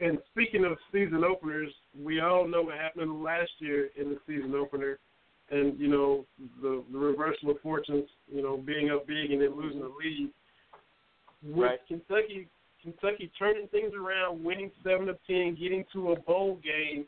[0.01, 4.55] And speaking of season openers, we all know what happened last year in the season
[4.55, 4.99] opener,
[5.51, 6.25] and you know
[6.63, 8.09] the the reversal of fortunes.
[8.33, 10.31] You know, being up big and then losing the lead.
[11.43, 11.79] With Right.
[11.87, 12.49] Kentucky,
[12.83, 17.05] Kentucky turning things around, winning seven of ten, getting to a bowl game,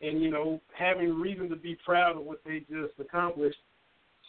[0.00, 3.58] and you know having reason to be proud of what they just accomplished.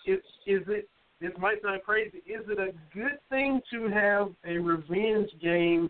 [0.05, 0.88] Is is it?
[1.19, 2.19] This might sound crazy.
[2.19, 5.89] Is it a good thing to have a revenge game?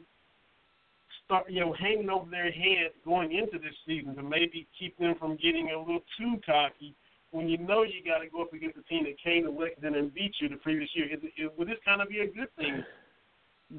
[1.29, 5.13] Start, you know, hanging over their head going into this season to maybe keep them
[5.19, 6.95] from getting a little too cocky
[7.29, 9.93] when you know you got to go up against a team that came to Lexington
[9.93, 11.05] and beat you the previous year.
[11.05, 12.83] Is, is, would this kind of be a good thing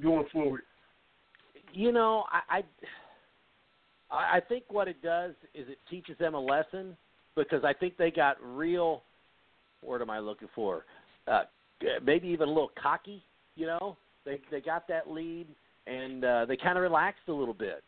[0.01, 0.63] going forward?
[1.73, 2.63] You know, I, I
[4.37, 6.97] I think what it does is it teaches them a lesson
[7.37, 9.03] because I think they got real.
[9.83, 10.85] What am I looking for?
[11.27, 11.43] Uh,
[12.05, 13.25] maybe even a little cocky.
[13.57, 15.47] You know, they they got that lead
[15.91, 17.83] and uh, they kind of relaxed a little bit.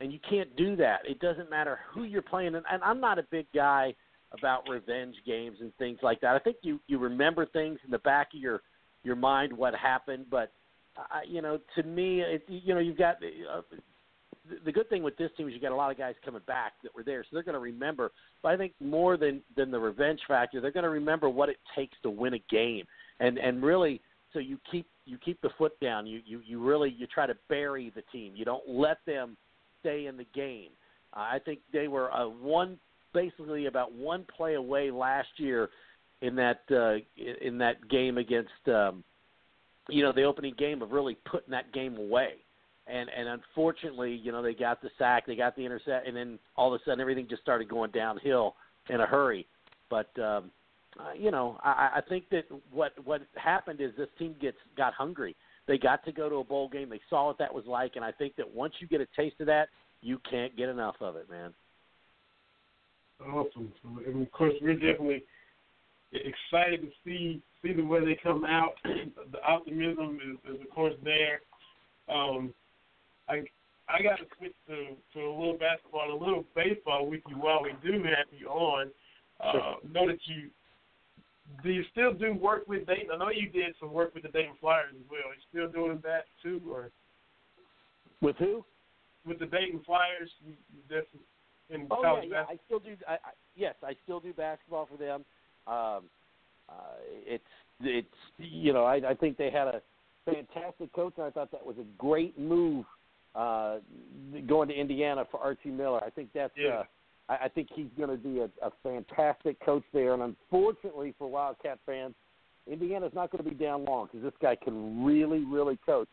[0.00, 1.00] And you can't do that.
[1.08, 2.54] It doesn't matter who you're playing.
[2.54, 3.94] And, and I'm not a big guy
[4.32, 6.34] about revenge games and things like that.
[6.34, 8.60] I think you you remember things in the back of your
[9.04, 10.52] your mind what happened, but
[10.98, 13.62] uh, you know, to me, it, you know, you've got uh,
[14.48, 16.42] the- the good thing with this team is you got a lot of guys coming
[16.46, 18.12] back that were there, so they're going to remember.
[18.42, 21.56] But I think more than than the revenge factor, they're going to remember what it
[21.74, 22.84] takes to win a game,
[23.20, 24.00] and and really,
[24.32, 26.06] so you keep you keep the foot down.
[26.06, 28.32] You you you really you try to bury the team.
[28.34, 29.36] You don't let them
[29.80, 30.70] stay in the game.
[31.14, 32.78] Uh, I think they were uh, one
[33.14, 35.70] basically about one play away last year
[36.22, 36.96] in that uh,
[37.40, 39.04] in that game against um,
[39.88, 42.34] you know the opening game of really putting that game away.
[42.88, 46.38] And and unfortunately, you know they got the sack, they got the intercept, and then
[46.56, 48.54] all of a sudden everything just started going downhill
[48.90, 49.46] in a hurry.
[49.90, 50.50] But um,
[50.98, 54.94] uh, you know I, I think that what what happened is this team gets got
[54.94, 55.36] hungry.
[55.66, 56.88] They got to go to a bowl game.
[56.88, 59.40] They saw what that was like, and I think that once you get a taste
[59.40, 59.68] of that,
[60.00, 61.52] you can't get enough of it, man.
[63.20, 63.72] Awesome.
[64.06, 65.24] And of course, we're definitely
[66.12, 68.74] excited to see see the way they come out.
[68.84, 71.40] the optimism is, is of course there.
[72.08, 72.52] Um,
[73.28, 73.42] I
[73.88, 77.36] I got to switch to to a little basketball and a little baseball with you
[77.36, 78.90] while we do have you on.
[79.38, 80.48] Uh, know that you
[81.62, 83.08] do you still do work with Dayton?
[83.12, 85.20] I know you did some work with the Dayton Flyers as well.
[85.28, 86.90] Are you still doing that too, or
[88.20, 88.64] With who?
[89.26, 90.30] with the Dayton Flyers?
[90.44, 91.08] You, you just
[91.70, 92.54] in Oh college yeah, yeah.
[92.54, 92.96] I still do.
[93.08, 93.18] I, I,
[93.56, 95.24] yes, I still do basketball for them.
[95.66, 96.04] Um,
[96.68, 96.96] uh,
[97.26, 97.44] it's
[97.80, 98.08] it's
[98.38, 99.82] you know I, I think they had a
[100.24, 102.84] fantastic coach, and I thought that was a great move
[103.34, 103.78] uh,
[104.46, 106.02] going to Indiana for Archie Miller.
[106.04, 106.52] I think that's.
[106.56, 106.84] Yeah.
[107.28, 110.14] I, I think he's going to be a, a fantastic coach there.
[110.14, 112.14] And unfortunately for Wildcat fans,
[112.66, 116.08] Indiana's not going to be down long because this guy can really, really coach.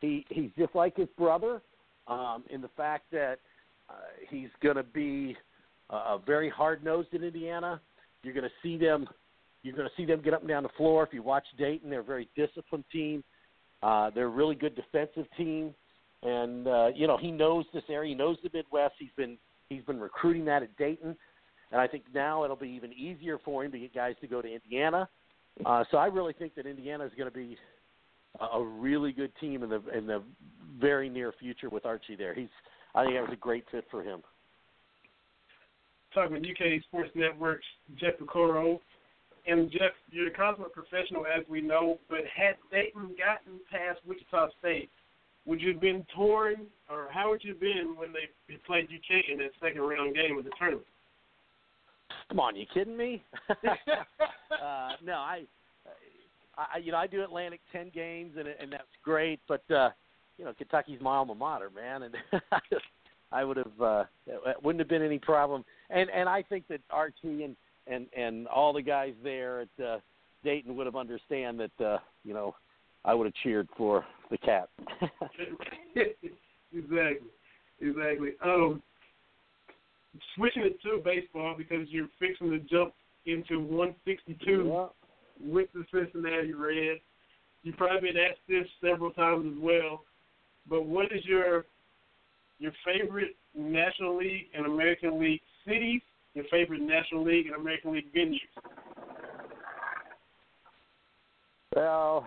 [0.00, 1.62] He he's just like his brother
[2.06, 3.38] um, in the fact that
[3.88, 3.94] uh,
[4.28, 5.36] he's going to be
[5.90, 7.80] uh, very hard nosed in Indiana.
[8.22, 9.08] You're going to see them.
[9.62, 11.02] You're going to see them get up and down the floor.
[11.02, 13.24] If you watch Dayton, they're a very disciplined team.
[13.82, 15.74] Uh, they're a really good defensive team,
[16.22, 18.10] and uh, you know he knows this area.
[18.10, 18.94] He knows the Midwest.
[18.98, 19.36] He's been
[19.68, 21.16] he's been recruiting that at Dayton,
[21.72, 24.40] and I think now it'll be even easier for him to get guys to go
[24.42, 25.08] to Indiana.
[25.64, 27.56] Uh, so I really think that Indiana is going to be
[28.52, 30.22] a, really good team in the in the
[30.78, 32.34] very near future with Archie there.
[32.34, 32.48] He's
[32.94, 34.22] I think that was a great fit for him.
[36.12, 37.64] Talking with UK Sports Network's
[37.98, 38.80] Jeff Piecoro.
[39.48, 41.98] And Jeff, you're a consummate professional, as we know.
[42.08, 44.90] But had Dayton gotten past Wichita State,
[45.46, 49.30] would you have been torn, or how would you have been when they played UK
[49.32, 50.86] in that second round game of the tournament?
[52.28, 53.22] Come on, you kidding me?
[53.48, 55.42] uh, no, I,
[56.56, 59.40] I, you know, I do Atlantic ten games, and and that's great.
[59.48, 59.90] But uh,
[60.38, 62.14] you know, Kentucky's my alma mater, man, and
[63.32, 65.64] I would have, uh, it wouldn't have been any problem.
[65.90, 67.56] And and I think that Archie and
[67.86, 69.98] and and all the guys there at uh,
[70.44, 72.54] Dayton would have understand that, uh, you know,
[73.04, 74.68] I would have cheered for the cat.
[76.72, 77.28] exactly,
[77.80, 78.30] exactly.
[78.44, 78.82] Um,
[80.34, 82.94] switching it to baseball because you're fixing to jump
[83.26, 84.86] into 162 Yeah.
[85.40, 87.00] with the Cincinnati Reds.
[87.62, 90.02] You've probably been asked this several times as well,
[90.68, 91.64] but what is your
[92.58, 96.00] your favorite National League and American League cities?
[96.34, 98.40] Your favorite National League and American League venues?
[101.74, 102.26] Well,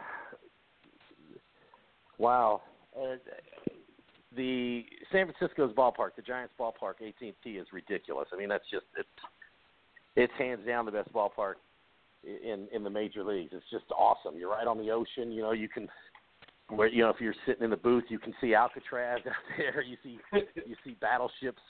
[2.19, 2.61] wow.
[2.95, 3.15] Uh,
[4.35, 8.27] the San Francisco's ballpark, the Giants ballpark, AT&T is ridiculous.
[8.31, 9.07] I mean, that's just it's
[10.15, 11.55] it's hands down the best ballpark
[12.23, 13.51] in in the major leagues.
[13.53, 14.37] It's just awesome.
[14.37, 15.31] You're right on the ocean.
[15.31, 15.87] You know, you can
[16.69, 19.81] where you know if you're sitting in the booth, you can see Alcatraz out there.
[19.81, 21.61] You see you see battleships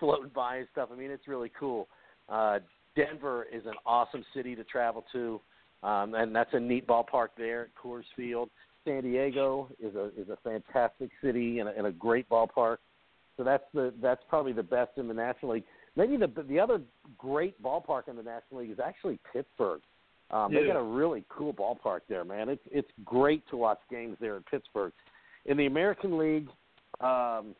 [0.00, 0.88] floating by and stuff.
[0.92, 1.88] I mean, it's really cool.
[2.28, 2.58] Uh,
[2.96, 5.40] Denver is an awesome city to travel to,
[5.82, 8.50] um, and that's a neat ballpark there at Coors Field.
[8.88, 12.78] San Diego is a is a fantastic city and a, and a great ballpark.
[13.36, 15.64] So that's the that's probably the best in the National League.
[15.96, 16.80] Maybe the the other
[17.18, 19.80] great ballpark in the National League is actually Pittsburgh.
[20.30, 22.48] Um, They got a really cool ballpark there, man.
[22.48, 24.92] It's it's great to watch games there in Pittsburgh.
[25.46, 26.48] In the American League,
[27.00, 27.54] um,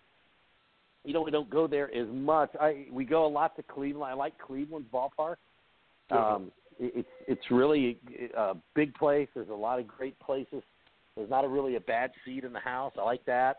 [1.05, 2.51] you know we don't go there as much.
[2.61, 4.11] I we go a lot to Cleveland.
[4.11, 5.37] I like Cleveland's ballpark.
[6.11, 7.99] Um, it, it's it's really
[8.37, 9.29] a big place.
[9.35, 10.63] There's a lot of great places.
[11.19, 12.93] There's not a really a bad seat in the house.
[12.99, 13.57] I like that.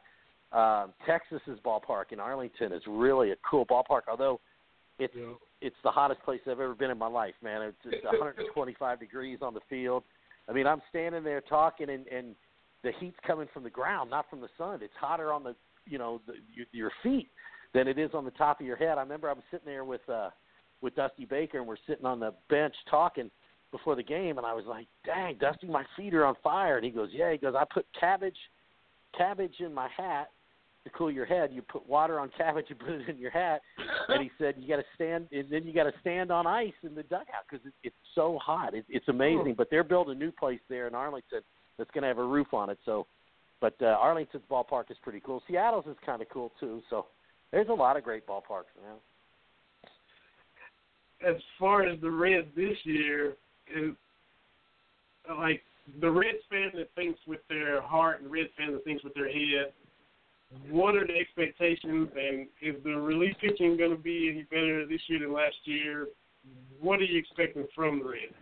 [0.52, 4.03] Um, Texas's ballpark in Arlington is really a cool ballpark.
[4.10, 4.40] Although
[4.98, 5.34] it's Yeah.
[5.61, 7.61] it's the hottest place I've ever been in my life, man.
[7.61, 10.03] It's, it's 125 degrees on the field.
[10.48, 12.36] I mean, I'm standing there talking, and and
[12.81, 14.80] the heat's coming from the ground, not from the sun.
[14.81, 15.56] It's hotter on the
[15.86, 17.30] you know the, your, your feet
[17.73, 18.98] than it is on the top of your head.
[18.98, 20.30] I remember I was sitting there with uh
[20.81, 23.30] with Dusty Baker, and we're sitting on the bench talking
[23.71, 26.85] before the game, and I was like, "Dang, Dusty, my feet are on fire." And
[26.85, 28.37] he goes, "Yeah." He goes, "I put cabbage
[29.17, 30.29] cabbage in my hat."
[30.85, 33.61] To cool your head, you put water on cabbage and put it in your hat.
[34.07, 36.71] And he said you got to stand, and then you got to stand on ice
[36.83, 38.73] in the dugout because it, it's so hot.
[38.73, 39.55] It, it's amazing.
[39.57, 41.41] But they're building a new place there in Arlington
[41.77, 42.77] that's going to have a roof on it.
[42.85, 43.07] So,
[43.59, 45.43] but uh, Arlington's ballpark is pretty cool.
[45.49, 46.81] Seattle's is kind of cool too.
[46.89, 47.07] So,
[47.51, 48.95] there's a lot of great ballparks, man.
[51.27, 53.33] as far as the Reds this year,
[53.75, 53.95] is
[55.37, 55.61] like
[56.01, 59.29] the Reds fan that thinks with their heart and Reds fan that thinks with their
[59.29, 59.73] head.
[60.69, 65.01] What are the expectations, and is the relief pitching going to be any better this
[65.07, 66.07] year than last year?
[66.81, 68.33] What are you expecting from the Reds?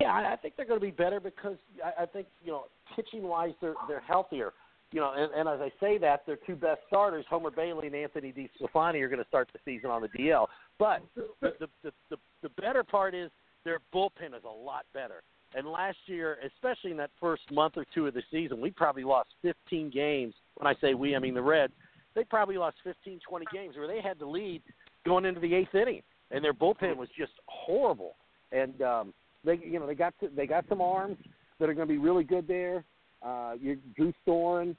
[0.00, 1.56] Yeah, I think they're going to be better because
[1.98, 2.64] I think you know
[2.94, 4.52] pitching wise they're they're healthier.
[4.92, 7.96] You know, and, and as I say that, their two best starters, Homer Bailey and
[7.96, 10.46] Anthony DeSclafani, are going to start the season on the DL.
[10.78, 13.30] But the the, the the the better part is
[13.64, 15.22] their bullpen is a lot better.
[15.54, 19.04] And last year, especially in that first month or two of the season, we probably
[19.04, 20.34] lost 15 games.
[20.54, 21.72] When I say we, I mean the Reds.
[22.14, 24.62] They probably lost 15, 20 games where they had to lead
[25.04, 28.16] going into the eighth inning, and their bullpen was just horrible.
[28.50, 29.14] And um,
[29.44, 31.16] they, you know, they got to, they got some arms
[31.58, 32.84] that are going to be really good there.
[33.24, 34.76] Uh, you Drew Storen,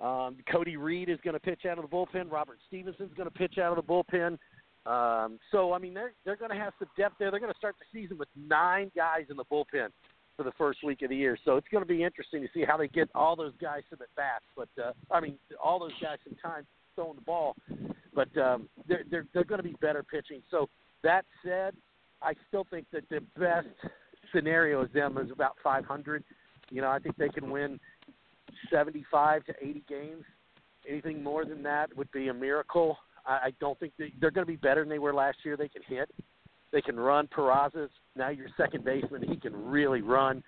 [0.00, 2.30] um, Cody Reed is going to pitch out of the bullpen.
[2.30, 4.38] Robert Stephenson's going to pitch out of the bullpen.
[4.86, 7.30] Um, so I mean, they're they're going to have some depth there.
[7.30, 9.88] They're going to start the season with nine guys in the bullpen,
[10.36, 11.38] for the first week of the year.
[11.44, 14.00] So it's going to be interesting to see how they get all those guys some
[14.02, 14.44] at bats.
[14.56, 17.56] But uh, I mean, all those guys some time throwing the ball.
[18.14, 20.42] But um, they're they're they're going to be better pitching.
[20.50, 20.68] So
[21.02, 21.74] that said,
[22.22, 23.68] I still think that the best
[24.34, 26.24] scenario is them is about 500.
[26.74, 27.78] You know, I think they can win
[28.68, 30.24] 75 to 80 games.
[30.88, 32.98] Anything more than that would be a miracle.
[33.24, 35.56] I, I don't think they, they're going to be better than they were last year.
[35.56, 36.10] They can hit,
[36.72, 37.28] they can run.
[37.28, 39.22] Peraza's now your second baseman.
[39.22, 40.42] He can really run.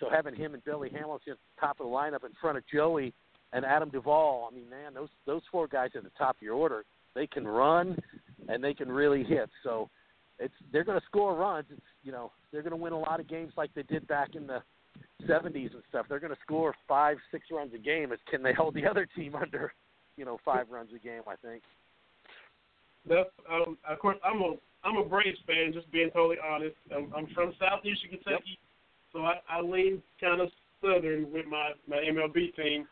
[0.00, 3.14] So having him and Billy Hamilton top of the lineup in front of Joey
[3.52, 6.54] and Adam Duvall, I mean, man, those those four guys at the top of your
[6.54, 6.84] order,
[7.14, 7.96] they can run
[8.48, 9.48] and they can really hit.
[9.62, 9.88] So
[10.40, 11.66] it's they're going to score runs.
[11.70, 14.34] It's you know they're going to win a lot of games like they did back
[14.34, 14.60] in the
[15.28, 16.06] 70s and stuff.
[16.08, 18.12] They're going to score five, six runs a game.
[18.12, 19.72] Is can they hold the other team under,
[20.16, 21.22] you know, five runs a game?
[21.26, 21.62] I think.
[23.08, 24.54] That's um, of course I'm a
[24.84, 25.72] I'm a Braves fan.
[25.72, 26.76] Just being totally honest.
[26.94, 28.58] I'm, I'm from Southeastern Kentucky,
[29.12, 30.48] so I, I lean kind of
[30.80, 32.86] southern with my my MLB team.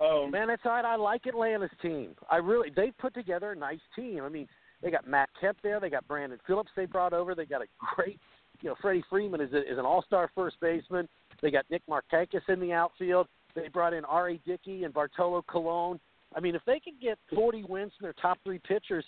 [0.00, 0.84] Um, Man, that's right.
[0.84, 2.10] I like Atlanta's team.
[2.28, 4.24] I really they put together a nice team.
[4.24, 4.48] I mean,
[4.82, 5.78] they got Matt Kemp there.
[5.78, 6.70] They got Brandon Phillips.
[6.76, 7.34] They brought over.
[7.34, 8.18] They got a great,
[8.60, 11.08] you know, Freddie Freeman is a, is an all-star first baseman.
[11.44, 13.28] They got Nick Markakis in the outfield.
[13.54, 14.40] They brought in R.A.
[14.46, 16.00] Dickey and Bartolo Colon.
[16.34, 19.04] I mean, if they can get 40 wins from their top three pitchers,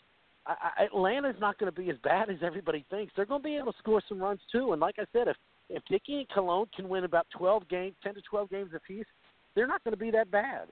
[0.46, 3.14] I, I, Atlanta's not going to be as bad as everybody thinks.
[3.16, 4.72] They're going to be able to score some runs too.
[4.72, 5.36] And like I said, if
[5.70, 9.06] if Dickey and Colon can win about 12 games, 10 to 12 games apiece,
[9.54, 10.68] they're not going to be that bad.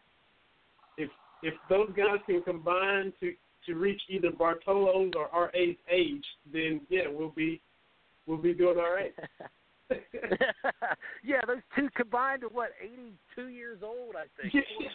[0.98, 1.08] if
[1.42, 3.32] if those guys can combine to
[3.66, 7.62] to reach either Bartolo's or RA's age, then yeah, we'll be
[8.26, 9.14] we'll be doing all right.
[11.24, 14.52] yeah, those two combined are what, 82 years old, I think.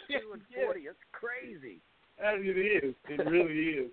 [0.10, 0.80] 42 and 40.
[0.82, 1.82] It's crazy.
[2.20, 2.95] It is.
[3.07, 3.91] It really is.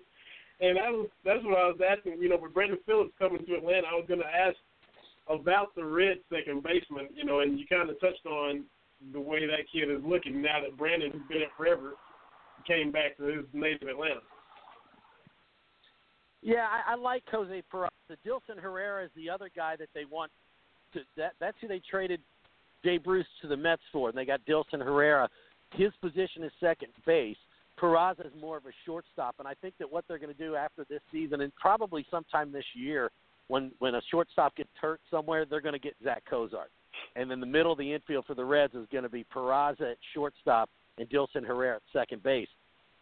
[0.59, 2.19] And that was that's what I was asking.
[2.19, 4.57] You know, with Brandon Phillips coming to Atlanta, I was going to ask
[5.29, 7.09] about the red second baseman.
[7.13, 8.65] You know, and you kind of touched on
[9.13, 11.93] the way that kid is looking now that Brandon, who's been it forever,
[12.65, 14.25] came back to his native Atlanta.
[16.41, 17.89] Yeah, I, I like Jose Peraza.
[18.25, 20.31] Dilson Herrera is the other guy that they want.
[20.97, 22.19] To, that that's who they traded
[22.83, 25.29] Jay Bruce to the Mets for, and they got Dilson Herrera.
[25.73, 27.37] His position is second base.
[27.79, 30.55] Peraza is more of a shortstop, and I think that what they're going to do
[30.55, 33.11] after this season, and probably sometime this year,
[33.49, 36.71] when when a shortstop gets hurt somewhere, they're going to get Zack Cozart,
[37.15, 39.91] and then the middle of the infield for the Reds is going to be Peraza
[39.91, 42.47] at shortstop and Dilson Herrera at second base.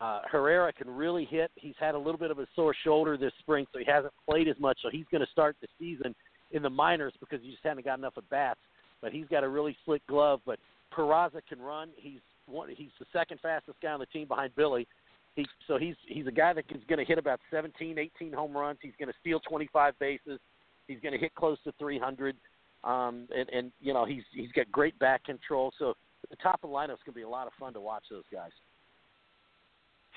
[0.01, 1.51] Uh, Herrera can really hit.
[1.55, 4.49] He's had a little bit of a sore shoulder this spring, so he hasn't played
[4.49, 4.77] as much.
[4.81, 6.13] So he's going to start the season
[6.51, 8.59] in the minors because he just hasn't got enough at bats.
[9.01, 10.41] But he's got a really slick glove.
[10.45, 10.59] But
[10.95, 11.89] Peraza can run.
[11.95, 12.69] He's one.
[12.75, 14.87] He's the second fastest guy on the team behind Billy.
[15.35, 18.55] He so he's he's a guy that is going to hit about 17, 18 home
[18.55, 18.79] runs.
[18.81, 20.39] He's going to steal 25 bases.
[20.87, 22.35] He's going to hit close to 300.
[22.83, 25.73] Um, and and you know he's he's got great back control.
[25.77, 25.95] So
[26.29, 28.03] the top of the lineup is going to be a lot of fun to watch
[28.09, 28.51] those guys.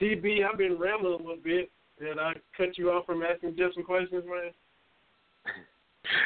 [0.01, 1.71] TB, I've been rambling a little bit.
[1.99, 4.53] Did I cut you off from asking just some questions, man?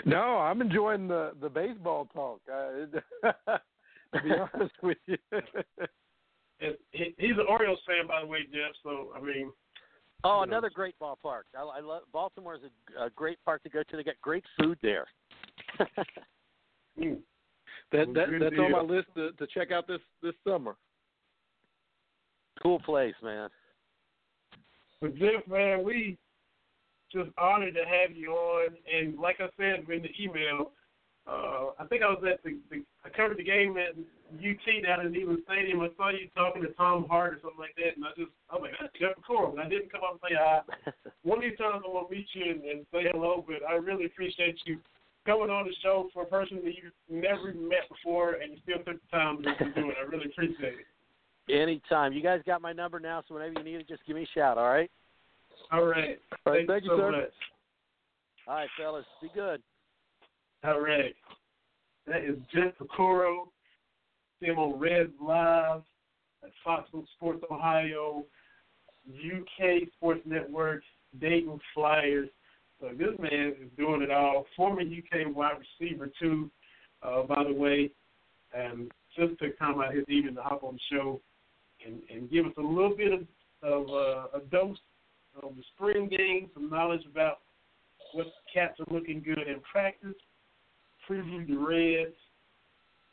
[0.04, 2.40] No, I'm enjoying the the baseball talk.
[2.52, 3.28] Uh,
[4.14, 5.16] to be honest with you.
[6.60, 8.72] And he, he's an Orioles fan, by the way, Jeff.
[8.82, 9.50] So I mean,
[10.24, 10.42] Oh, You know.
[10.52, 11.42] another great ballpark.
[11.56, 12.60] I, I love Baltimore is
[12.98, 13.96] a, a great park to go to.
[13.96, 15.06] They got great food there.
[16.98, 17.18] mm,
[17.90, 20.76] That that good that's on my list to to check out this this summer.
[22.62, 23.48] cool place, man.
[25.00, 26.16] But Jeff, man, we
[27.12, 28.76] just honored to have you on.
[28.93, 30.72] And like I said in the email,
[31.26, 33.94] uh, I think I was at the, the I covered the game at
[34.34, 35.80] UT down in Neyland Stadium.
[35.80, 38.56] I saw you talking to Tom Hart or something like that, and I just I
[38.56, 39.59] was like, that's Jeff Piecoro.
[39.59, 40.60] I didn't come up and say hi.
[41.22, 43.74] One of these times I want to meet you and, and say hello, but I
[43.78, 44.78] really appreciate you
[45.24, 48.82] coming on the show for a person that you've never met before, and you still
[48.82, 49.97] took the time to do it.
[50.01, 50.86] I really appreciate it.
[51.52, 52.12] Anytime.
[52.12, 54.39] You guys got my number now, so whenever you need it, just give me a
[54.39, 54.59] shout.
[54.59, 54.90] All right.
[55.73, 56.19] All right.
[56.47, 57.11] All right, Thank thank you, so sir.
[57.12, 57.31] much.
[58.47, 59.07] All right, fellas.
[59.23, 59.62] Be good.
[60.65, 61.15] All right.
[62.07, 63.44] That is Jeff Piecoro.
[64.40, 65.81] See him on Red Live
[66.43, 68.24] at Fox Sports Ohio,
[69.09, 70.82] UK Sports Network,
[71.20, 72.28] Dayton Flyers.
[72.81, 74.44] So this man is doing it all.
[74.57, 76.51] Former UK wide receiver too,
[77.03, 77.90] uh, by the way.
[78.53, 81.20] And just took time out of his evening to hop on the show
[81.86, 83.20] and, and give us a little bit of,
[83.62, 84.77] of uh, a dose
[85.42, 87.38] of the spring game, some knowledge about
[88.12, 90.14] what cats are looking good in practice
[91.09, 92.14] previewed the Reds,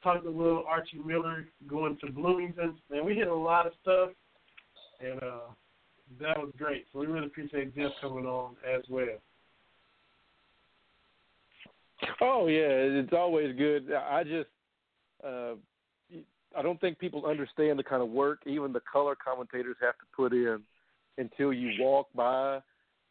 [0.03, 4.09] talked a little Archie Miller going to Bloomington, and we hit a lot of stuff,
[4.99, 5.49] and uh,
[6.19, 6.85] that was great.
[6.91, 9.17] So we really appreciate Jeff coming on as well.
[12.21, 13.91] Oh yeah, it's always good.
[13.93, 14.49] I just
[15.25, 15.55] uh
[16.57, 20.05] I don't think people understand the kind of work even the color commentators have to
[20.15, 20.61] put in
[21.19, 22.59] until you walk by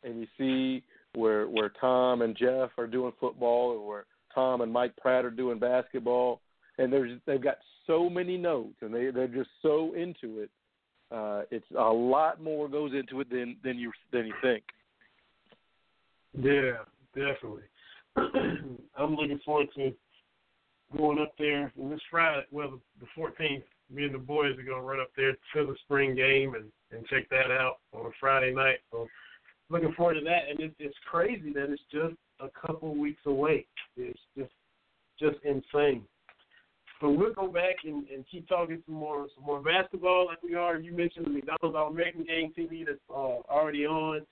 [0.03, 0.83] and you see
[1.15, 5.31] where where Tom and Jeff are doing football or where Tom and Mike Pratt are
[5.31, 6.41] doing basketball
[6.79, 10.51] and there's they've got so many notes and they they're just so into it.
[11.11, 14.65] Uh it's a lot more goes into it than than you than you think.
[16.35, 17.63] Yeah, definitely.
[18.97, 19.93] I'm looking forward to
[20.97, 23.63] going up there this Friday, well, the 14th.
[23.91, 27.07] Me and the boys are gonna run up there to the spring game and and
[27.07, 28.79] check that out on Friday night.
[28.91, 29.07] So
[29.71, 30.49] looking forward to that.
[30.51, 33.67] And it, it's crazy that it's just a couple weeks away.
[33.97, 34.53] It's just
[35.19, 36.05] just insane.
[37.01, 40.55] But we'll go back and, and keep talking some more some more basketball like we
[40.55, 40.79] are.
[40.79, 44.23] You mentioned the McDonald's All American Game TV that's uh, already on.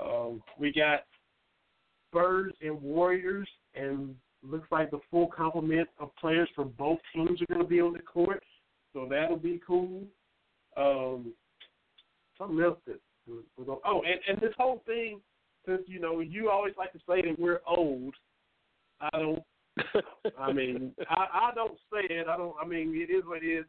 [0.00, 1.00] Um, we got
[2.12, 7.46] Birds and Warriors, and looks like the full complement of players from both teams are
[7.46, 8.42] going to be on the court,
[8.92, 10.02] so that'll be cool.
[10.76, 11.32] Um,
[12.42, 13.78] something else that was on.
[13.84, 15.20] Oh, and, and this whole thing,
[15.66, 18.14] since you know you always like to say that we're old,
[19.00, 19.42] I don't.
[20.38, 22.28] I mean, I, I don't say it.
[22.28, 22.54] I don't.
[22.60, 23.64] I mean, it is what it is.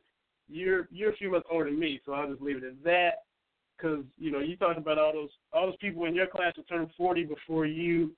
[0.50, 3.12] You're you're a few months older than me, so I'll just leave it at that.
[3.78, 6.68] Because you know, you talking about all those all those people in your class that
[6.68, 8.12] turned forty before you,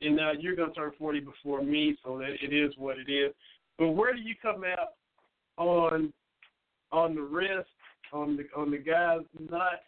[0.00, 3.32] and now you're gonna turn forty before me, so that it is what it is.
[3.78, 4.94] But where do you come out
[5.56, 6.12] on
[6.92, 7.68] on the rest
[8.12, 9.20] on the on the guys
[9.50, 9.80] not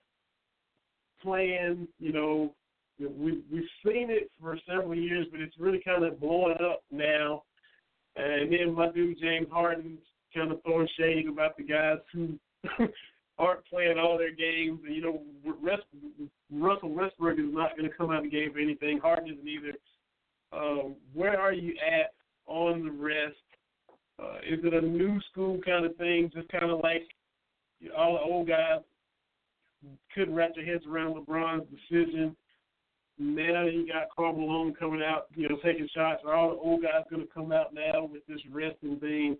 [1.22, 1.88] playing?
[1.98, 2.54] You know,
[2.98, 7.42] we we've seen it for several years, but it's really kind of blowing up now.
[8.16, 10.00] And then my dude James Harden's
[10.34, 12.38] kind of throwing shade about the guys who
[13.38, 14.80] aren't playing all their games.
[14.86, 15.22] And, you know,
[16.50, 18.98] Russell Westbrook is not going to come out of the game for anything.
[18.98, 19.72] Harden isn't either.
[20.52, 22.12] Um, where are you at
[22.46, 23.36] on the rest?
[24.22, 27.08] Uh, is it a new school kind of thing, just kind of like
[27.96, 28.80] all the old guys
[30.14, 32.36] couldn't wrap their heads around LeBron's decision?
[33.18, 36.22] Now you got Karl Malone coming out, you know, taking shots.
[36.26, 39.36] All the old guys going to come out now with this resting thing?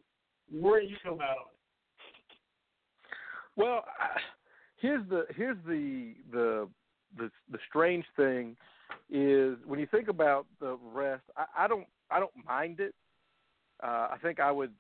[0.51, 1.59] Where do you come out on it?
[3.57, 3.85] Well,
[4.81, 6.69] here's the here's the the
[7.17, 8.57] the the strange thing
[9.11, 11.23] is when you think about the rest.
[11.37, 12.95] I, I don't I don't mind it.
[13.83, 14.73] Uh, I think I would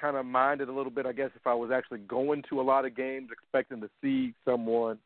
[0.00, 1.06] kind of mind it a little bit.
[1.06, 4.34] I guess if I was actually going to a lot of games, expecting to see
[4.44, 4.98] someone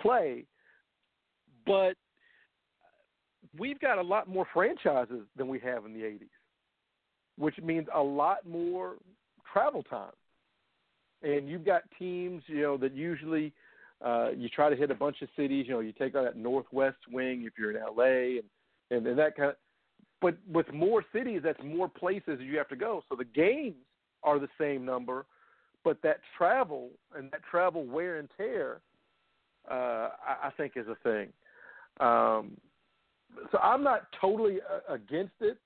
[0.00, 0.44] play,
[1.66, 1.94] but
[3.58, 6.28] we've got a lot more franchises than we have in the '80s,
[7.38, 8.96] which means a lot more
[9.52, 10.12] travel time
[11.22, 13.52] and you've got teams, you know, that usually
[14.04, 15.66] uh, you try to hit a bunch of cities.
[15.66, 18.44] You know, you take that northwest wing if you're in LA, and
[18.90, 19.56] and, and that kind of.
[20.20, 23.02] But with more cities, that's more places you have to go.
[23.08, 23.76] So the games
[24.22, 25.26] are the same number,
[25.84, 28.80] but that travel and that travel wear and tear,
[29.70, 31.28] uh, I, I think is a thing.
[32.00, 32.56] Um,
[33.52, 35.58] so I'm not totally uh, against it.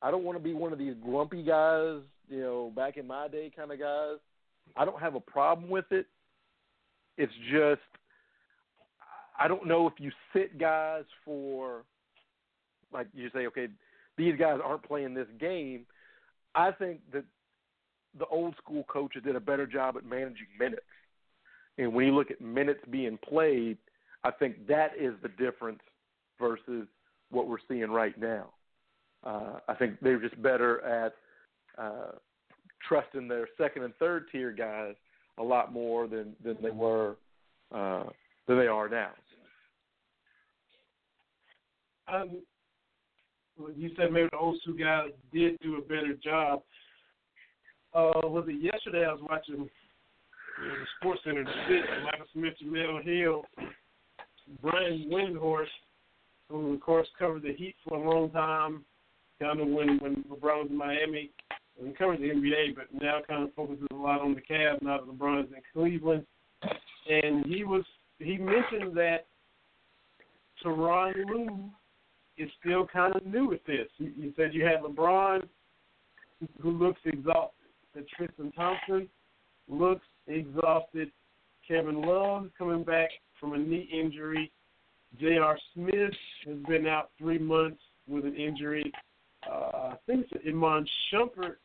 [0.00, 1.98] I don't want to be one of these grumpy guys,
[2.28, 4.16] you know, back in my day kind of guys.
[4.76, 6.06] I don't have a problem with it.
[7.18, 7.80] It's just
[9.38, 11.84] I don't know if you sit guys for
[12.92, 13.68] like you say, okay,
[14.16, 15.86] these guys aren't playing this game.
[16.54, 17.24] I think that
[18.18, 20.82] the old school coaches did a better job at managing minutes.
[21.78, 23.78] And when you look at minutes being played,
[24.24, 25.80] I think that is the difference
[26.38, 26.86] versus
[27.30, 28.50] what we're seeing right now.
[29.24, 31.14] Uh, I think they're just better at
[31.78, 32.12] uh,
[32.86, 34.94] trusting their second and third tier guys
[35.38, 37.16] a lot more than than they were
[37.74, 38.04] uh,
[38.46, 39.10] than they are now.
[42.12, 42.42] Um,
[43.76, 46.62] you said maybe the old school guys did do a better job.
[47.94, 49.04] Uh, was it yesterday?
[49.06, 53.44] I was watching you know, the Sports Center, Six, Michael Smith, Jemele Hill,
[54.62, 55.66] Brian Windhorst,
[56.48, 58.84] who of course covered the Heat for a long time,
[59.40, 61.30] kind of when when LeBron was in Miami
[61.80, 64.98] he covers the NBA, but now kind of focuses a lot on the Cavs now
[64.98, 66.26] that LeBron's in Cleveland.
[67.08, 67.84] And he was
[68.18, 69.26] he mentioned that
[70.64, 71.70] Tyronn Lue
[72.38, 73.88] is still kind of new at this.
[73.98, 75.42] He, he said you had LeBron,
[76.60, 77.61] who looks exhausted.
[77.94, 79.08] That Tristan Thompson
[79.68, 81.10] looks exhausted.
[81.66, 84.50] Kevin Love coming back from a knee injury.
[85.20, 85.58] J.R.
[85.74, 86.14] Smith
[86.46, 88.90] has been out three months with an injury.
[89.48, 91.56] Uh, I think it's Iman Shumpert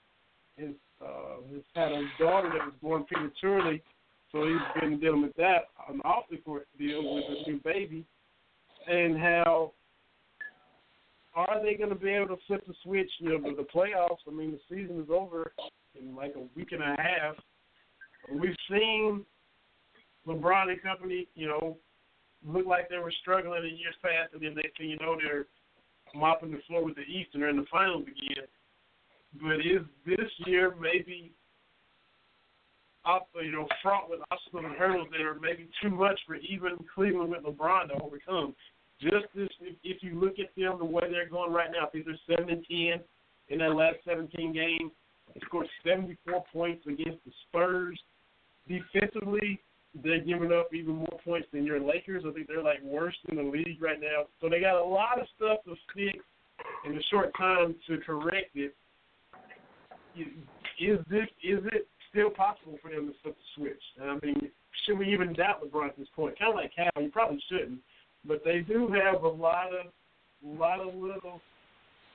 [0.59, 3.81] has, uh, has had a daughter that was born prematurely,
[4.31, 8.03] so he's been dealing with that an awfully court deal with a new baby,
[8.87, 9.71] and how
[11.35, 13.09] are they going to be able to flip the switch?
[13.19, 14.27] You know, the, the playoffs.
[14.27, 15.53] I mean, the season is over
[15.99, 17.35] in like a week and a half.
[18.31, 19.25] We've seen
[20.27, 21.77] LeBron and company, you know,
[22.45, 25.45] look like they were struggling in years past, and then next thing you know, they're
[26.15, 28.47] mopping the floor with the East and they're in the finals again.
[29.41, 31.31] But is this year maybe
[33.41, 37.31] you know, fraught with obstacles and hurdles that are maybe too much for even Cleveland
[37.31, 38.53] with LeBron to overcome?
[38.99, 41.89] Just this, if, if you look at them the way they're going right now, I
[41.89, 42.99] think they're seven and ten
[43.49, 44.91] in that last 17 games.
[45.45, 47.99] Scored 74 points against the Spurs.
[48.67, 49.59] Defensively,
[50.03, 52.23] they're giving up even more points than your Lakers.
[52.27, 54.25] I think they're like worse in the league right now.
[54.41, 56.23] So they got a lot of stuff to fix
[56.85, 58.75] in a short time to correct it.
[60.79, 63.83] Is this is it still possible for them to flip the switch?
[64.01, 64.51] I mean,
[64.85, 66.37] should we even doubt LeBron at this point?
[66.39, 67.79] Kind of like Cal, you probably shouldn't,
[68.25, 69.91] but they do have a lot of
[70.45, 71.41] a lot of little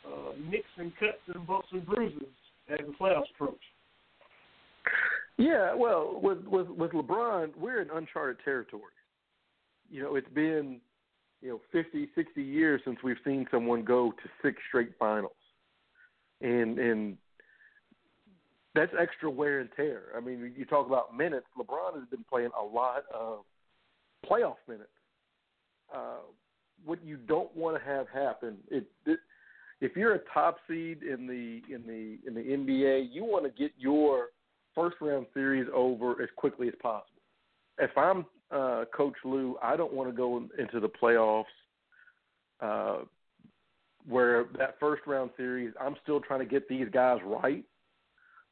[0.07, 2.29] uh, nicks and cuts and bumps and bruises
[2.73, 3.61] as the playoffs approach.
[5.39, 8.83] Yeah, well, with with with LeBron, we're in uncharted territory.
[9.91, 10.81] You know, it's been
[11.41, 15.33] you know 50, 60 years since we've seen someone go to six straight finals,
[16.41, 17.17] and and
[18.75, 20.05] that's extra wear and tear.
[20.17, 21.47] I mean, you talk about minutes.
[21.59, 23.41] LeBron has been playing a lot of
[24.29, 24.89] playoff minutes.
[25.95, 26.21] Uh,
[26.85, 29.19] what you don't want to have happen, it, it
[29.83, 33.51] if you're a top seed in the in the in the NBA, you want to
[33.51, 34.29] get your
[34.77, 37.21] first round series over as quickly as possible.
[37.79, 41.45] If I'm uh, Coach Lue, I don't want to go into the playoffs
[42.61, 42.99] uh,
[44.09, 47.65] where that first round series, I'm still trying to get these guys right.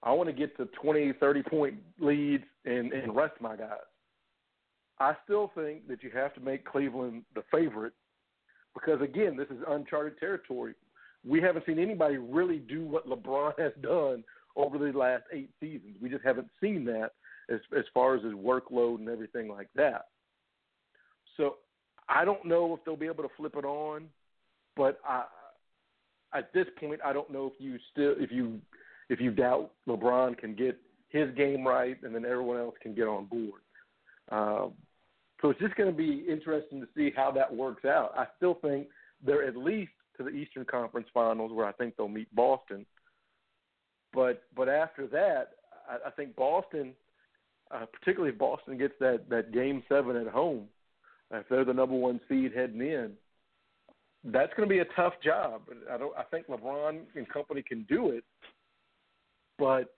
[0.02, 3.78] I want to get to 20, 30 point leads and, and rest my guys.
[4.98, 7.92] I still think that you have to make Cleveland the favorite
[8.74, 10.74] because, again, this is uncharted territory.
[11.26, 14.24] We haven't seen anybody really do what LeBron has done
[14.56, 15.96] over the last eight seasons.
[16.00, 17.10] We just haven't seen that
[17.50, 20.06] as as far as his workload and everything like that.
[21.36, 21.56] So
[22.08, 24.06] I don't know if they'll be able to flip it on,
[24.76, 25.24] but I
[26.34, 28.60] at this point I don't know if you still if you
[29.08, 30.78] if you doubt LeBron can get
[31.08, 33.60] his game right and then everyone else can get on board.
[34.30, 34.72] Um,
[35.42, 38.12] so it's just going to be interesting to see how that works out.
[38.16, 38.88] I still think
[39.24, 39.90] they're at least
[40.20, 42.84] to the Eastern Conference Finals where I think they'll meet Boston.
[44.12, 45.52] But but after that,
[45.88, 46.92] I, I think Boston,
[47.70, 50.66] uh, particularly if Boston gets that that game seven at home,
[51.30, 53.12] if they're the number one seed heading in,
[54.24, 55.62] that's going to be a tough job.
[55.90, 56.16] I don't.
[56.16, 58.24] I think LeBron and company can do it,
[59.58, 59.94] but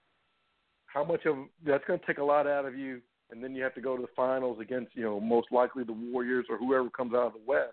[0.86, 1.36] how much of
[1.66, 3.00] that's going to take a lot out of you,
[3.30, 5.92] and then you have to go to the finals against you know most likely the
[5.92, 7.72] Warriors or whoever comes out of the West.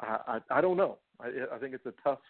[0.00, 0.98] I I, I don't know.
[1.20, 2.20] I, I think it's a tough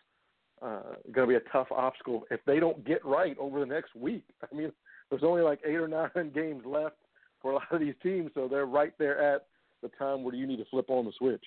[0.61, 0.81] uh,
[1.13, 4.25] going to be a tough obstacle if they don't get right over the next week.
[4.53, 4.73] I mean,
[5.11, 6.97] there's only like eight or nine games left
[7.41, 9.47] for a lot of these teams, so they're right there at
[9.83, 11.45] the time where you need to flip on the switch.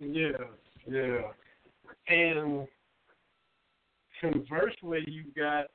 [0.00, 0.32] Yeah,
[0.88, 1.20] yeah.
[2.08, 2.66] And
[4.20, 5.66] conversely, you've got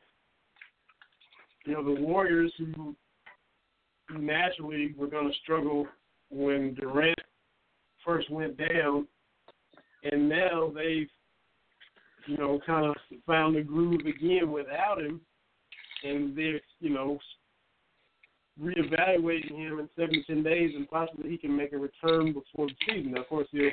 [1.65, 2.95] you know the Warriors who
[4.09, 5.87] naturally were going to struggle
[6.29, 7.19] when Durant
[8.03, 9.07] first went down,
[10.03, 11.09] and now they've
[12.27, 12.95] you know, kind of
[13.25, 15.21] found the groove again without him,
[16.03, 17.17] and they're, you know,
[18.61, 22.75] reevaluating him in seven ten days, and possibly he can make a return before the
[22.87, 23.17] season.
[23.17, 23.69] Of course, he'll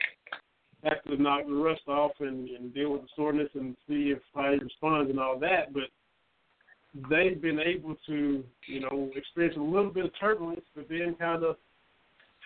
[0.85, 4.19] have to knock the rust off and, and deal with the soreness and see if
[4.35, 5.73] how he responds and all that.
[5.73, 5.85] But
[7.11, 11.43] they've been able to, you know, experience a little bit of turbulence, but then kind
[11.43, 11.57] of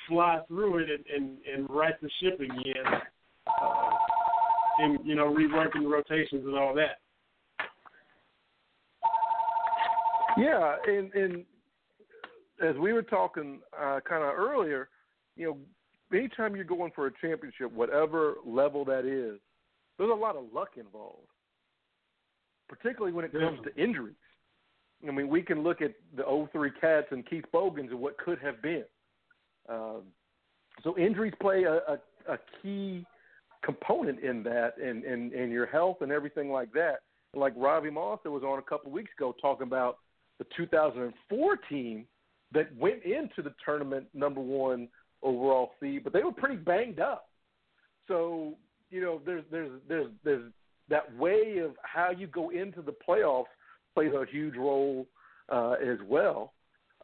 [0.08, 3.02] fly through it and, and, and right the ship again.
[4.78, 6.98] And you know reworking the rotations and all that.
[10.36, 11.44] Yeah, and and
[12.64, 14.88] as we were talking uh, kind of earlier,
[15.36, 19.38] you know, anytime you're going for a championship, whatever level that is,
[19.98, 21.28] there's a lot of luck involved,
[22.68, 24.14] particularly when it comes to injuries.
[25.06, 28.38] I mean, we can look at the 03 Cats and Keith Bogans and what could
[28.40, 28.84] have been.
[29.68, 30.02] Um,
[30.82, 31.98] so injuries play a, a,
[32.28, 33.04] a key
[33.64, 37.00] component in that and, and, and your health and everything like that.
[37.34, 39.98] Like Ravi Moss that was on a couple of weeks ago talking about
[40.38, 42.06] the 2004 team
[42.52, 44.88] that went into the tournament number one
[45.22, 47.28] overall seed, but they were pretty banged up.
[48.06, 48.54] So
[48.90, 50.50] you know, there's there's there's there's
[50.88, 53.44] that way of how you go into the playoffs
[53.94, 55.06] plays a huge role
[55.50, 56.52] uh, as well.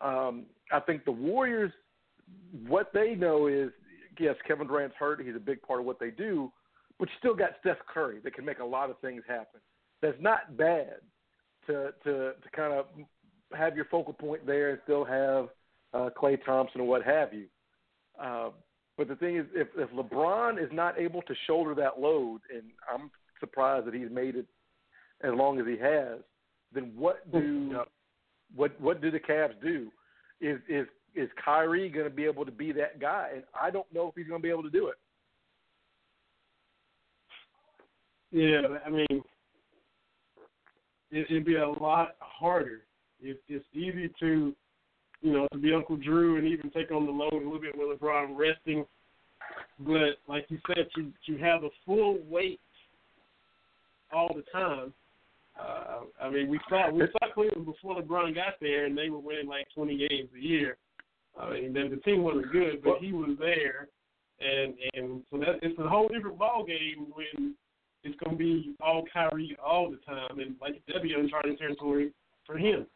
[0.01, 1.73] Um, I think the Warriors,
[2.67, 3.71] what they know is
[4.19, 5.21] yes, Kevin Durant's hurt.
[5.25, 6.53] He's a big part of what they do.
[6.99, 9.61] but you still got Steph Curry that can make a lot of things happen.
[10.03, 10.97] That's not bad
[11.67, 12.87] to to to kind of
[13.57, 15.49] have your focal point there and still have
[15.93, 17.47] uh, Klay Thompson or what have you.
[18.21, 18.51] Uh,
[18.97, 22.63] but the thing is, if, if LeBron is not able to shoulder that load, and
[22.93, 23.11] I'm
[23.41, 24.47] surprised that he's made it
[25.23, 26.19] as long as he has,
[26.73, 27.89] then what do Yep.
[28.55, 29.91] what what do the Cavs do?
[30.41, 33.31] Is is is Kyrie going to be able to be that guy?
[33.35, 34.97] And I don't know if he's going to be able to do it.
[38.31, 39.23] Yeah, I mean,
[41.13, 42.83] it, it'd be a lot harder.
[43.21, 44.53] It, it's easy to,
[45.23, 47.77] you know, to be Uncle Drew and even take on the load a little bit
[47.77, 48.85] with LeBron resting.
[49.79, 52.61] But like you said, to to have the full weight
[54.13, 54.93] all the time.
[55.61, 59.19] Uh, I mean, we saw we saw Cleveland before LeBron got there, and they were
[59.19, 60.77] winning like 20 games a year.
[61.39, 63.89] I mean, the, the team wasn't good, but he was there,
[64.41, 67.55] and and so that it's a whole different ball game when
[68.05, 72.13] it's going to be all Kyrie all the time, and like that'd be uncharted territory
[72.47, 72.87] for him.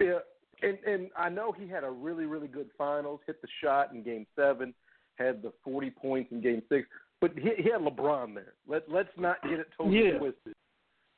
[0.00, 0.18] Yeah,
[0.62, 3.20] and and I know he had a really really good finals.
[3.26, 4.72] Hit the shot in Game Seven,
[5.16, 6.88] had the forty points in Game Six,
[7.20, 8.54] but he, he had LeBron there.
[8.66, 10.18] Let let's not get it totally Yeah.
[10.18, 10.54] twisted.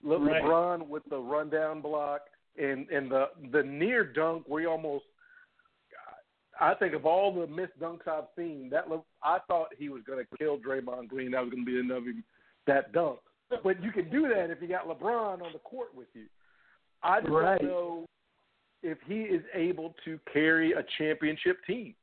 [0.02, 0.42] Le, Right.
[0.42, 2.22] LeBron with the rundown block
[2.60, 5.04] and and the the near dunk where he almost.
[6.60, 10.02] I think of all the missed dunks I've seen, that Le- I thought he was
[10.06, 11.30] going to kill Draymond Green.
[11.32, 12.12] That was going to be another
[12.66, 13.18] that dunk.
[13.62, 16.24] But you can do that if you got LeBron on the court with you.
[17.02, 17.60] I just Right.
[17.60, 18.06] don't know
[18.82, 21.94] if he is able to carry a championship team.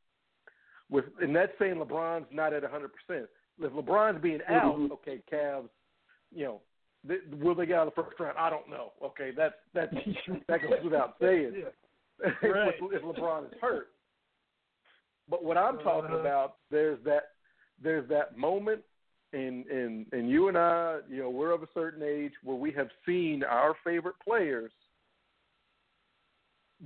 [0.89, 3.27] With and that's saying LeBron's not at 100%.
[3.59, 4.91] If LeBron's being out, Mhm.
[4.91, 5.69] okay, Cavs,
[6.31, 6.61] you know,
[7.07, 8.37] th- will they get out of the first round?
[8.37, 8.93] I don't know.
[9.01, 9.93] Okay, that's that's
[10.47, 11.53] that goes without saying.
[11.63, 11.69] Yeah.
[12.43, 13.92] if, if LeBron is hurt.
[15.29, 16.19] But what I'm talking Uh-huh.
[16.19, 17.31] about, there's that
[17.81, 18.83] there's that moment
[19.33, 22.71] in in and you and I, you know, we're of a certain age where we
[22.73, 24.71] have seen our favorite players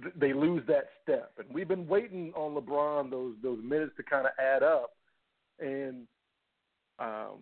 [0.01, 1.31] th- they lose that step.
[1.37, 4.91] And we've been waiting on LeBron those those minutes to kind of add up.
[5.59, 6.07] And
[6.99, 7.39] um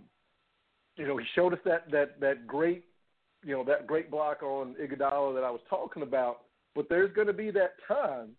[0.98, 2.86] you know, he showed us that that that great
[3.44, 6.42] you know, that great block on Iguodala that I was talking about,
[6.74, 8.30] but there's going to be that time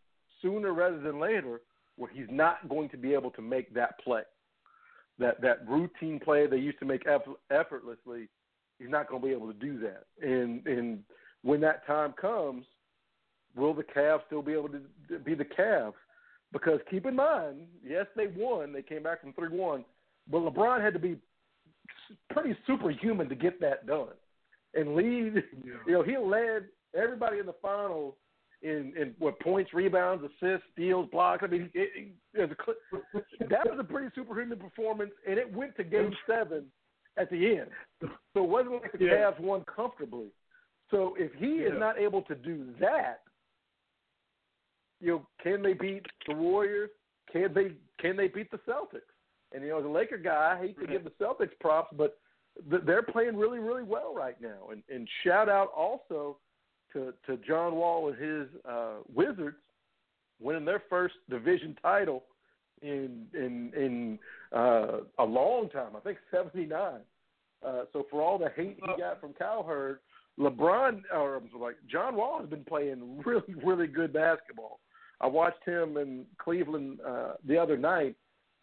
[0.43, 1.61] sooner rather than later
[1.97, 4.23] where he's not going to be able to make that play.
[5.18, 7.05] That that routine play they used to make
[7.51, 8.28] effortlessly,
[8.78, 10.05] he's not going to be able to do that.
[10.23, 11.01] And and
[11.43, 12.66] when that time comes,
[13.55, 15.94] will the Cavs still be able to be the Cavs?
[16.52, 18.73] Because keep in mind, yes, they won.
[18.73, 19.85] They came back from three one,
[20.31, 21.16] but LeBron had to be
[22.31, 24.14] pretty superhuman to get that done
[24.74, 25.43] and lead.
[25.86, 28.14] You know, he led everybody in the finals
[28.62, 31.43] in in what points, rebounds, assists, steals, blocks.
[31.45, 31.91] I mean, it,
[32.35, 32.59] it, it
[32.93, 36.65] was a, that was a pretty superhuman performance, and it went to Game Seven
[37.19, 37.70] at the end.
[38.35, 39.31] So it wasn't like the Yeah.
[39.31, 40.28] Cavs won comfortably.
[40.91, 43.23] So if he is not able to do that,
[45.01, 46.91] you know, can they beat the Warriors?
[47.33, 49.01] Can they can they beat the Celtics?
[49.53, 52.19] And you know, as a Laker guy, I hate to give the Celtics props, but
[52.69, 54.70] they're playing really really well right now.
[54.70, 56.39] And and shout out also
[56.97, 59.56] to to John Wall and his uh, Wizards
[60.40, 62.24] winning their first division title
[62.82, 64.18] in in in
[64.56, 65.97] uh, a long time.
[65.97, 67.01] I think seventy nine.
[67.66, 69.98] Uh, so for all the hate he got from Cowherd,
[70.39, 74.81] LeBron or I'm like John Wall has been playing really really good basketball.
[75.20, 78.14] I watched him in Cleveland uh, the other night,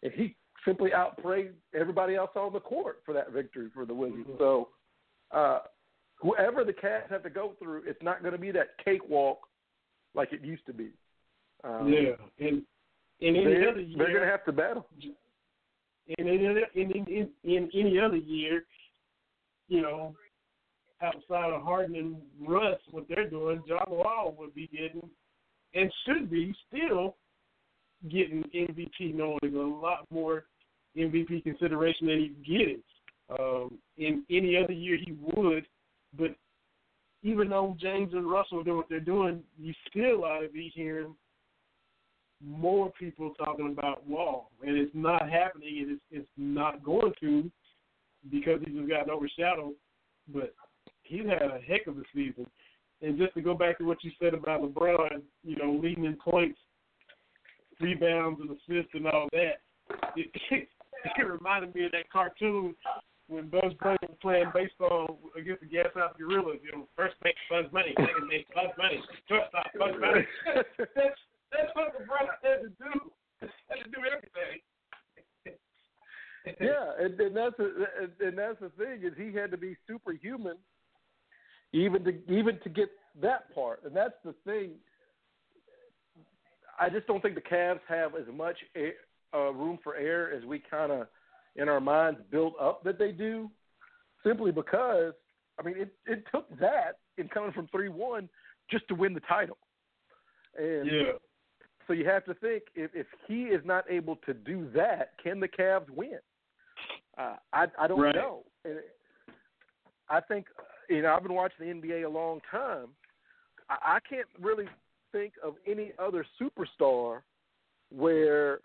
[0.02, 4.28] and he simply outplayed everybody else on the court for that victory for the Wizards.
[4.28, 4.38] Mhm.
[4.38, 4.68] So
[5.32, 5.60] uh,
[6.24, 9.40] whoever the Cavs have to go through, it's not going to be that cakewalk
[10.14, 10.88] like it used to be.
[11.62, 12.62] Um, yeah, and
[13.20, 14.86] in any they're, other year, they're going to have to battle.
[16.18, 18.64] in any other in, in, in, any other year,
[19.68, 20.14] you know,
[21.02, 25.08] outside of Harden and Russ, what they're doing, John Wall would be getting
[25.74, 27.16] and should be still
[28.10, 30.44] getting MVP, knowing there's a lot more
[30.96, 32.82] MVP consideration than he's getting.
[33.38, 35.66] Um, in any other year, he would,
[36.16, 36.34] but
[37.22, 40.70] even though James and Russell are doing what they're doing, you still ought to be
[40.74, 41.14] hearing
[42.44, 47.50] more people talking about Wall, and it's not happening, and it's it's not going to
[48.30, 49.74] because he's just gotten overshadowed.
[50.32, 50.54] But
[51.02, 52.46] he's had a heck of a season,
[53.00, 56.16] and just to go back to what you said about LeBron, you know, leading in
[56.16, 56.58] points,
[57.80, 59.60] rebounds, and assists, and all that,
[60.16, 60.68] it, it,
[61.18, 62.74] it reminded me of that cartoon
[63.28, 66.58] when Bugs Bunny was playing baseball against the Gas House Gorillas.
[66.64, 70.26] You know, first make Bugs Bunny, second make Bugs Bunny, shortstop Bugs Bunny.
[70.78, 71.20] that's
[71.52, 72.92] that's what LeBron had to do.
[73.40, 74.60] Had to do everything.
[76.60, 77.86] yeah, and, and that's the,
[78.20, 80.56] and that's the thing is he had to be superhuman,
[81.72, 82.88] even to even to get
[83.22, 84.72] that part, and that's the thing.
[86.78, 88.94] I just don't think the Cavs have as much air,
[89.32, 91.06] uh, room for error as we kind of
[91.56, 93.50] in our minds built up that they do,
[94.24, 95.12] simply because
[95.58, 98.28] I mean it it took that in coming from three one
[98.70, 99.58] just to win the title,
[100.56, 101.12] and Yeah.
[101.86, 105.40] so you have to think if if he is not able to do that, can
[105.40, 106.18] the Cavs win?
[107.16, 108.14] Uh, I I don't Right.
[108.14, 108.44] know.
[108.64, 108.80] And
[110.08, 110.46] I think
[110.88, 112.88] you know I've been watching the NBA a long time.
[113.68, 114.66] I, I can't really
[115.12, 117.22] think of any other superstar
[117.90, 118.60] where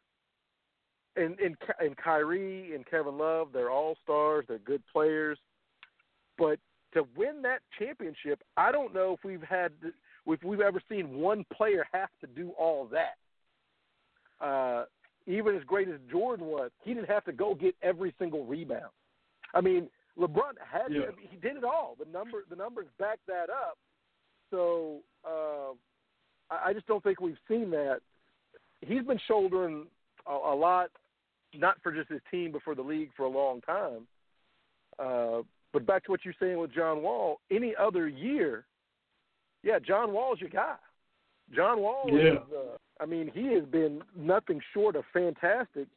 [1.19, 5.37] and and and Kyrie and Kevin Love, they're all stars, they're good players,
[6.37, 6.59] but
[6.93, 9.71] to win that championship, I don't know if we've had
[10.25, 13.17] if we've ever seen one player have to do all that.
[14.45, 14.85] Uh,
[15.27, 18.91] even as great as Jordan was, he didn't have to go get every single rebound.
[19.53, 21.07] I mean, LeBron had Yeah.
[21.07, 21.95] to, he did it all.
[21.99, 23.77] The number the numbers back that up.
[24.49, 25.73] So uh,
[26.49, 27.99] I, I just don't think we've seen that.
[28.81, 29.87] He's been shouldering
[30.25, 30.89] a, a lot,
[31.55, 34.07] not for just his team, but for the league for a long time.
[34.97, 38.65] Uh, but back to what you're saying with John Wall, any other year,
[39.63, 40.76] yeah, John Wall's your guy.
[41.53, 42.34] John Wall Yeah.
[42.34, 45.88] is, uh, I mean, he has been nothing short of fantastic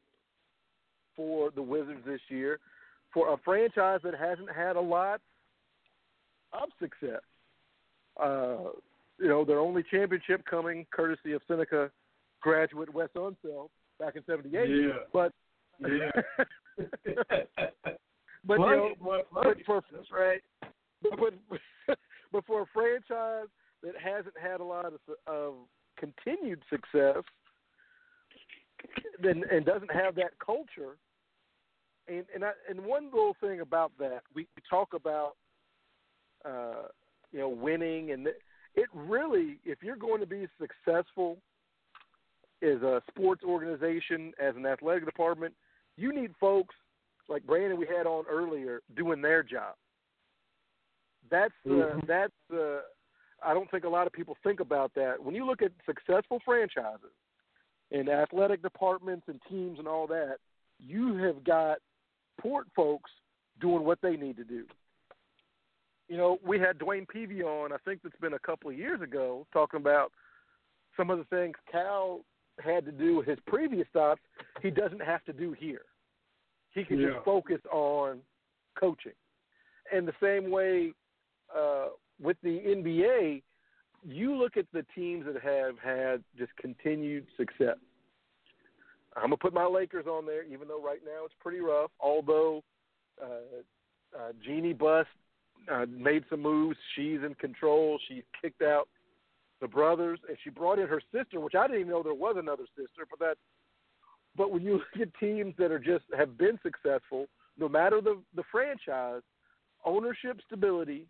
[1.14, 2.58] for the Wizards this year
[3.12, 5.20] for a franchise that hasn't had a lot
[6.52, 7.20] of success.
[8.16, 8.70] Uh,
[9.18, 11.90] you know, their only championship coming courtesy of Seneca
[12.40, 13.68] graduate Wes Unseld
[13.98, 14.68] back in '78.
[14.68, 14.92] Yeah.
[15.12, 15.32] But
[15.80, 16.10] Yeah.
[18.44, 19.66] but you know, it, boy, but it.
[19.66, 20.40] for That's right.
[21.02, 21.34] but,
[22.32, 23.48] but for a franchise
[23.82, 25.54] that hasn't had a lot of, of
[25.98, 27.22] continued success,
[29.22, 30.96] then and doesn't have that culture,
[32.08, 35.36] and and I, and one little thing about that, we, we talk about,
[36.44, 36.88] uh,
[37.32, 38.40] you know, winning, and it,
[38.74, 41.38] it really, if you're going to be successful
[42.62, 45.54] as a sports organization, as an athletic department,
[45.96, 46.74] you need folks
[47.28, 49.74] like Brandon we had on earlier doing their job.
[51.30, 52.06] That's the Mhm.
[52.06, 52.84] that's the
[53.44, 55.22] I don't think a lot of people think about that.
[55.22, 57.12] When you look at successful franchises
[57.90, 60.38] and athletic departments and teams and all that,
[60.78, 61.80] you have got
[62.38, 63.10] port folks
[63.60, 64.66] doing what they need to do.
[66.08, 69.00] You know, we had DeWayne Peevy on, I think that's been a couple of years
[69.00, 70.12] ago, talking about
[70.96, 72.24] some of the things Cal
[72.58, 74.20] had to do with his previous stops,
[74.60, 75.82] he doesn't have to do here.
[76.74, 77.12] He can Yeah.
[77.12, 78.22] just focus on
[78.74, 79.14] coaching.
[79.90, 80.92] And the same way
[81.54, 83.42] uh, with the NBA,
[84.04, 87.76] you look at the teams that have had just continued success.
[89.14, 91.90] I'm gonna put my Lakers on there, even though right now it's pretty rough.
[92.00, 92.64] Although
[93.22, 93.26] uh,
[94.18, 95.06] uh, Jeanie Buss
[95.70, 97.98] uh, made some moves, she's in control.
[98.08, 98.88] She kicked out
[99.62, 102.36] the brothers, and she brought in her sister, which I didn't even know there was
[102.36, 103.06] another sister.
[103.08, 103.36] But that,
[104.36, 107.26] but when you look at teams that are just have been successful,
[107.56, 109.22] no matter the the franchise,
[109.86, 111.06] ownership stability,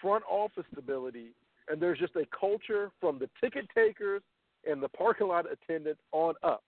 [0.00, 1.34] front office stability,
[1.68, 4.22] and there's just a culture from the ticket takers
[4.70, 6.62] and the parking lot attendants on up.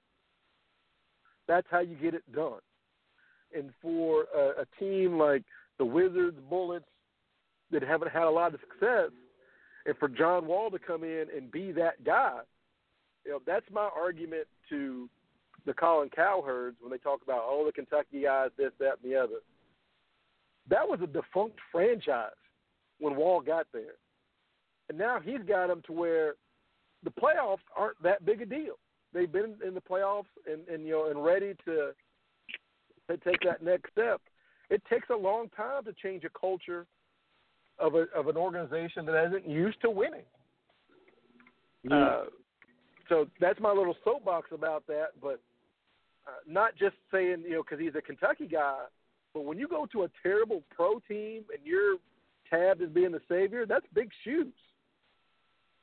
[1.46, 2.60] That's how you get it done.
[3.54, 5.44] And for a, a team like
[5.78, 6.86] the Wizards, Bullets,
[7.70, 9.10] that haven't had a lot of success,
[9.86, 12.40] and for John Wall to come in and be that guy,
[13.24, 15.08] you know, that's my argument to
[15.66, 19.16] the Colin Cowherds when they talk about oh the Kentucky guys, this, that, and the
[19.16, 19.40] other.
[20.68, 22.30] That was a defunct franchise
[22.98, 23.96] when Wall got there,
[24.88, 26.34] and now he's got them to where
[27.02, 28.74] the playoffs aren't that big a deal.
[29.12, 31.90] They've been in the playoffs and, and you know and ready to
[33.10, 34.20] to take that next step.
[34.70, 36.86] It takes a long time to change a culture
[37.84, 40.24] of a of an organization that isn't used to winning.
[41.90, 42.24] Uh,
[43.10, 45.08] so that's my little soapbox about that.
[45.20, 45.38] But
[46.26, 48.84] uh, not just saying you know because he's a Kentucky guy,
[49.34, 51.96] but when you go to a terrible pro team and you're
[52.48, 54.54] tabbed as being the savior, that's big shoes.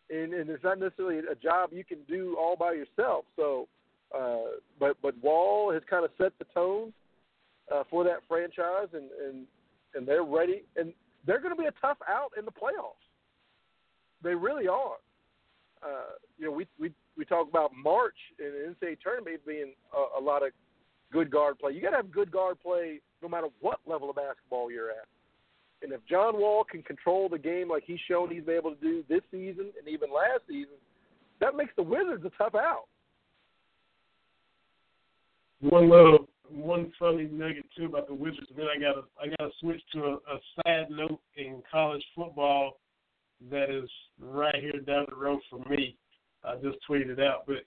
[0.10, 3.26] And, and it's not necessarily a job you can do all by yourself.
[3.36, 3.68] So,
[4.18, 6.94] uh, but but Wall has kind of set the tone
[7.73, 9.45] uh, for that franchise, and and
[9.94, 10.94] and they're ready, and
[11.26, 13.02] they're going to be a tough out in the playoffs.
[14.23, 14.98] They really are.
[15.84, 20.19] Uh, you know, we we we talk about March in the NCAA tournament being a,
[20.19, 20.52] a lot of
[21.11, 21.73] good guard play.
[21.73, 25.07] You got to have good guard play no matter what level of basketball you're at.
[25.81, 28.81] And if John Wall can control the game like he's shown he's been able to
[28.81, 30.76] do this season and even last season,
[31.39, 32.85] that makes the Wizards a tough out.
[35.61, 38.48] One little one funny nugget too about the Wizards.
[38.56, 42.80] Then I got I got to switch to a, a sad note in college football
[43.49, 45.98] that is right here down the road for me.
[46.44, 47.64] I just tweeted out, but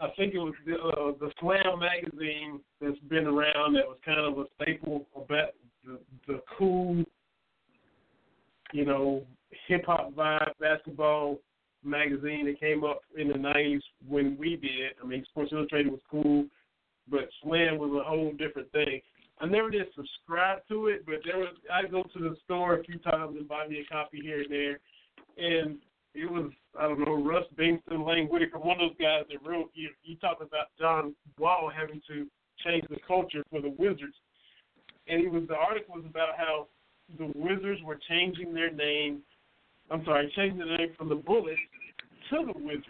[0.00, 4.20] I think it was the, uh, the Slam magazine that's been around that was kind
[4.20, 5.50] of a staple about
[5.84, 7.02] the, the cool,
[8.72, 9.24] you know,
[9.66, 11.38] hip hop vibe basketball
[11.84, 14.92] magazine that came up in the '90s when we did.
[15.02, 16.46] I mean, Sports Illustrated was cool,
[17.10, 19.00] but Slam was a whole different thing.
[19.40, 22.84] I never did subscribe to it, but there was I go to the store a
[22.84, 24.80] few times and buy me a copy here and there,
[25.36, 25.78] and
[26.14, 29.70] it was I don't know Russ Bengtson, Lang Whitaker, one of those guys that wrote.
[29.74, 32.26] You, you talk about John Wall having to
[32.64, 34.16] change the culture for the Wizards,
[35.06, 36.66] and he was the article was about how
[37.16, 39.20] the Wizards were changing their name.
[39.90, 41.58] I'm sorry, changing the name from the Bullets
[42.30, 42.86] to the Wizards,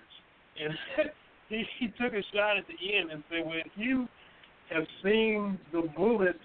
[0.60, 0.72] and
[1.48, 4.08] he, he took a shot at the end and said, "Well, if you
[4.70, 6.38] have seen the Bullets."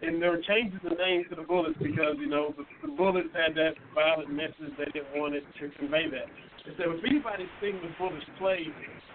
[0.00, 3.34] And they were changing the name to the Bullets because you know the, the Bullets
[3.34, 6.30] had that violent message they didn't want to convey that.
[6.68, 8.62] And so if anybody's seen the Bullets play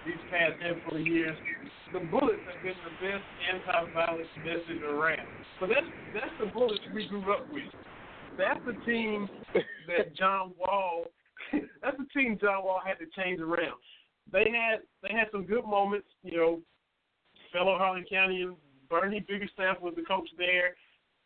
[0.05, 1.37] these past handful of years,
[1.93, 3.23] the Bullets have been the best
[3.53, 5.27] anti-violence message around.
[5.59, 7.69] So that's that's the Bullets we grew up with.
[8.37, 9.29] That's the team
[9.87, 11.05] that John Wall.
[11.83, 13.77] that's the team John Wall had to change around.
[14.31, 16.59] They had they had some good moments, you know.
[17.51, 18.47] Fellow Harlan County
[18.89, 20.75] Bernie Bickerstaff was the coach there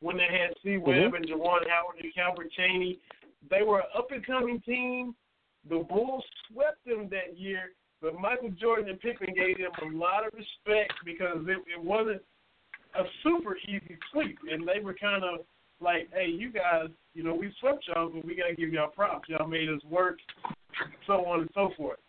[0.02, 0.72] when they had C.
[0.72, 0.88] Mm-hmm.
[0.88, 3.00] Webb and Juwan Howard and Calbert Cheaney.
[3.50, 5.16] They were an up and coming team.
[5.70, 7.72] The Bulls swept them that year,
[8.02, 12.22] but Michael Jordan and Pippen gave them a lot of respect because it, it wasn't
[12.96, 15.46] a super easy sweep, and they were kind of
[15.82, 18.90] like, "Hey, you guys, you know, we swept y'all, but we got to give y'all
[18.90, 19.28] props.
[19.30, 20.20] Y'all made us work,
[21.06, 22.00] so on and so forth."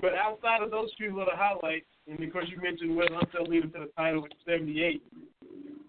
[0.00, 3.70] But outside of those few little highlights, and of course you mentioned Wes Unseld leading
[3.72, 5.02] to the title with 78,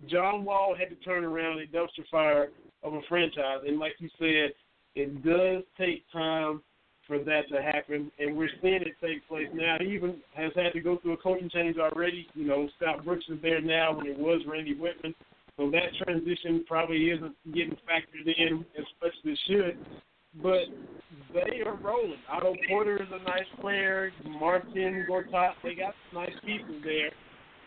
[0.08, 2.50] John Wall had to turn around a dumpster fire
[2.84, 3.60] of a franchise.
[3.68, 4.54] And like you said,
[4.96, 6.62] it does take time
[7.06, 9.78] for that to happen, and we're seeing it take place now.
[9.80, 12.28] He even has had to go through a coaching change already.
[12.36, 15.16] You know, Scott Brooks is there now when it was Randy Wittman.
[15.58, 19.78] So that transition probably isn't getting factored in as much as it should.
[20.42, 20.70] But
[21.34, 22.20] they are rolling.
[22.32, 24.12] Otto Porter is a nice player.
[24.40, 27.12] Marcin Gortat, they got nice pieces there.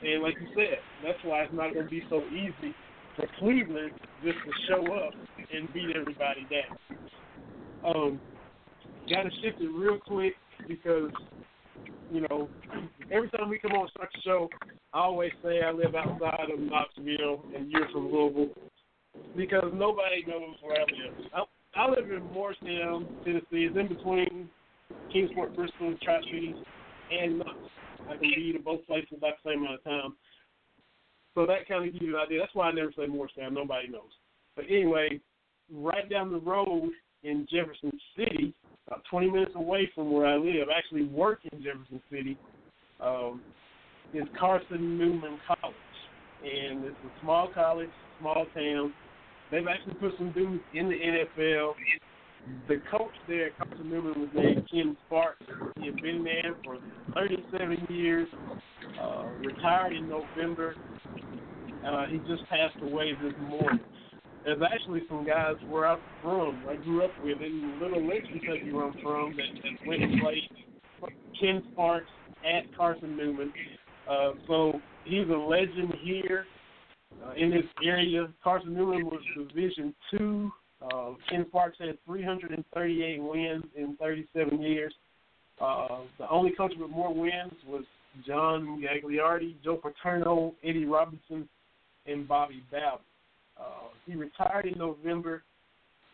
[0.02, 2.74] And like you said, that's why it's not going to be so easy
[3.16, 3.93] for Cleveland
[4.24, 5.12] just to show up
[5.52, 6.98] and beat everybody down.
[7.84, 8.20] Um,
[9.09, 10.34] got to shift it real quick
[10.66, 11.10] because,
[12.10, 12.48] you know,
[13.12, 14.48] every time we come on start the show,
[14.93, 18.55] I always say I live outside of Knoxville and you're from Louisville
[19.36, 21.26] because nobody knows where I live.
[21.34, 21.43] I,
[21.74, 23.46] I live in Morristown, Tennessee.
[23.64, 24.48] It's in between
[25.10, 26.56] Kingsport, Bristol, Tri Cities,
[27.10, 27.56] and Knox.
[28.08, 30.16] I can be to both places about the same amount of time.
[31.34, 32.40] So that kind of gives you an idea.
[32.40, 33.54] That's why I never say Morristown.
[33.54, 34.10] Nobody knows.
[34.54, 35.18] But anyway,
[35.72, 36.90] right down the road
[37.22, 38.52] in Jefferson City,
[38.86, 42.36] about 20 minutes away from where I live, actually work in Jefferson City,
[43.00, 43.40] um,
[44.12, 45.74] is Carson Newman College.
[46.44, 47.88] And it's a small college,
[48.20, 48.92] small town.
[49.52, 51.74] They've actually put some dudes in the NFL.
[52.68, 55.44] The coach there Carson Newman was named Ken Sparks.
[55.78, 56.78] He had been there for
[57.14, 58.26] 37 years,
[59.00, 60.74] uh, retired in November.
[61.86, 63.80] Uh, he just passed away this morning.
[64.44, 68.72] There's actually some guys where I'm from, I grew up with in Little Lynch, Kentucky,
[68.72, 72.10] where I'm from, that, that went and played Ken Sparks
[72.42, 73.52] at Carson Newman.
[74.10, 76.46] Uh, so he's a legend here
[77.24, 78.28] uh, in this area.
[78.43, 80.51] Carson Newman was Division Two.
[80.82, 84.93] Uh, Ken Sparks had 338 wins in 37 years.
[85.60, 87.84] Uh, the only coach with more wins was
[88.26, 91.48] John Gagliardi, Joe Paterno, Eddie Robinson,
[92.06, 92.98] and Bobby Bowden.
[93.59, 95.43] Uh, he retired in November.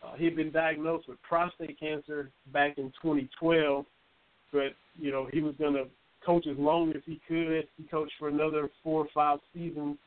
[0.03, 3.85] Uh, he had been diagnosed with prostate cancer back in 2012,
[4.51, 5.85] but you know he was going to
[6.25, 7.67] coach as long as he could.
[7.77, 9.97] He coached for another four or five seasons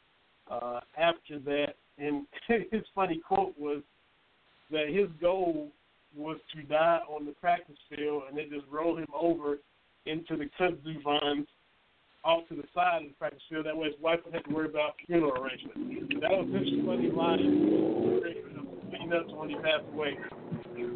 [0.53, 2.27] uh, after that, and
[2.71, 3.83] his funny quote was
[4.71, 5.69] that his goal
[6.17, 9.59] was to die on the practice field, and they just roll him over
[10.07, 11.47] into the kudzu vines
[12.25, 13.67] off to the side of the practice field.
[13.67, 16.15] That way his wife would have to worry about funeral arrangements.
[16.21, 18.13] That was his funny line
[18.93, 20.19] leading up when he passed away.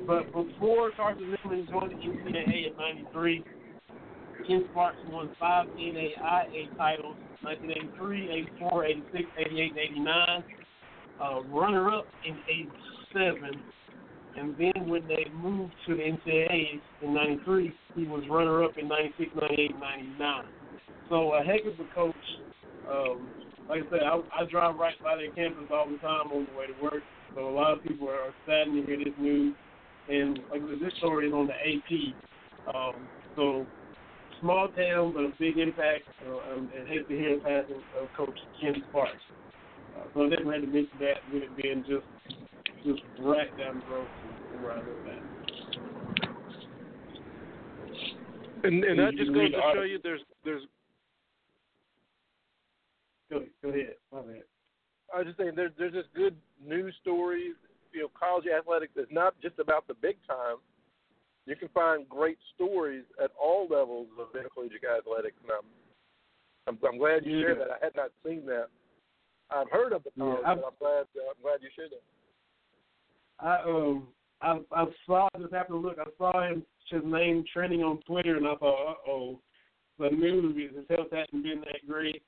[0.07, 3.45] But before Carson Newman joined the NCAA in 93,
[4.47, 10.45] Ken Sparks won five NAIA titles, 1983, 84, 86, 88, 89.
[11.19, 12.37] Uh, runner-up in
[13.15, 13.63] 87.
[14.37, 19.31] And then when they moved to the NCAA in 93, he was runner-up in 96,
[19.35, 20.45] 98, 99.
[21.09, 22.15] So a heck of a coach.
[22.91, 23.29] Um,
[23.69, 26.59] like I said, I, I drive right by their campus all the time on the
[26.59, 27.03] way to work.
[27.35, 29.55] So a lot of people are saddened to hear this news.
[30.09, 32.75] And like I said, this story is on the AP.
[32.75, 33.67] Um, so
[34.41, 36.05] small town, but a big impact.
[36.27, 39.13] Uh, um, and hate to hear the passing of Coach Ken Sparks.
[39.97, 42.07] Uh, so I definitely had to mention that with it being just
[42.85, 44.07] just right down the road
[44.53, 45.23] from where I live at.
[48.65, 50.63] And and that just goes to show you there's there's
[53.31, 53.95] Go, go ahead.
[54.13, 54.43] My bad.
[55.15, 57.55] I was just saying there's there's just good news stories.
[57.93, 60.57] You know, college athletics is not just about the big time.
[61.47, 65.67] You can find great stories at all levels of collegiate athletics, and I'm
[66.69, 67.71] I'm, I'm glad you shared that.
[67.71, 68.67] I had not seen that.
[69.51, 71.91] I've heard of the Yeah, college, I've- but I'm glad uh, I'm glad you shared
[71.93, 72.03] that.
[73.39, 74.09] I um
[74.43, 78.37] I I saw just happened to look, I saw him his name trending on Twitter,
[78.37, 79.41] and I thought, uh oh,
[79.99, 82.23] the news his health hasn't been that great.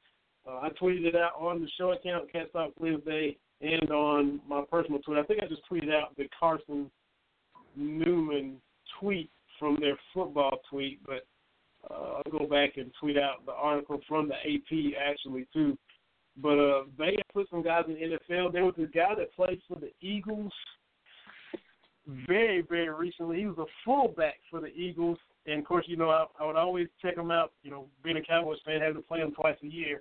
[0.46, 4.62] Uh, I tweeted it out on the show account, Cats Talk Wednesday, and on my
[4.70, 5.20] personal Twitter.
[5.20, 6.90] I think I just tweeted out the Carson
[7.76, 8.56] Newman
[9.00, 11.26] tweet from their football tweet, but
[11.90, 15.76] uh, I'll go back and tweet out the article from the AP actually too.
[16.40, 18.52] But uh, they put some guys in the NFL.
[18.52, 20.52] There was a guy that played for the Eagles
[22.26, 23.38] very, very recently.
[23.38, 26.56] He was a fullback for the Eagles, and of course, you know, I, I would
[26.56, 27.52] always check him out.
[27.62, 30.00] You know, being a Cowboys fan, having to play him twice a year,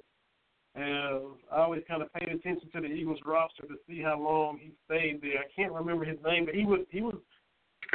[0.75, 4.59] and I always kind of paid attention to the Eagles roster to see how long
[4.61, 5.39] he stayed there.
[5.39, 7.15] I can't remember his name, but he was he was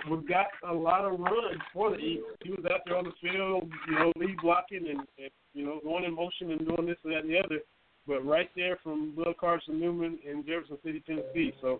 [0.08, 2.36] was got a lot of runs for the Eagles.
[2.42, 5.80] He was out there on the field, you know, lead blocking and, and you know
[5.82, 7.58] going in motion and doing this and that and the other.
[8.06, 11.52] But right there from Bill Carson Newman in Jefferson City, Tennessee.
[11.60, 11.78] So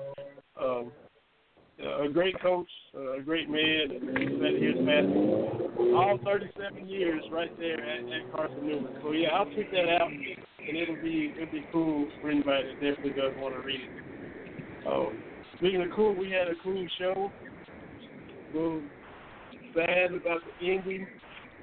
[0.61, 0.93] um,
[1.83, 5.95] a great coach, a great man, and that here's passing.
[5.97, 8.93] All 37 years right there at, at Carson Newman.
[9.03, 12.75] So yeah, I'll tweet that out, and it'll be it'll be cool for anybody that
[12.75, 14.87] definitely does want to read it.
[14.87, 15.23] Um,
[15.57, 17.33] speaking of cool, we had a cool show.
[18.55, 18.83] Little
[19.75, 21.07] sad about the ending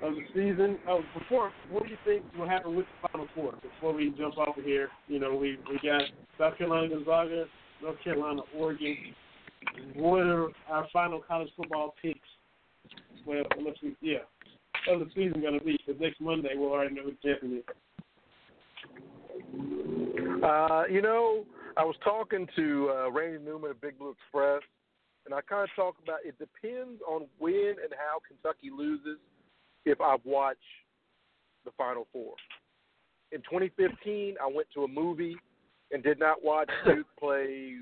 [0.01, 0.77] of the season.
[0.87, 3.53] Oh, before, what do you think will happen with the Final Four?
[3.61, 6.01] Before we jump off of here, you know, we we got
[6.37, 7.45] South Carolina, Gonzaga,
[7.81, 8.97] North Carolina, Oregon.
[9.95, 12.19] What are our final college football picks?
[13.25, 14.19] Well, unless we, yeah,
[14.87, 15.77] of the season going to be?
[15.85, 17.63] Because next Monday we'll already know who the champion.
[20.43, 21.45] Uh, you know,
[21.77, 24.61] I was talking to uh, Randy Newman of Big Blue Express,
[25.25, 29.19] and I kind of talked about it depends on when and how Kentucky loses
[29.85, 30.57] if I watch
[31.65, 32.33] the Final Four.
[33.31, 35.35] In 2015, I went to a movie
[35.91, 37.75] and did not watch Duke play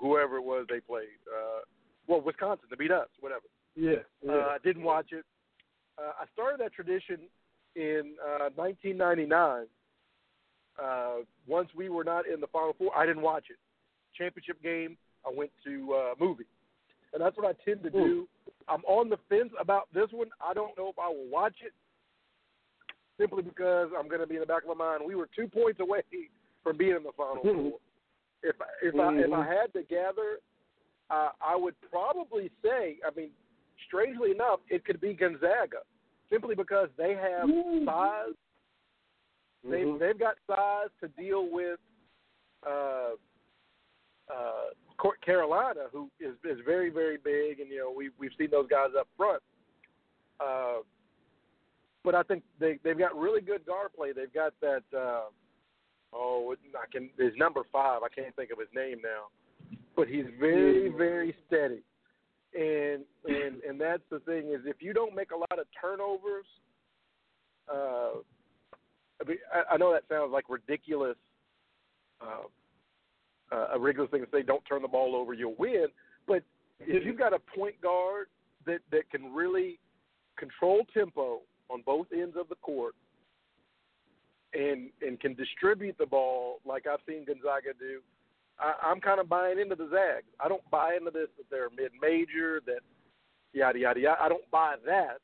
[0.00, 1.20] whoever it was they played.
[1.28, 1.60] Uh,
[2.06, 3.44] well, Wisconsin to beat us, whatever.
[3.76, 4.32] Yeah, yeah.
[4.32, 5.24] Uh, I didn't watch it.
[5.98, 7.20] Uh, I started that tradition
[7.76, 9.66] in uh, 1999.
[10.82, 13.56] Uh, once we were not in the Final Four, I didn't watch it.
[14.16, 14.96] Championship game,
[15.26, 16.44] I went to uh, movie,
[17.14, 18.28] and that's what I tend to do.
[18.68, 20.28] I'm on the fence about this one.
[20.44, 21.72] I don't know if I will watch it,
[23.18, 25.02] simply because I'm going to be in the back of my mind.
[25.06, 26.02] We were two points away
[26.62, 27.70] from being in the Final Mhm.
[27.70, 27.80] Four.
[28.42, 30.40] If if I if I had to gather,
[31.08, 32.98] uh, I would probably say.
[33.06, 33.30] I mean,
[33.86, 35.82] strangely enough, it could be Gonzaga,
[36.28, 37.48] simply because they have
[37.84, 38.34] size.
[39.62, 39.98] They've Mhm.
[39.98, 41.80] they've got size to deal with
[42.66, 43.16] uh,
[44.30, 44.70] uh,
[45.24, 48.90] Carolina, who is is very very big, and you know we we've seen those guys
[48.98, 49.42] up front.
[50.40, 50.82] Uh,
[52.04, 54.12] but I think they they've got really good guard play.
[54.12, 54.82] They've got that.
[54.96, 55.30] Uh,
[56.12, 57.10] oh, I can.
[57.18, 58.02] His number five.
[58.02, 61.82] I can't think of his name now, but he's very very steady.
[62.54, 66.46] And and and that's the thing is if you don't make a lot of turnovers,
[67.68, 68.20] uh,
[69.20, 71.16] I, mean, I, I know that sounds like ridiculous,
[72.20, 72.44] uh,
[73.52, 74.42] uh, a regular thing to say.
[74.42, 75.86] Don't turn the ball over, you'll win.
[76.26, 76.42] But
[76.80, 78.26] if you've got a point guard
[78.66, 79.78] that that can really
[80.36, 81.40] control tempo
[81.70, 82.94] on both ends of the court,
[84.52, 88.00] and and can distribute the ball like I've seen Gonzaga do,
[88.58, 90.26] I, I'm kind of buying into the Zags.
[90.40, 92.80] I don't buy into this that they're mid-major, that
[93.52, 94.22] yada yada yada.
[94.22, 95.18] I don't buy that,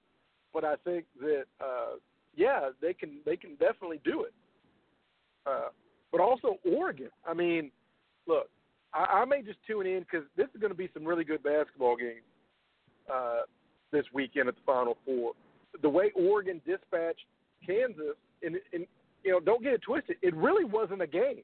[0.52, 1.96] but I think that uh,
[2.34, 4.34] yeah, they can they can definitely do it.
[5.46, 5.68] Uh,
[6.12, 7.10] but also Oregon.
[7.26, 7.70] I mean,
[8.30, 8.48] look,
[8.94, 11.42] I, I may just tune in because this is going to be some really good
[11.42, 12.22] basketball games
[13.12, 13.40] uh,
[13.92, 15.32] this weekend at the Final Four.
[15.82, 17.26] The way Oregon dispatched
[17.66, 18.86] Kansas, and, and
[19.24, 21.42] you know, don't get it twisted, it really wasn't a game.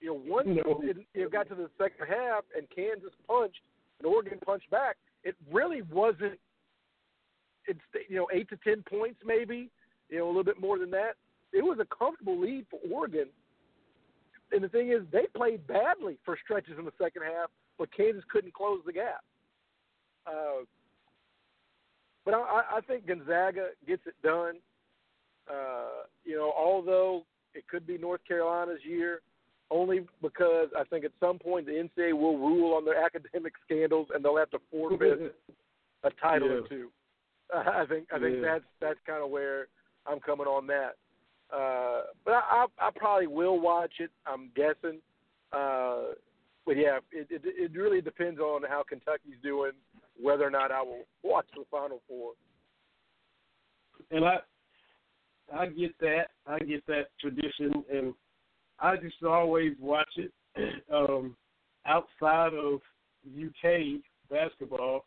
[0.00, 0.80] You know, once No.
[0.82, 3.60] it, it got to the second half and Kansas punched
[3.98, 6.38] and Oregon punched back, it really wasn't.
[7.66, 9.70] It's you know eight to ten points maybe,
[10.08, 11.14] you know a little bit more than that.
[11.52, 13.28] It was a comfortable lead for Oregon
[14.52, 18.24] and the thing is, they played badly for stretches in the second half, but Kansas
[18.30, 19.24] couldn't close the gap.
[20.26, 20.64] Uh,
[22.24, 24.54] but I, I think Gonzaga gets it done.
[25.50, 27.24] Uh, you know, although
[27.54, 29.20] it could be North Carolina's year,
[29.70, 34.08] only because I think at some point the NCAA will rule on their academic scandals
[34.14, 35.34] and they'll have to forfeit
[36.04, 36.54] a title Yeah.
[36.54, 36.88] or two.
[37.54, 38.42] I think I think Yeah.
[38.42, 39.68] that's that's kind of where
[40.06, 40.96] I'm coming on that.
[41.52, 44.10] Uh, but I, I I probably will watch it.
[44.26, 45.00] I'm guessing.
[45.52, 46.14] Uh,
[46.64, 49.72] but yeah, it, it it really depends on how Kentucky's doing,
[50.20, 52.32] whether or not I will watch the Final Four.
[54.10, 54.38] and I
[55.54, 56.30] I get that.
[56.46, 58.14] I get that tradition and
[58.80, 60.32] I just always watch it.
[60.92, 61.36] Um
[61.86, 62.80] outside of
[63.28, 65.04] UK basketball,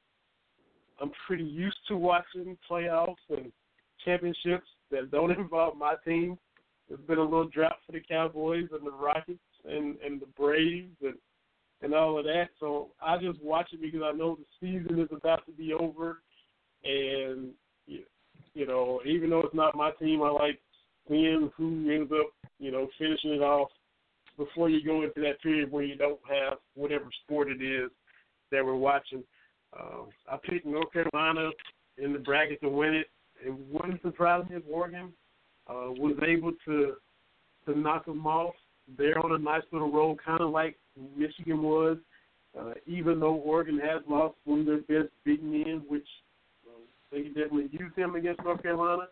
[1.02, 3.52] I'm pretty used to watching playoffs and
[4.06, 6.38] championships that don't involve my team.
[6.88, 10.96] There's been a little drought for the Cowboys and the Rockets and, and the Braves
[11.02, 11.16] and
[11.82, 12.50] and all of that.
[12.60, 16.20] So I just watch it because I know the season is about to be over
[16.84, 17.52] and
[17.86, 18.04] you
[18.54, 20.60] you know, even though it's not my team, I like
[21.08, 22.28] seeing who ends up,
[22.60, 23.70] you know, finishing it off
[24.38, 27.90] before you go into that period where you don't have whatever sport it is
[28.52, 29.24] that we're watching.
[29.80, 31.52] Um, I picked North Carolina
[31.98, 33.08] in the bracket to win it.
[33.46, 35.14] It wouldn't surprise me if Oregon
[35.68, 36.94] uh, was able to
[37.66, 38.56] to knock them off.
[38.98, 40.78] They're on a nice little roll, kind of like
[41.16, 41.98] Michigan was.
[42.60, 46.08] Uh, even though Oregon has lost one of their best big men, which
[46.68, 49.04] um, they can definitely use them against North Carolina,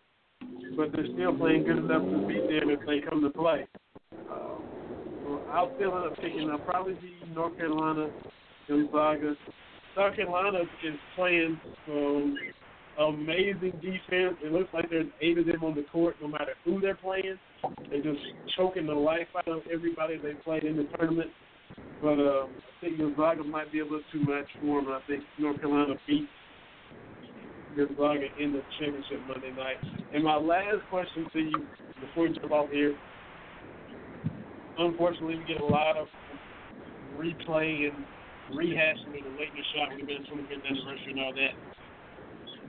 [0.76, 3.68] but they're still playing good enough to beat them if they come to play.
[4.32, 6.50] Um, I'll still end up picking.
[6.50, 8.10] I'll probably be North Carolina,
[8.68, 9.36] Gonzaga.
[9.96, 12.38] South Carolina is playing some
[13.00, 14.38] amazing defense.
[14.44, 17.38] It looks like there's eight of them on the court, no matter who they're playing.
[17.90, 18.22] They're just
[18.56, 21.30] choking the life out of everybody they played in the tournament.
[22.02, 24.92] But um, I think Gonzaga might be a little too much for them.
[24.92, 26.28] I think North Carolina beat
[27.76, 29.78] Gonzaga in the championship Monday night.
[30.14, 31.68] And my last question to you
[32.02, 32.96] before we jump off here.
[34.78, 36.08] Unfortunately, we get a lot of
[37.18, 38.06] replay and
[38.54, 41.54] rehashing of the Laettner shot when we been 25th anniversary and all that.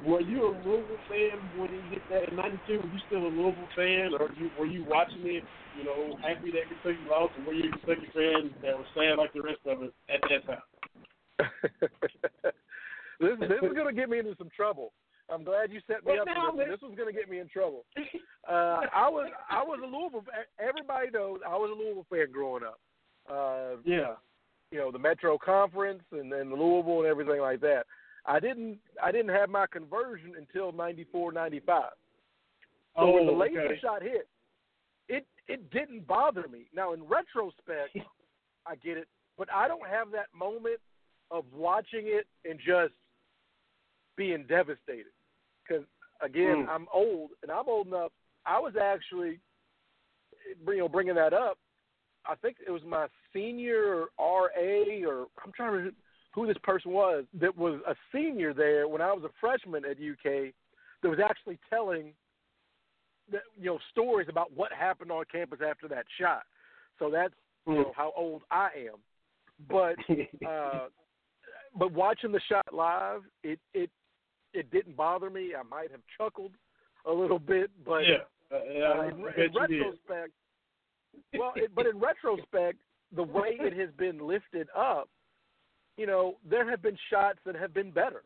[0.06, 2.78] Were you a Louisville fan when he hit that in '92?
[2.78, 5.44] Were you still a Louisville fan, or you, were you watching it?
[5.76, 9.18] You know, happy that Kentucky lost, or were you a Kentucky fan that was sad
[9.18, 10.62] like the rest of us at that time?
[13.20, 14.92] this this is going to get me into some trouble.
[15.30, 16.68] I'm glad you set me Well, up now, for this.
[16.70, 17.84] This was going to get me in trouble.
[18.48, 20.24] Uh, I was I was a Louisville.
[20.58, 22.80] Everybody knows I was a Louisville fan growing up.
[23.30, 24.14] Uh, yeah.
[24.70, 27.84] you know the Metro Conference and then Louisville and everything like that.
[28.26, 31.82] I didn't I didn't have my conversion until '94, '95.
[32.96, 33.80] So oh, when the Laettner okay.
[33.80, 34.28] shot hit,
[35.08, 36.66] it it didn't bother me.
[36.74, 37.96] Now in retrospect,
[38.66, 40.80] I get it, but I don't have that moment
[41.30, 42.94] of watching it and just
[44.16, 45.12] being devastated.
[45.66, 45.84] Because
[46.22, 46.68] again, Mm.
[46.68, 48.12] I'm old, and I'm old enough.
[48.44, 49.40] I was actually,
[50.66, 51.58] you know, bringing that up.
[52.26, 55.94] I think it was my senior RA, or I'm trying to
[56.32, 59.96] who this person was that was a senior there when I was a freshman at
[59.98, 60.52] UK.
[61.02, 62.12] That was actually telling,
[63.30, 66.42] that, you know, stories about what happened on campus after that shot.
[66.98, 67.34] So that's
[67.66, 68.96] you know how old I am.
[69.68, 69.96] But
[70.48, 70.88] uh,
[71.78, 73.90] but watching the shot live, it it
[74.54, 75.52] it didn't bother me.
[75.58, 76.52] I might have chuckled
[77.06, 78.16] a little bit, but yeah.
[78.50, 79.60] Uh, yeah, uh, in, in bet you did.
[79.60, 80.32] retrospect,
[81.38, 82.78] well, it, but in retrospect,
[83.14, 85.10] the way it has been lifted up,
[85.98, 88.22] you know, there have been shots that have been better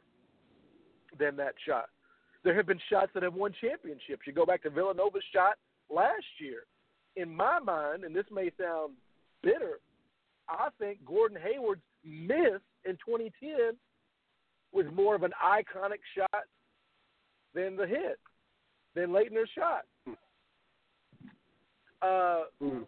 [1.18, 1.86] than that shot.
[2.44, 4.26] There have been shots that have won championships.
[4.26, 5.54] You go back to Villanova's shot
[5.90, 6.64] last year.
[7.16, 8.94] In my mind, and this may sound
[9.42, 9.80] bitter,
[10.48, 13.76] I think Gordon Hayward's miss in 2010
[14.72, 16.44] was more of an iconic shot
[17.54, 18.18] than the hit,
[18.94, 19.84] than Laettner's shot.
[22.00, 22.86] Uh, Mm.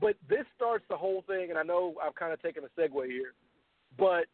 [0.00, 3.06] but this starts the whole thing, and I know I've kind of taken a segue
[3.10, 3.34] here,
[3.98, 4.26] but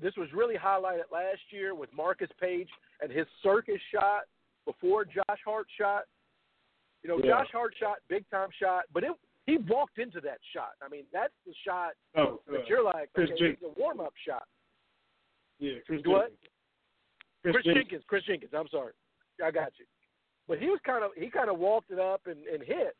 [0.00, 2.68] this was really highlighted last year with Marcus Paige
[3.02, 4.22] and his circus shot
[4.64, 6.04] before Josh Hart shot.
[7.02, 7.42] You know, Yeah.
[7.42, 9.12] Josh Hart shot, big time shot, but it
[9.46, 10.72] he walked into that shot.
[10.82, 13.58] I mean, that's the shot Oh, uh, you're like, Chris okay, Jenkins.
[13.62, 14.46] it's a warm up shot.
[15.58, 16.32] yeah, Chris What?
[17.44, 17.62] Jenkins.
[17.62, 18.04] Chris Jenkins.
[18.06, 18.52] Chris Jenkins.
[18.54, 18.92] I'm sorry,
[19.42, 19.86] I got you.
[20.48, 22.94] But he was kind of he kind of walked it up and, and hit.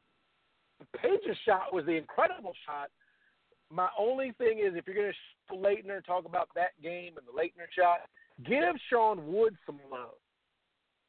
[0.97, 2.89] Paige's shot was the incredible shot.
[3.70, 7.32] My only thing is, if you're going to Laettner talk about that game and the
[7.39, 8.01] Laettner shot,
[8.45, 10.15] give Sean Woods some love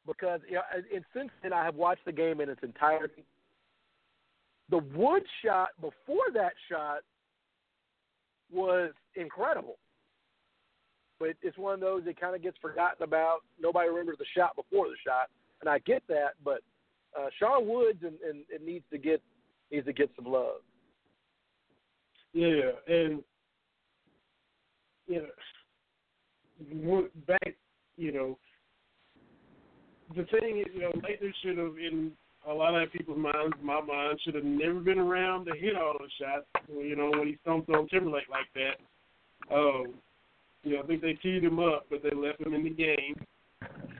[0.06, 0.62] because you know,
[0.92, 3.24] and since then I have watched the game in its entirety.
[4.70, 7.00] the Wood shot before that shot
[8.52, 9.76] was incredible.
[11.18, 13.40] But it's one of those that kind of gets forgotten about.
[13.60, 15.28] Nobody remembers the shot before the shot,
[15.60, 16.30] and I get that.
[16.42, 16.60] But
[17.18, 19.20] uh, Sean Woods and, and it needs to get
[19.70, 20.62] needs to get some love.
[22.32, 23.22] Yeah, and
[25.06, 25.26] you
[26.82, 27.56] know, back,
[27.96, 28.38] you know,
[30.16, 32.12] the thing is, you know, Laettner should have, in
[32.48, 35.94] a lot of people's minds, my mind, should have never been around to hit all
[35.98, 36.46] those shots.
[36.68, 39.54] You know, when he stomped on Timberlake like that.
[39.54, 39.94] Um,
[40.62, 43.14] you know, I think they teed him up, but they left him in the game.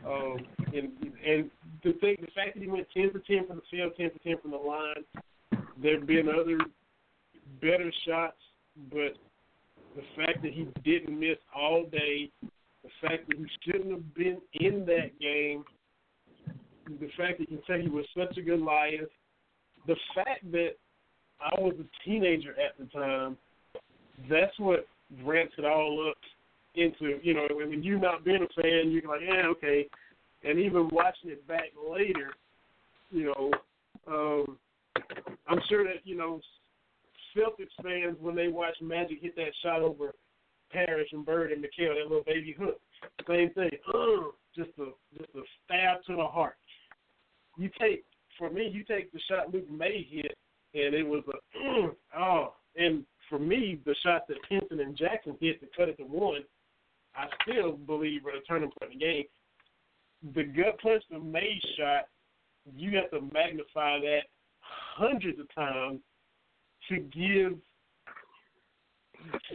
[0.06, 0.38] Um,
[0.72, 0.90] and
[1.26, 1.50] and
[1.84, 4.18] the thing, the fact that he went ten for ten from the field, ten for
[4.20, 5.04] ten from the line.
[5.82, 6.58] There've been other
[7.60, 8.36] better shots,
[8.90, 9.16] but
[9.96, 14.38] the fact that he didn't miss all day, the fact that he shouldn't have been
[14.54, 15.64] in that game,
[16.86, 19.06] the fact that Kentucky was such a good liar,
[19.86, 20.70] the fact that
[21.40, 23.36] I was a teenager at the time,
[24.28, 24.86] that's what
[25.24, 26.16] ramps it all up
[26.74, 29.86] into, you know, when you not being a fan, you're like, yeah, okay.
[30.44, 32.32] And even watching it back later,
[33.10, 33.50] you know,
[34.06, 34.56] um,
[35.48, 36.40] I'm sure that, you know,
[37.36, 40.14] Celtics fans, when they watch Magic hit that shot over
[40.70, 42.80] Parish and Bird and McHale, that little baby hook,
[43.28, 43.70] same thing.
[44.56, 44.86] Just a
[45.16, 46.56] just a stab to the heart.
[47.56, 48.04] You take
[48.36, 50.36] for me, you take the shot Luke Maye hit,
[50.74, 55.60] and it was a oh, and for me, the shot that Pinson and Jackson hit
[55.60, 56.42] to cut it to one,
[57.14, 59.24] I still believe were the turning point in the game.
[60.34, 62.08] The gut punch the May shot,
[62.74, 64.22] you have to magnify that
[64.60, 66.00] hundreds of times
[66.90, 67.58] to give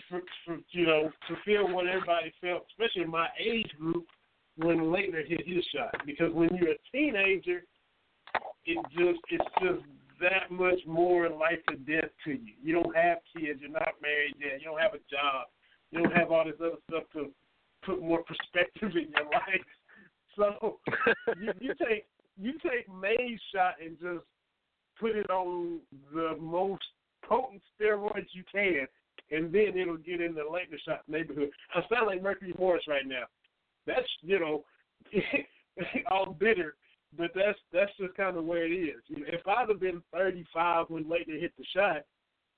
[0.10, 4.06] for, for, you know, to feel what everybody felt, especially in my age group
[4.57, 5.94] when Laettner hit his shot.
[6.06, 7.64] Because when you're a teenager,
[8.66, 9.86] it just it's just
[10.22, 12.53] that much more life or death to you.
[12.64, 15.48] You don't have kids, you're not married yet, you don't have a job,
[15.91, 17.32] you don't have all this other stuff to
[17.86, 19.66] put more perspective in your life.
[20.36, 20.80] So
[21.40, 22.06] you, you take
[22.38, 24.26] you take Maye's shot and just
[24.99, 25.80] put it on
[26.14, 26.84] the most
[27.27, 28.88] potent steroids you can,
[29.31, 31.49] and then it'll get in the Laettner shot neighborhood.
[31.73, 33.23] I sound like Mercury Morris right now.
[33.88, 34.64] That's you know,
[36.11, 36.76] all bitter,
[37.18, 39.02] but that's that's just kind of where it is.
[39.07, 42.06] You know, if I'd have been 35 when Laettner hit the shot,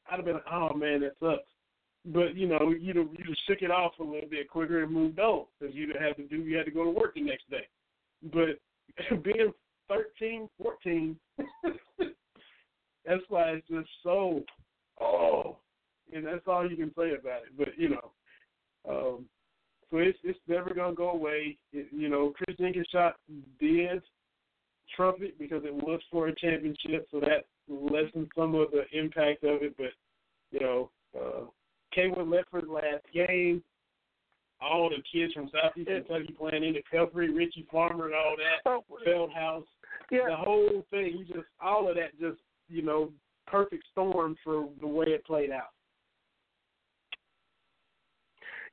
[0.10, 1.44] I'd have been like, oh man, that sucks.
[2.06, 4.92] But you know, you know, you just shook it off a little bit quicker and
[4.92, 7.50] moved on because you had to do, you had to go to work the next
[7.50, 7.68] day.
[8.32, 8.60] But
[9.24, 9.52] being
[9.90, 11.18] 13, 14,
[13.08, 14.44] that's why it's just so
[15.02, 15.58] oh,
[16.14, 17.58] and that's all you can say about it.
[17.58, 18.12] But you know,
[18.88, 19.26] um,
[19.90, 21.58] so it's it's never gonna go away.
[21.72, 23.16] It, you know, Chris Jenkins shot
[23.60, 24.02] did
[24.96, 29.62] trumpet because it was for a championship, so that lessened some of the impact of
[29.62, 29.76] it.
[29.78, 29.94] But
[30.52, 31.46] you know, uh,
[31.96, 33.64] Cawood Ledford's last game.
[34.60, 38.68] All the kids from Southeast Kentucky playing in the Pelphrey, Richie Farmer, and all that,
[38.68, 39.66] Oh, Feldhaus,
[40.10, 41.14] yeah, the whole thing.
[41.16, 43.12] You just all of that just you know
[43.46, 45.72] perfect storm for the way it played out.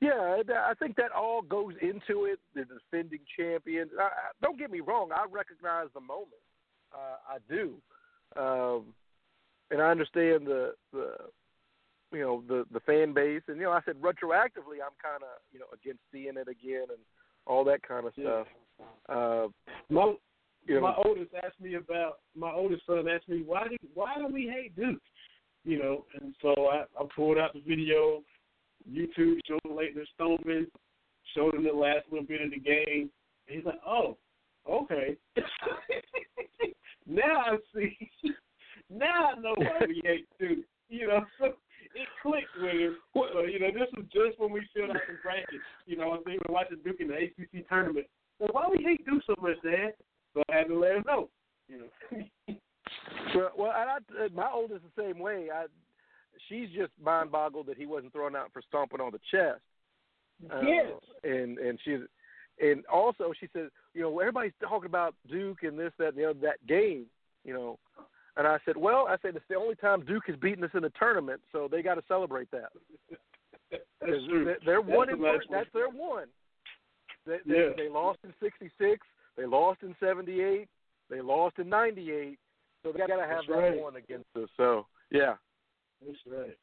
[0.01, 2.39] Yeah, I think that all goes into it.
[2.53, 3.89] The defending champion.
[3.99, 4.09] I,
[4.41, 5.09] don't get me wrong.
[5.13, 6.41] I recognize the moment.
[6.93, 7.75] Uh, I do,
[8.39, 8.93] um,
[9.71, 11.15] and I understand the the
[12.11, 13.41] you know the the fan base.
[13.47, 16.87] And you know, I said retroactively, I'm kind of you know against seeing it again
[16.89, 16.99] and
[17.47, 18.43] all that kind of Yeah.
[18.43, 18.47] stuff.
[19.07, 19.47] Uh,
[19.89, 20.13] My
[20.65, 24.15] you know, my oldest asked me about my oldest son asked me why do why
[24.17, 25.01] do we hate Duke?
[25.63, 28.21] You know, and so I, I pulled out the video,
[28.89, 30.67] YouTube showed Leighton Stoneman,
[31.35, 33.09] showed him the last little bit of the game.
[33.47, 34.17] And he's like, Oh,
[34.69, 35.17] okay.
[37.07, 37.97] now I see
[38.89, 40.65] now I know why we hate Duke.
[40.89, 41.45] You know, so
[41.95, 42.97] it clicked with him.
[43.13, 45.63] So, you know, this was just when we filled out the brackets.
[45.85, 48.07] You know, I we were watching Duke in the ACC tournament.
[48.39, 49.93] Well, why we hate Duke so much, Dad?
[50.35, 51.29] So I had to let him know.
[51.67, 52.55] You know.
[53.35, 55.47] Well, well, and I, uh, my oldest the same way.
[55.53, 55.65] I,
[56.47, 59.61] she's just mind boggled that he wasn't thrown out for stomping on the chest.
[60.53, 60.91] Uh, Yes.
[61.23, 61.99] and and she's
[62.61, 66.29] and also she said, you know, everybody's talking about Duke and this, that, and the
[66.29, 67.05] other, that game,
[67.43, 67.79] you know.
[68.37, 70.83] And I said, well, I said it's the only time Duke has beaten us in
[70.83, 72.69] a tournament, so they got to celebrate that.
[73.71, 74.45] That's true.
[74.45, 75.37] they- They're one That's in a.
[75.51, 76.27] That's their one.
[77.25, 77.69] They, they, Yeah.
[77.75, 78.99] they lost in '66.
[79.37, 80.67] They lost in '78.
[81.09, 82.37] They lost in '98.
[82.83, 83.81] So they got to have That's that right.
[83.81, 84.49] one against us.
[84.57, 85.35] So yeah.
[86.05, 86.57] That's right.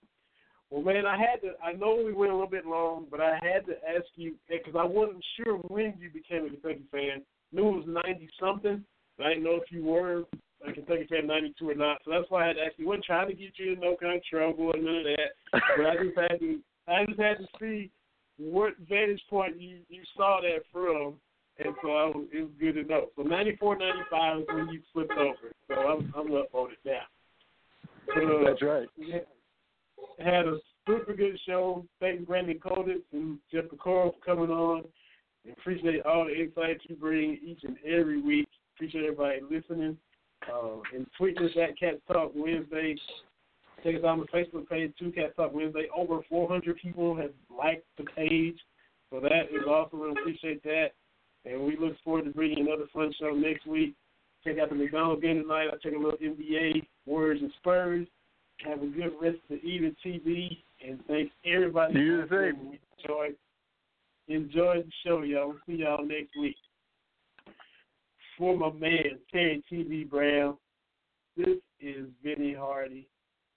[0.70, 1.52] Well, man, I had to.
[1.62, 4.56] I know we went a little bit long, but I had to ask you eh,
[4.64, 7.22] because I wasn't sure when you became a Kentucky fan.
[7.52, 8.84] Knew it was ninety something.
[9.18, 10.24] but I didn't know if you were
[10.66, 11.98] a Kentucky Fan 92 or not.
[12.04, 12.86] So that's why I had to ask you.
[12.86, 15.60] wasn't trying to get you in no kind of trouble and none of that.
[15.76, 17.90] But I just had to, I just had to see
[18.38, 21.14] what vantage point you you saw that from,
[21.58, 23.06] and so I was, it was good to know.
[23.16, 25.52] So ninety four ninety five is when you flipped over.
[25.68, 27.02] So I'm I'm up on it now.
[28.16, 28.88] Uh, That's right.
[28.98, 29.26] we had-
[30.46, 31.84] a super good show.
[32.00, 34.84] Thank Brandon Kolditz and Jeff Piecoro for coming on.
[35.44, 38.48] And appreciate all the insights you bring each and every week.
[38.76, 39.96] Appreciate everybody listening.
[40.52, 42.96] Uh, and tweet us at Cats Talk Wednesday.
[43.82, 45.88] Check us out on the Facebook page, too, Cats Talk Wednesday.
[45.96, 48.58] Over 400 people have liked the page.
[49.10, 50.00] So that is awesome.
[50.00, 50.92] We appreciate that.
[51.44, 53.94] And we look forward to bringing another fun show next week.
[54.44, 55.68] Check out the McDonald's game tonight.
[55.72, 58.06] I'll check a little NBA, Warriors, and Spurs.
[58.64, 60.58] Have a good rest of the evening, TV.
[60.86, 61.98] And thanks everybody.
[61.98, 62.78] You the same.
[62.98, 63.28] Enjoy,
[64.28, 65.48] enjoy the show, y'all.
[65.48, 66.56] We'll see y'all next week.
[68.38, 70.56] For my man, Terry TV Brown,
[71.36, 73.08] this is Vinny Hardy.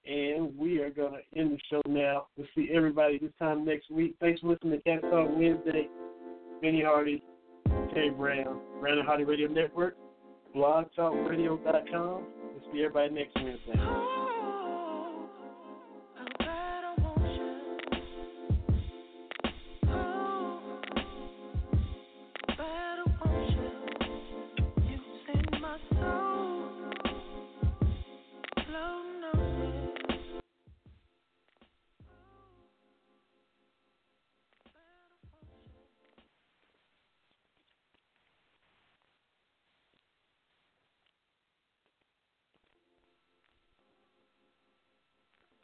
[0.07, 2.27] And we are going to end the show now.
[2.37, 4.15] We'll see everybody this time next week.
[4.19, 5.87] Thanks for listening to Cats Talk Wednesday.
[6.61, 7.23] Vinny Hardy,
[7.95, 9.95] Terry Brown, Brandon Hardy Radio Network,
[10.53, 11.63] blogtalkradio.com.
[11.63, 14.14] We'll see everybody next Wednesday.